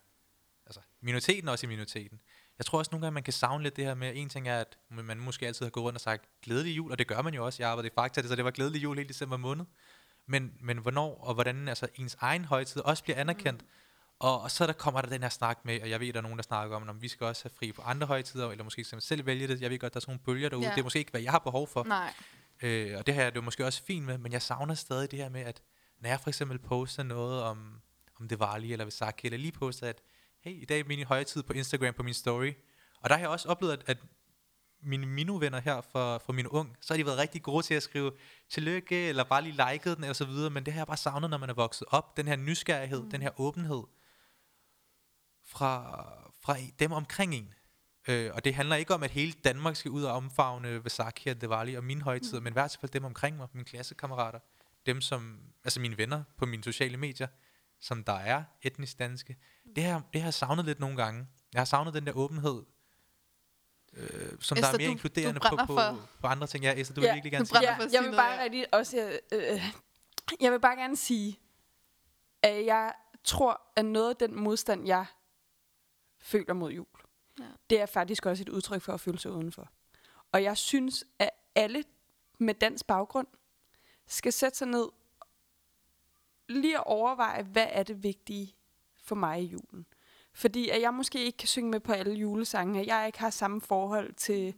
altså 0.66 0.80
minoriteten 1.00 1.48
også 1.48 1.66
i 1.66 1.68
minoriteten. 1.68 2.20
Jeg 2.62 2.66
tror 2.66 2.78
også 2.78 2.88
nogle 2.92 3.06
gange, 3.06 3.14
man 3.14 3.22
kan 3.22 3.32
savne 3.32 3.62
lidt 3.62 3.76
det 3.76 3.84
her 3.84 3.94
med, 3.94 4.12
en 4.14 4.28
ting 4.28 4.48
er, 4.48 4.60
at 4.60 4.78
man 4.90 5.18
måske 5.18 5.46
altid 5.46 5.66
har 5.66 5.70
gået 5.70 5.84
rundt 5.84 5.96
og 5.96 6.00
sagt 6.00 6.24
glædelig 6.42 6.76
jul, 6.76 6.92
og 6.92 6.98
det 6.98 7.06
gør 7.06 7.22
man 7.22 7.34
jo 7.34 7.44
også. 7.44 7.62
Jeg 7.62 7.70
arbejdede 7.70 7.92
i 7.92 7.94
Fakta, 7.94 8.22
så 8.22 8.36
det 8.36 8.44
var 8.44 8.50
glædelig 8.50 8.82
jul 8.82 8.96
hele 8.96 9.08
december 9.08 9.36
måned. 9.36 9.64
Men, 10.26 10.52
men 10.60 10.78
hvornår 10.78 11.24
og 11.24 11.34
hvordan 11.34 11.68
altså, 11.68 11.88
ens 11.94 12.16
egen 12.20 12.44
højtid 12.44 12.82
også 12.82 13.02
bliver 13.02 13.16
anerkendt. 13.16 13.62
Mm. 13.62 13.68
Og, 14.18 14.40
og 14.40 14.50
så 14.50 14.66
der 14.66 14.72
kommer 14.72 15.00
der 15.00 15.08
den 15.08 15.22
her 15.22 15.28
snak 15.28 15.58
med, 15.64 15.82
og 15.82 15.90
jeg 15.90 16.00
ved, 16.00 16.12
der 16.12 16.18
er 16.18 16.22
nogen, 16.22 16.38
der 16.38 16.42
snakker 16.42 16.76
om, 16.76 16.88
om 16.88 17.02
vi 17.02 17.08
skal 17.08 17.26
også 17.26 17.44
have 17.44 17.52
fri 17.58 17.72
på 17.72 17.82
andre 17.82 18.06
højtider, 18.06 18.50
eller 18.50 18.64
måske 18.64 18.84
selv 18.84 19.26
vælge 19.26 19.48
det. 19.48 19.60
Jeg 19.60 19.70
ved 19.70 19.78
godt, 19.78 19.94
der 19.94 19.98
er 19.98 20.00
sådan 20.00 20.10
nogle 20.12 20.24
bølger 20.24 20.48
derude. 20.48 20.66
Ja. 20.66 20.72
Det 20.72 20.78
er 20.78 20.84
måske 20.84 20.98
ikke, 20.98 21.10
hvad 21.10 21.20
jeg 21.20 21.30
har 21.30 21.38
behov 21.38 21.68
for. 21.68 21.84
Nej. 21.84 22.14
Øh, 22.62 22.98
og 22.98 23.06
det 23.06 23.14
her 23.14 23.24
er 23.24 23.30
det 23.30 23.36
jo 23.36 23.42
måske 23.42 23.66
også 23.66 23.82
fint 23.82 24.06
med, 24.06 24.18
men 24.18 24.32
jeg 24.32 24.42
savner 24.42 24.74
stadig 24.74 25.10
det 25.10 25.18
her 25.18 25.28
med, 25.28 25.40
at 25.40 25.62
når 26.00 26.08
jeg 26.08 26.20
for 26.20 26.30
eksempel 26.30 26.58
poster 26.58 27.02
noget 27.02 27.42
om, 27.42 27.80
om 28.20 28.28
det 28.28 28.38
varlige 28.38 28.72
eller 28.72 28.84
Visaki, 28.84 29.26
eller 29.26 29.38
lige 29.38 29.52
poster, 29.52 29.88
at 29.88 30.02
hey, 30.42 30.62
i 30.62 30.64
dag 30.64 30.80
er 30.80 30.84
min 30.84 31.04
højtid 31.04 31.42
på 31.42 31.52
Instagram 31.52 31.94
på 31.94 32.02
min 32.02 32.14
story. 32.14 32.52
Og 33.00 33.10
der 33.10 33.16
har 33.16 33.20
jeg 33.20 33.28
også 33.28 33.48
oplevet, 33.48 33.72
at, 33.72 33.82
at 33.86 33.98
mine 34.82 35.06
Minu-venner 35.06 35.60
her 35.60 35.80
fra, 35.80 36.18
fra 36.18 36.32
min 36.32 36.46
ung, 36.46 36.76
så 36.80 36.94
har 36.94 36.98
de 36.98 37.06
været 37.06 37.18
rigtig 37.18 37.42
gode 37.42 37.62
til 37.62 37.74
at 37.74 37.82
skrive 37.82 38.12
tillykke, 38.50 39.08
eller 39.08 39.24
bare 39.24 39.42
lige 39.42 39.64
liket 39.70 39.96
den, 39.96 40.04
og 40.04 40.16
så 40.16 40.24
videre. 40.24 40.50
Men 40.50 40.66
det 40.66 40.72
har 40.72 40.80
jeg 40.80 40.86
bare 40.86 40.96
savnet, 40.96 41.30
når 41.30 41.38
man 41.38 41.50
er 41.50 41.54
vokset 41.54 41.86
op. 41.90 42.16
Den 42.16 42.28
her 42.28 42.36
nysgerrighed, 42.36 43.02
mm. 43.02 43.10
den 43.10 43.22
her 43.22 43.40
åbenhed 43.40 43.82
fra, 45.44 46.04
fra 46.42 46.56
dem 46.78 46.92
omkring 46.92 47.34
en. 47.34 47.54
Øh, 48.08 48.30
og 48.34 48.44
det 48.44 48.54
handler 48.54 48.76
ikke 48.76 48.94
om, 48.94 49.02
at 49.02 49.10
hele 49.10 49.32
Danmark 49.32 49.76
skal 49.76 49.90
ud 49.90 50.02
og 50.02 50.12
omfavne 50.12 50.84
Vesaki 50.84 51.28
og 51.28 51.40
Diwali 51.40 51.74
og 51.74 51.84
mine 51.84 52.02
højtider, 52.02 52.40
mm. 52.40 52.44
men 52.44 52.52
i 52.52 52.52
hvert 52.52 52.76
fald 52.80 52.90
dem 52.90 53.04
omkring 53.04 53.36
mig, 53.36 53.48
mine 53.52 53.64
klassekammerater, 53.64 54.38
dem 54.86 55.00
som, 55.00 55.40
altså 55.64 55.80
mine 55.80 55.98
venner 55.98 56.22
på 56.36 56.46
mine 56.46 56.64
sociale 56.64 56.96
medier, 56.96 57.26
som 57.80 58.04
der 58.04 58.12
er 58.12 58.44
etnisk 58.62 58.98
danske. 58.98 59.36
Det 59.76 59.84
har, 59.84 60.02
det 60.12 60.20
har 60.20 60.26
jeg 60.26 60.34
savnet 60.34 60.64
lidt 60.64 60.80
nogle 60.80 60.96
gange. 60.96 61.26
Jeg 61.52 61.60
har 61.60 61.64
savnet 61.64 61.94
den 61.94 62.06
der 62.06 62.12
åbenhed, 62.12 62.62
øh, 63.92 64.08
som 64.40 64.58
Esther, 64.58 64.60
der 64.60 64.66
er 64.68 64.78
mere 64.78 64.86
du- 64.86 64.92
inkluderende 64.92 65.40
du 65.40 65.48
på, 65.48 65.56
på, 65.56 65.66
for- 65.66 66.08
på 66.20 66.26
andre 66.26 66.46
ting. 66.46 66.64
Ja, 66.64 66.74
Esther, 66.80 66.94
du 66.94 67.00
Ja, 67.00 67.06
vil 67.06 67.14
virkelig 67.14 67.32
gerne 67.32 67.44
du 67.44 67.48
sige 67.48 67.62
Ja, 67.62 67.76
jeg 67.92 68.02
vil 68.04 68.16
bare 68.16 68.42
rigtig 68.44 68.74
også... 68.74 69.18
Øh, 69.32 69.62
jeg 70.40 70.52
vil 70.52 70.60
bare 70.60 70.76
gerne 70.76 70.96
sige, 70.96 71.38
at 72.42 72.66
jeg 72.66 72.92
tror, 73.24 73.60
at 73.76 73.84
noget 73.84 74.10
af 74.10 74.16
den 74.16 74.40
modstand, 74.40 74.86
jeg 74.86 75.06
føler 76.20 76.54
mod 76.54 76.72
jul, 76.72 76.86
Ja. 77.38 77.44
ja. 77.44 77.50
det 77.70 77.80
er 77.80 77.86
faktisk 77.86 78.26
også 78.26 78.42
et 78.42 78.48
udtryk 78.48 78.82
for 78.82 78.92
at 78.92 79.00
føle 79.00 79.18
sig 79.18 79.30
udenfor. 79.32 79.68
Og 80.32 80.42
jeg 80.42 80.56
synes, 80.58 81.04
at 81.18 81.30
alle 81.54 81.84
med 82.38 82.54
dansk 82.54 82.86
baggrund 82.86 83.26
skal 84.06 84.32
sætte 84.32 84.58
sig 84.58 84.68
ned 84.68 84.88
lige 86.48 86.76
at 86.76 86.84
overveje, 86.86 87.42
hvad 87.42 87.66
er 87.70 87.82
det 87.82 88.02
vigtige 88.02 88.54
for 89.02 89.14
mig 89.14 89.42
i 89.42 89.46
julen. 89.46 89.86
Fordi 90.34 90.68
at 90.68 90.80
jeg 90.80 90.94
måske 90.94 91.24
ikke 91.24 91.38
kan 91.38 91.48
synge 91.48 91.70
med 91.70 91.80
på 91.80 91.92
alle 91.92 92.14
julesange, 92.14 92.80
at 92.80 92.86
jeg 92.86 93.06
ikke 93.06 93.18
har 93.18 93.30
samme 93.30 93.60
forhold 93.60 94.14
til, 94.14 94.54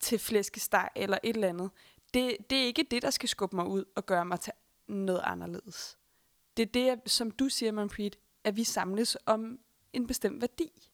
til 0.00 0.18
flæskesteg 0.18 0.88
eller 0.96 1.18
et 1.22 1.34
eller 1.34 1.48
andet. 1.48 1.70
Det, 2.14 2.36
det 2.50 2.58
er 2.58 2.64
ikke 2.64 2.86
det, 2.90 3.02
der 3.02 3.10
skal 3.10 3.28
skubbe 3.28 3.56
mig 3.56 3.66
ud 3.66 3.84
og 3.96 4.06
gøre 4.06 4.24
mig 4.24 4.40
til 4.40 4.52
noget 4.88 5.20
anderledes. 5.24 5.98
Det 6.56 6.62
er 6.62 6.94
det, 6.94 7.10
som 7.10 7.30
du 7.30 7.48
siger, 7.48 7.72
Manpreet, 7.72 8.18
at 8.44 8.56
vi 8.56 8.64
samles 8.64 9.16
om 9.26 9.58
en 9.92 10.06
bestemt 10.06 10.40
værdi. 10.40 10.90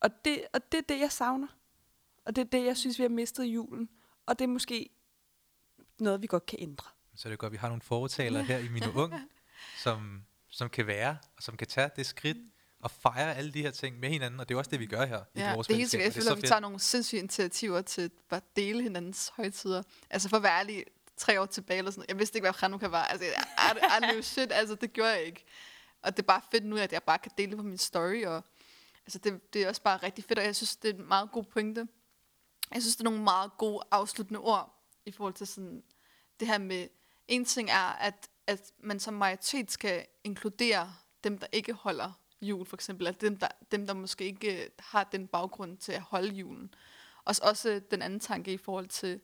Og 0.00 0.24
det, 0.24 0.44
og 0.52 0.72
det 0.72 0.78
er 0.78 0.82
det, 0.82 1.00
jeg 1.00 1.12
savner. 1.12 1.48
Og 2.24 2.36
det 2.36 2.42
er 2.42 2.48
det, 2.48 2.64
jeg 2.64 2.76
synes, 2.76 2.98
vi 2.98 3.02
har 3.02 3.08
mistet 3.08 3.44
i 3.44 3.48
julen. 3.48 3.88
Og 4.26 4.38
det 4.38 4.44
er 4.44 4.48
måske 4.48 4.90
noget, 5.98 6.22
vi 6.22 6.26
godt 6.26 6.46
kan 6.46 6.58
ændre. 6.62 6.86
Så 7.14 7.28
er 7.28 7.30
det 7.30 7.38
godt, 7.38 7.48
at 7.48 7.52
vi 7.52 7.56
har 7.56 7.68
nogle 7.68 7.82
fortalere 7.82 8.42
her 8.42 8.58
i 8.58 8.68
mine 8.68 8.92
ung, 8.94 9.14
som, 9.84 10.22
som 10.58 10.68
kan 10.68 10.86
være, 10.86 11.18
og 11.36 11.42
som 11.42 11.56
kan 11.56 11.66
tage 11.66 11.90
det 11.96 12.06
skridt, 12.06 12.36
og 12.80 12.90
fejre 12.90 13.36
alle 13.36 13.52
de 13.52 13.62
her 13.62 13.70
ting 13.70 13.98
med 13.98 14.08
hinanden, 14.08 14.40
og 14.40 14.48
det 14.48 14.54
er 14.54 14.58
også 14.58 14.70
det, 14.70 14.80
vi 14.80 14.86
gør 14.86 15.06
her 15.06 15.24
i 15.34 15.38
Ja, 15.38 15.54
vores 15.54 15.66
det 15.66 15.74
er 15.74 15.78
helt 15.78 15.90
sikkert. 15.90 16.04
Jeg 16.04 16.10
er 16.10 16.22
føler, 16.22 16.30
at 16.30 16.36
vi 16.36 16.40
fedt. 16.40 16.48
tager 16.48 16.60
nogle 16.60 16.80
sindssyge 16.80 17.18
initiativer 17.18 17.82
til 17.82 18.10
bare 18.28 18.36
at 18.36 18.56
dele 18.56 18.82
hinandens 18.82 19.32
højtider. 19.36 19.82
Altså 20.10 20.28
for 20.28 20.36
at 20.36 20.42
være 20.42 20.58
ærlig, 20.58 20.84
tre 21.16 21.40
år 21.40 21.46
tilbage 21.46 21.78
eller 21.78 21.90
sådan 21.90 22.00
noget. 22.00 22.08
Jeg 22.08 22.18
vidste 22.18 22.36
ikke, 22.36 22.44
hvad 22.44 22.60
Hanukkah 22.60 22.92
var. 22.92 23.04
Altså, 23.04 23.26
I, 23.26 23.28
I 23.98 24.10
knew 24.10 24.20
shit. 24.20 24.52
Altså, 24.52 24.74
det 24.74 24.92
gjorde 24.92 25.10
jeg 25.10 25.22
ikke. 25.22 25.44
Og 26.02 26.16
det 26.16 26.22
er 26.22 26.26
bare 26.26 26.40
fedt 26.50 26.64
nu, 26.64 26.76
at 26.76 26.92
jeg 26.92 27.02
bare 27.02 27.18
kan 27.18 27.32
dele 27.38 27.50
det 27.50 27.56
på 27.58 27.62
min 27.64 27.78
story. 27.78 28.24
Og, 28.24 28.44
altså, 29.06 29.18
det, 29.18 29.52
det 29.52 29.62
er 29.62 29.68
også 29.68 29.82
bare 29.82 29.96
rigtig 29.96 30.24
fedt, 30.24 30.38
og 30.38 30.44
jeg 30.44 30.56
synes, 30.56 30.76
det 30.76 30.90
er 30.90 30.94
en 30.94 31.08
meget 31.08 31.30
god 31.32 31.44
pointe. 31.44 31.88
Jeg 32.74 32.82
synes, 32.82 32.96
det 32.96 33.00
er 33.00 33.10
nogle 33.10 33.22
meget 33.22 33.50
gode 33.58 33.82
afsluttende 33.90 34.40
ord 34.40 34.82
i 35.06 35.10
forhold 35.10 35.34
til 35.34 35.46
sådan 35.46 35.82
det 36.40 36.48
her 36.48 36.58
med, 36.58 36.88
en 37.28 37.44
ting 37.44 37.70
er, 37.70 37.92
at, 38.00 38.28
at 38.48 38.72
man 38.78 39.00
som 39.00 39.14
majoritet 39.14 39.70
skal 39.70 40.06
inkludere 40.24 40.94
dem, 41.24 41.38
der 41.38 41.46
ikke 41.52 41.72
holder 41.72 42.12
jul, 42.42 42.66
for 42.66 42.76
eksempel, 42.76 43.06
at 43.06 43.20
dem, 43.20 43.36
der, 43.36 43.48
dem, 43.70 43.86
der 43.86 43.94
måske 43.94 44.24
ikke 44.24 44.64
øh, 44.64 44.70
har 44.78 45.04
den 45.04 45.26
baggrund 45.26 45.78
til 45.78 45.92
at 45.92 46.00
holde 46.00 46.28
julen. 46.28 46.74
Og 47.24 47.36
så 47.36 47.42
også 47.44 47.70
øh, 47.70 47.82
den 47.90 48.02
anden 48.02 48.20
tanke 48.20 48.52
i 48.52 48.56
forhold 48.56 48.88
til, 48.88 49.20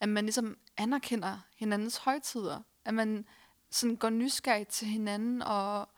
at 0.00 0.08
man 0.08 0.24
ligesom 0.24 0.58
anerkender 0.76 1.38
hinandens 1.56 1.96
højtider, 1.96 2.62
at 2.84 2.94
man 2.94 3.26
sådan 3.70 3.96
går 3.96 4.10
nysgerrig 4.10 4.68
til 4.68 4.86
hinanden, 4.86 5.42
og, 5.42 5.88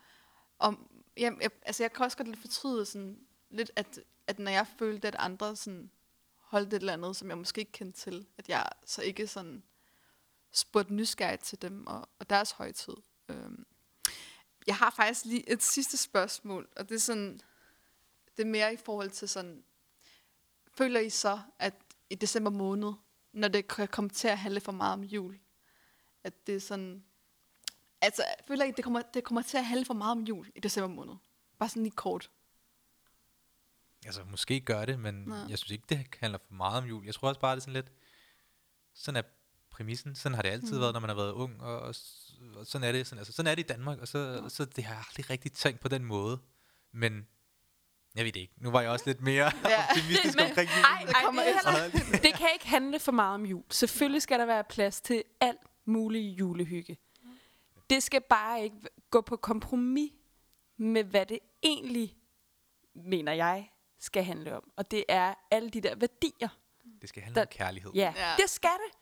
og 0.59 0.75
ja, 1.17 1.31
jeg, 1.41 1.51
altså 1.63 1.83
jeg 1.83 1.93
kan 1.93 2.05
også 2.05 2.17
godt 2.17 2.29
lidt 2.29 2.41
fortryde 2.41 2.87
sådan 2.87 3.19
lidt, 3.51 3.71
at, 3.77 4.01
at 4.27 4.39
når 4.39 4.51
jeg 4.51 4.67
følte, 4.79 5.09
at 5.09 5.17
andre 5.19 5.57
sådan 5.57 5.91
holdt 6.37 6.73
et 6.73 6.81
eller 6.81 6.93
andet, 6.93 7.17
som 7.17 7.29
jeg 7.29 7.39
måske 7.39 7.59
ikke 7.59 7.73
kendte 7.73 8.01
til, 8.01 8.27
at 8.39 8.49
jeg 8.49 8.69
så 8.87 9.03
ikke 9.03 9.27
sådan 9.27 9.63
spurgte 10.53 10.95
nysgerrigt 10.95 11.43
til 11.43 11.63
dem 11.63 11.87
og, 11.87 12.09
og 12.19 12.31
deres 12.31 12.51
højtid. 12.51 12.95
Øhm. 13.29 13.67
Jeg 14.67 14.77
har 14.77 14.91
faktisk 14.91 15.25
lige 15.25 15.51
et 15.51 15.63
sidste 15.63 15.97
spørgsmål, 15.97 16.69
og 16.77 16.89
det 16.89 16.95
er 16.95 17.01
sådan, 17.01 17.41
det 18.37 18.43
er 18.43 18.49
mere 18.51 18.75
i 18.75 18.77
forhold 18.77 19.11
til 19.11 19.29
sådan, 19.29 19.65
føler 20.73 21.01
I 21.01 21.11
så, 21.11 21.41
at 21.59 21.75
i 22.11 22.15
december 22.15 22.51
måned, 22.51 22.93
når 23.33 23.49
det 23.49 23.69
kan 23.69 23.89
komme 23.89 24.11
til 24.11 24.29
at 24.29 24.39
handle 24.39 24.61
for 24.61 24.73
meget 24.73 24.93
om 24.93 25.05
jul, 25.05 25.39
at 26.25 26.47
det 26.47 26.57
er 26.57 26.61
sådan, 26.61 27.05
altså 28.01 28.25
føler 28.49 28.65
I, 28.65 28.71
det 28.71 28.85
kommer, 28.85 29.03
det 29.03 29.25
kommer 29.25 29.43
til 29.43 29.57
at 29.57 29.65
handle 29.65 29.85
for 29.85 29.95
meget 29.95 30.13
om 30.13 30.23
jul 30.23 30.51
i 30.55 30.61
december 30.61 30.89
måned? 30.89 31.15
Bare 31.59 31.69
sådan 31.69 31.83
lige 31.83 31.97
kort. 31.97 32.31
Altså, 34.05 34.25
måske 34.25 34.61
gør 34.61 34.85
det, 34.85 34.99
men 34.99 35.15
Nå. 35.15 35.35
jeg 35.35 35.59
synes 35.59 35.71
ikke, 35.71 35.85
det 35.89 36.07
handler 36.21 36.39
for 36.39 36.55
meget 36.55 36.83
om 36.83 36.89
jul. 36.89 37.05
Jeg 37.05 37.15
tror 37.15 37.29
også 37.29 37.41
bare, 37.41 37.57
det 37.57 37.61
er 37.61 37.63
sådan 37.63 37.73
lidt... 37.73 37.93
Sådan 38.93 39.25
er 39.25 39.29
præmissen. 39.79 40.15
Sådan 40.15 40.35
har 40.35 40.43
det 40.43 40.49
altid 40.49 40.75
mm. 40.75 40.81
været, 40.81 40.93
når 40.93 41.01
man 41.01 41.09
har 41.11 41.17
været 41.17 41.33
ung. 41.33 41.63
Og, 41.63 41.81
og, 41.81 41.95
og 42.57 42.67
sådan 42.67 42.89
er 42.89 42.93
det. 42.93 43.07
Sådan, 43.07 43.19
altså, 43.19 43.33
sådan 43.33 43.51
er 43.51 43.55
det 43.55 43.63
i 43.63 43.67
Danmark. 43.67 43.99
Og 43.99 44.09
så, 44.09 44.45
så 44.49 44.65
det 44.65 44.85
har 44.85 44.95
jeg 44.95 45.05
aldrig 45.09 45.31
rigtig 45.31 45.53
tænkt 45.53 45.81
på 45.81 45.89
den 45.89 46.05
måde. 46.05 46.39
Men 46.93 47.27
jeg 48.15 48.25
ved 48.25 48.33
det 48.33 48.41
ikke. 48.41 48.55
Nu 48.57 48.71
var 48.71 48.81
jeg 48.81 48.91
også 48.91 49.05
lidt 49.07 49.21
mere 49.21 49.45
Ja. 49.65 49.85
optimistisk 49.91 50.37
Men- 50.37 50.47
omkring 50.47 50.69
Ej, 50.71 50.75
julen. 51.01 51.07
Det 51.09 51.15
ej, 51.17 51.23
kommer 51.25 51.43
det, 51.43 51.51
er 51.51 51.91
heller, 51.91 52.19
det 52.23 52.35
kan 52.35 52.49
ikke 52.55 52.67
handle 52.69 52.99
for 52.99 53.13
meget 53.13 53.35
om 53.35 53.45
jul. 53.47 53.63
Selvfølgelig 53.71 54.23
skal 54.23 54.39
der 54.39 54.47
være 54.47 54.65
plads 54.71 55.01
til 55.01 55.23
alt 55.41 55.61
mulig 55.87 56.39
julehygge. 56.39 56.99
Det 57.91 58.03
skal 58.03 58.21
bare 58.21 58.63
ikke 58.63 58.77
gå 59.11 59.21
på 59.21 59.37
kompromis 59.37 60.11
med, 60.79 61.05
hvad 61.05 61.27
det 61.27 61.39
egentlig, 61.63 62.17
mener 62.95 63.33
jeg, 63.33 63.71
skal 64.01 64.25
handle 64.25 64.57
om. 64.57 64.71
Og 64.77 64.91
det 64.91 65.05
er 65.09 65.35
alle 65.51 65.71
de 65.71 65.81
der 65.81 65.95
værdier. 65.97 66.49
Det 67.01 67.09
skal 67.09 67.23
handle 67.23 67.35
Der- 67.35 67.47
om 67.47 67.51
kærlighed. 67.51 67.91
Ja, 67.95 68.13
Ja. 68.17 68.31
ja. 68.31 68.37
det 68.37 68.51
skal 68.51 68.71
det. 68.71 68.98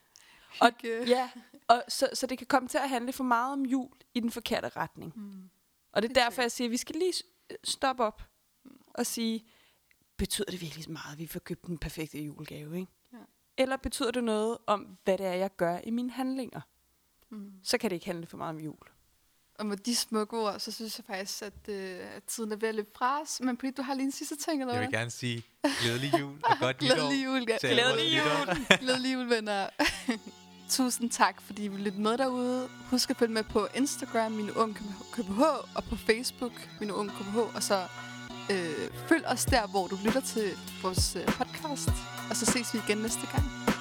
Og, 0.60 0.70
Hygge. 0.82 1.04
ja, 1.08 1.30
og 1.68 1.82
så, 1.88 2.08
så 2.14 2.26
det 2.26 2.38
kan 2.38 2.46
komme 2.46 2.68
til 2.68 2.78
at 2.78 2.88
handle 2.88 3.12
for 3.12 3.24
meget 3.24 3.52
om 3.52 3.62
jul 3.66 3.90
i 4.14 4.20
den 4.20 4.30
forkerte 4.30 4.68
retning. 4.68 5.12
Mm. 5.16 5.50
Og 5.92 6.02
det 6.02 6.10
er 6.10 6.14
derfor, 6.14 6.42
jeg 6.42 6.52
siger, 6.52 6.68
at 6.68 6.72
vi 6.72 6.76
skal 6.76 6.96
lige 6.96 7.12
s- 7.12 7.22
stoppe 7.64 8.04
op 8.04 8.22
og 8.94 9.06
sige, 9.06 9.44
betyder 10.16 10.50
det 10.50 10.60
virkelig 10.60 10.90
meget, 10.90 11.12
at 11.12 11.18
vi 11.18 11.26
får 11.26 11.40
købt 11.40 11.66
den 11.66 11.78
perfekte 11.78 12.18
julegave, 12.22 12.76
ikke? 12.80 12.92
Ja. 13.12 13.18
Eller 13.58 13.76
betyder 13.76 14.10
det 14.10 14.24
noget 14.24 14.58
om, 14.66 14.98
hvad 15.04 15.18
det 15.18 15.26
er, 15.26 15.32
jeg 15.32 15.56
gør 15.56 15.78
i 15.84 15.90
mine 15.90 16.10
handlinger? 16.10 16.60
Mm. 17.30 17.52
Så 17.62 17.78
kan 17.78 17.90
det 17.90 17.96
ikke 17.96 18.06
handle 18.06 18.26
for 18.26 18.36
meget 18.36 18.50
om 18.54 18.60
jul. 18.60 18.78
Og 19.58 19.66
med 19.66 19.76
de 19.76 19.96
smukke 19.96 20.36
ord, 20.36 20.58
så 20.58 20.72
synes 20.72 20.98
jeg 20.98 21.04
faktisk, 21.16 21.42
at, 21.42 21.52
øh, 21.74 21.98
at 22.16 22.22
tiden 22.24 22.52
er 22.52 22.56
ved 22.56 22.68
at 22.68 22.74
løbe 22.74 22.88
fra 22.98 23.20
os. 23.22 23.40
Men 23.40 23.56
Britt, 23.56 23.76
du 23.76 23.82
har 23.82 23.94
lige 23.94 24.04
en 24.04 24.12
sidste 24.12 24.36
ting, 24.36 24.60
eller 24.60 24.74
Jeg 24.74 24.80
hvad? 24.80 24.88
vil 24.88 24.98
gerne 24.98 25.10
sige 25.10 25.42
glædelig 25.82 26.12
jul 26.20 26.38
og 26.44 26.56
godt 26.60 26.82
nytår. 26.82 26.94
Glædelig 26.94 27.24
jul. 27.24 27.44
Ja. 27.48 27.56
Glædelig 27.60 28.12
lyttere. 28.12 28.78
Glædelig 28.80 29.14
jul, 29.14 29.30
venner. 29.30 29.66
Tusind 30.70 31.10
tak, 31.10 31.42
fordi 31.42 31.64
I 31.64 31.68
vil 31.68 31.80
lytte 31.80 31.98
med 31.98 32.18
derude. 32.18 32.68
Husk 32.90 33.10
at 33.10 33.16
følge 33.16 33.32
med 33.32 33.42
på 33.42 33.68
Instagram, 33.74 34.32
Mine 34.32 34.56
Unge 34.56 34.74
KBH, 35.12 35.40
og 35.74 35.84
på 35.90 35.96
Facebook, 35.96 36.52
Mine 36.80 36.94
Unge 36.94 37.10
KBH. 37.12 37.36
Og 37.38 37.62
så 37.62 37.86
øh, 38.50 38.90
følg 39.08 39.26
os 39.26 39.44
der, 39.44 39.66
hvor 39.66 39.86
du 39.86 39.98
lytter 40.04 40.20
til 40.20 40.58
vores 40.82 41.16
øh, 41.16 41.26
podcast. 41.26 41.88
Og 42.30 42.36
så 42.36 42.46
ses 42.46 42.74
vi 42.74 42.80
igen 42.88 42.98
næste 42.98 43.26
gang. 43.32 43.75